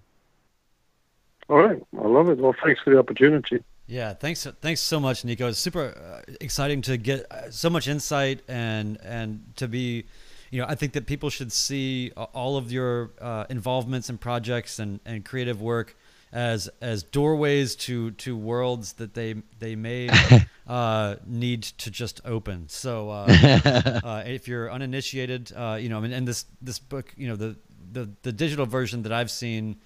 All 1.48 1.56
right, 1.56 1.82
I 1.98 2.06
love 2.06 2.28
it. 2.28 2.38
Well, 2.38 2.54
thanks 2.62 2.80
for 2.82 2.90
the 2.90 2.98
opportunity. 2.98 3.64
Yeah, 3.86 4.12
thanks. 4.12 4.46
Thanks 4.60 4.80
so 4.80 5.00
much, 5.00 5.24
Nico. 5.24 5.48
It's 5.48 5.58
super 5.58 5.94
uh, 5.96 6.32
exciting 6.40 6.82
to 6.82 6.96
get 6.96 7.26
uh, 7.32 7.50
so 7.50 7.70
much 7.70 7.88
insight 7.88 8.42
and 8.46 8.98
and 9.02 9.42
to 9.56 9.66
be, 9.66 10.04
you 10.50 10.60
know, 10.60 10.66
I 10.68 10.74
think 10.74 10.92
that 10.94 11.06
people 11.06 11.30
should 11.30 11.52
see 11.52 12.10
all 12.16 12.56
of 12.56 12.72
your 12.72 13.12
uh, 13.20 13.44
involvements 13.48 14.08
and 14.08 14.20
projects 14.20 14.78
and, 14.78 15.00
and 15.06 15.24
creative 15.24 15.62
work 15.62 15.96
as 16.32 16.68
as 16.80 17.02
doorways 17.02 17.74
to 17.74 18.12
to 18.12 18.36
worlds 18.36 18.94
that 18.94 19.14
they 19.14 19.34
they 19.58 19.74
may 19.74 20.08
uh, 20.66 21.16
need 21.26 21.62
to 21.62 21.90
just 21.90 22.20
open. 22.24 22.68
So 22.68 23.10
uh, 23.10 23.26
uh, 24.04 24.22
if 24.26 24.46
you're 24.48 24.70
uninitiated, 24.70 25.52
uh, 25.54 25.78
you 25.80 25.88
know, 25.88 25.98
I 25.98 26.00
mean, 26.00 26.12
and 26.12 26.26
this 26.26 26.46
this 26.60 26.78
book, 26.78 27.12
you 27.16 27.28
know, 27.28 27.36
the 27.36 27.56
the 27.92 28.10
the 28.22 28.32
digital 28.32 28.66
version 28.66 29.02
that 29.02 29.12
I've 29.12 29.30
seen. 29.30 29.76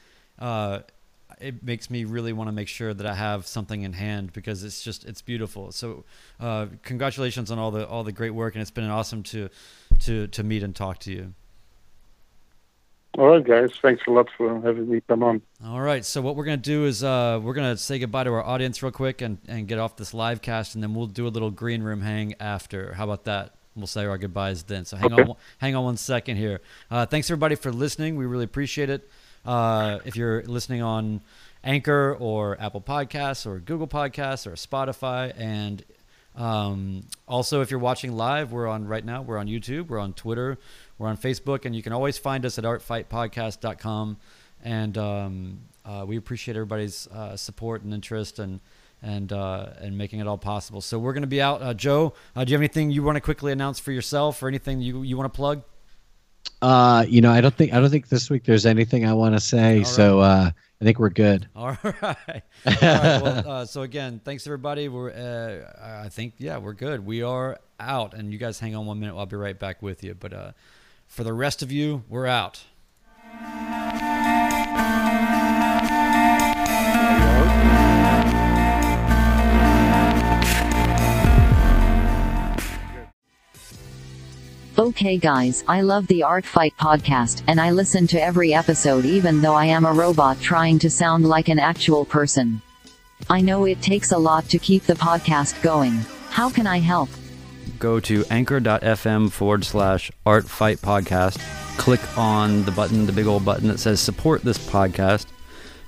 It 1.45 1.62
makes 1.62 1.90
me 1.90 2.05
really 2.05 2.32
want 2.32 2.49
to 2.49 2.53
make 2.53 2.68
sure 2.68 2.95
that 2.95 3.07
I 3.07 3.14
have 3.14 3.47
something 3.47 3.82
in 3.82 3.92
hand 3.92 4.32
because 4.32 4.64
it's 4.64 4.82
just 4.82 5.05
it's 5.05 5.20
beautiful. 5.20 5.72
So 5.72 6.05
uh, 6.40 6.66
congratulations 6.82 7.51
on 7.51 7.59
all 7.59 7.70
the 7.70 7.86
all 7.86 8.03
the 8.03 8.12
great 8.12 8.30
work, 8.30 8.55
and 8.55 8.62
it's 8.62 8.70
been 8.70 8.84
awesome 8.88 9.22
to 9.24 9.51
to 10.05 10.26
to 10.28 10.42
meet 10.42 10.62
and 10.62 10.74
talk 10.74 10.99
to 11.01 11.12
you. 11.12 11.34
All 13.18 13.28
right, 13.28 13.45
guys. 13.45 13.70
Thanks 13.80 14.03
a 14.09 14.11
lot 14.11 14.28
for 14.36 14.61
having 14.62 14.88
me 14.90 15.01
come 15.07 15.22
on. 15.22 15.42
All 15.64 15.80
right. 15.80 16.05
So 16.05 16.20
what 16.22 16.34
we're 16.34 16.45
gonna 16.47 16.57
do 16.57 16.86
is 16.86 17.05
uh, 17.05 17.38
we're 17.42 17.55
gonna 17.55 17.76
say 17.76 17.99
goodbye 17.99 18.24
to 18.24 18.30
our 18.32 18.42
audience 18.42 18.82
real 18.82 18.90
quick 18.90 19.20
and, 19.20 19.38
and 19.47 19.68
get 19.68 19.78
off 19.78 19.97
this 19.97 20.14
live 20.14 20.40
cast, 20.40 20.74
and 20.74 20.82
then 20.82 20.95
we'll 20.95 21.07
do 21.07 21.26
a 21.26 21.28
little 21.28 21.51
green 21.51 21.82
room 21.82 22.01
hang 22.01 22.34
after. 22.40 22.95
How 22.95 23.05
about 23.05 23.24
that? 23.24 23.55
We'll 23.76 23.86
say 23.86 24.07
our 24.07 24.18
goodbyes 24.18 24.62
then. 24.62 24.84
So 24.84 24.97
hang 24.97 25.12
Okay. 25.12 25.30
on, 25.30 25.36
hang 25.59 25.74
on 25.76 25.84
one 25.84 25.97
second 25.97 26.38
here. 26.38 26.61
Uh, 26.90 27.07
thanks 27.07 27.28
everybody 27.30 27.55
for 27.55 27.70
listening. 27.70 28.16
We 28.16 28.24
really 28.24 28.45
appreciate 28.45 28.88
it. 28.88 29.09
Uh, 29.45 29.99
if 30.05 30.16
you're 30.16 30.42
listening 30.45 30.82
on 30.82 31.20
Anchor 31.62 32.16
or 32.18 32.61
Apple 32.61 32.80
Podcasts 32.80 33.47
or 33.47 33.59
Google 33.59 33.88
Podcasts 33.88 34.47
or 34.47 34.53
Spotify, 34.53 35.32
and 35.36 35.84
um, 36.36 37.03
also 37.28 37.61
if 37.61 37.70
you're 37.70 37.80
watching 37.80 38.12
live, 38.12 38.53
we're 38.53 38.66
on 38.66 38.86
right 38.86 39.05
now. 39.05 39.22
We're 39.22 39.38
on 39.38 39.47
YouTube. 39.47 39.88
We're 39.88 39.99
on 39.99 40.12
Twitter. 40.12 40.59
We're 40.99 41.09
on 41.09 41.16
Facebook, 41.16 41.64
and 41.64 41.74
you 41.74 41.82
can 41.82 41.92
always 41.92 42.18
find 42.18 42.45
us 42.45 42.59
at 42.59 42.64
artfightpodcast.com. 42.64 44.16
And 44.62 44.99
um, 44.99 45.61
uh, 45.84 46.05
we 46.07 46.16
appreciate 46.16 46.57
everybody's 46.57 47.07
uh, 47.09 47.36
support 47.36 47.82
and 47.82 47.92
interest 47.92 48.38
and 48.38 48.61
and 49.03 49.32
uh, 49.32 49.66
and 49.80 49.99
making 49.99 50.20
it 50.20 50.26
all 50.26 50.38
possible. 50.38 50.80
So 50.80 50.99
we're 50.99 51.12
going 51.12 51.22
to 51.22 51.28
be 51.28 51.42
out. 51.42 51.61
Uh, 51.61 51.74
Joe, 51.74 52.14
uh, 52.34 52.45
do 52.45 52.51
you 52.51 52.55
have 52.55 52.62
anything 52.62 52.90
you 52.90 53.03
want 53.03 53.16
to 53.16 53.20
quickly 53.20 53.53
announce 53.53 53.78
for 53.78 53.92
yourself, 53.92 54.42
or 54.42 54.49
anything 54.49 54.80
you 54.80 55.03
you 55.03 55.16
want 55.16 55.32
to 55.32 55.36
plug? 55.36 55.62
Uh, 56.62 57.05
you 57.09 57.20
know, 57.20 57.30
I 57.30 57.40
don't 57.40 57.55
think 57.55 57.72
I 57.72 57.80
don't 57.80 57.90
think 57.90 58.09
this 58.09 58.30
week 58.30 58.45
there's 58.45 58.66
anything 58.66 59.05
I 59.05 59.12
want 59.12 59.34
to 59.34 59.40
say. 59.40 59.78
All 59.78 59.84
So 59.84 60.20
uh, 60.20 60.51
I 60.80 60.84
think 60.84 60.99
we're 60.99 61.11
good. 61.11 61.49
All 61.57 61.76
right. 61.82 62.03
All 62.03 62.16
right. 62.26 62.42
Well, 62.66 63.49
uh, 63.49 63.66
so 63.66 63.82
again, 63.82 64.20
thanks 64.24 64.47
everybody. 64.47 64.88
We're 64.88 65.11
uh, 65.11 66.05
I 66.05 66.09
think 66.09 66.34
yeah, 66.38 66.59
we're 66.59 66.72
good. 66.72 67.05
We 67.05 67.22
are 67.22 67.59
out, 67.78 68.14
and 68.14 68.32
you 68.32 68.38
guys 68.38 68.59
hang 68.59 68.74
on 68.74 68.86
one 68.86 69.01
minute. 69.01 69.16
I'll 69.16 69.26
be 69.26 69.36
right 69.36 69.59
back 69.59 69.82
with 69.82 70.03
you. 70.03 70.14
But 70.14 70.32
uh, 70.32 70.53
for 71.07 71.24
the 71.24 71.32
rest 71.32 71.62
of 71.62 71.70
you, 71.70 72.03
we're 72.09 72.26
out. 72.26 72.62
Okay 84.77 85.18
guys, 85.18 85.62
I 85.68 85.83
love 85.83 86.09
the 86.09 86.25
Art 86.25 86.45
Fight 86.45 86.75
podcast, 86.77 87.45
and 87.47 87.61
I 87.61 87.70
listen 87.70 88.09
to 88.09 88.20
every 88.20 88.53
episode 88.53 89.05
even 89.05 89.41
though 89.41 89.55
I 89.55 89.66
am 89.66 89.85
a 89.85 89.93
robot 89.93 90.41
trying 90.41 90.81
to 90.81 90.91
sound 90.91 91.25
like 91.29 91.49
an 91.49 91.61
actual 91.61 92.05
person. 92.05 92.61
I 93.31 93.41
know 93.41 93.66
it 93.66 93.81
takes 93.81 94.11
a 94.11 94.18
lot 94.18 94.49
to 94.49 94.59
keep 94.59 94.83
the 94.83 94.95
podcast 94.95 95.62
going. 95.62 95.93
How 96.31 96.51
can 96.51 96.66
I 96.66 96.81
help? 96.81 97.09
Go 97.79 98.01
to 98.01 98.25
anchor.fm 98.31 99.31
forward 99.31 99.64
slash 99.64 100.11
art 100.27 100.49
fight 100.49 100.79
podcast. 100.79 101.39
Click 101.79 102.01
on 102.18 102.64
the 102.64 102.72
button, 102.72 103.07
the 103.07 103.12
big 103.12 103.29
old 103.29 103.45
button 103.45 103.68
that 103.68 103.79
says 103.79 104.01
support 104.01 104.43
this 104.43 104.59
podcast. 104.59 105.27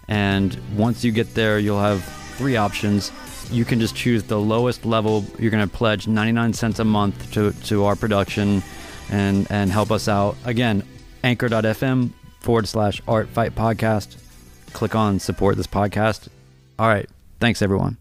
And 0.07 0.57
once 0.77 1.03
you 1.03 1.11
get 1.11 1.35
there, 1.35 1.59
you'll 1.59 1.81
have 1.81 2.05
three 2.37 2.57
options. 2.57 3.11
You 3.51 3.65
can 3.65 3.81
just 3.81 3.97
choose 3.97 4.23
the 4.23 4.39
lowest 4.39 4.87
level. 4.87 5.25
You're 5.41 5.51
going 5.51 5.69
to 5.69 5.77
pledge 5.77 6.07
99 6.07 6.53
cents 6.53 6.79
a 6.79 6.85
month 6.85 7.33
to, 7.33 7.51
to 7.65 7.85
our 7.85 7.97
production 7.97 8.63
and, 9.11 9.47
and 9.51 9.71
help 9.71 9.91
us 9.91 10.09
out. 10.09 10.37
Again, 10.45 10.83
anchor.fm 11.25 12.11
forward 12.41 12.69
slash 12.69 13.03
art 13.07 13.29
fight 13.29 13.55
podcast. 13.55 14.17
Click 14.73 14.95
on 14.95 15.19
support 15.19 15.57
this 15.57 15.67
podcast. 15.67 16.29
All 16.79 16.89
right. 16.89 17.09
Thanks, 17.41 17.63
everyone. 17.63 17.99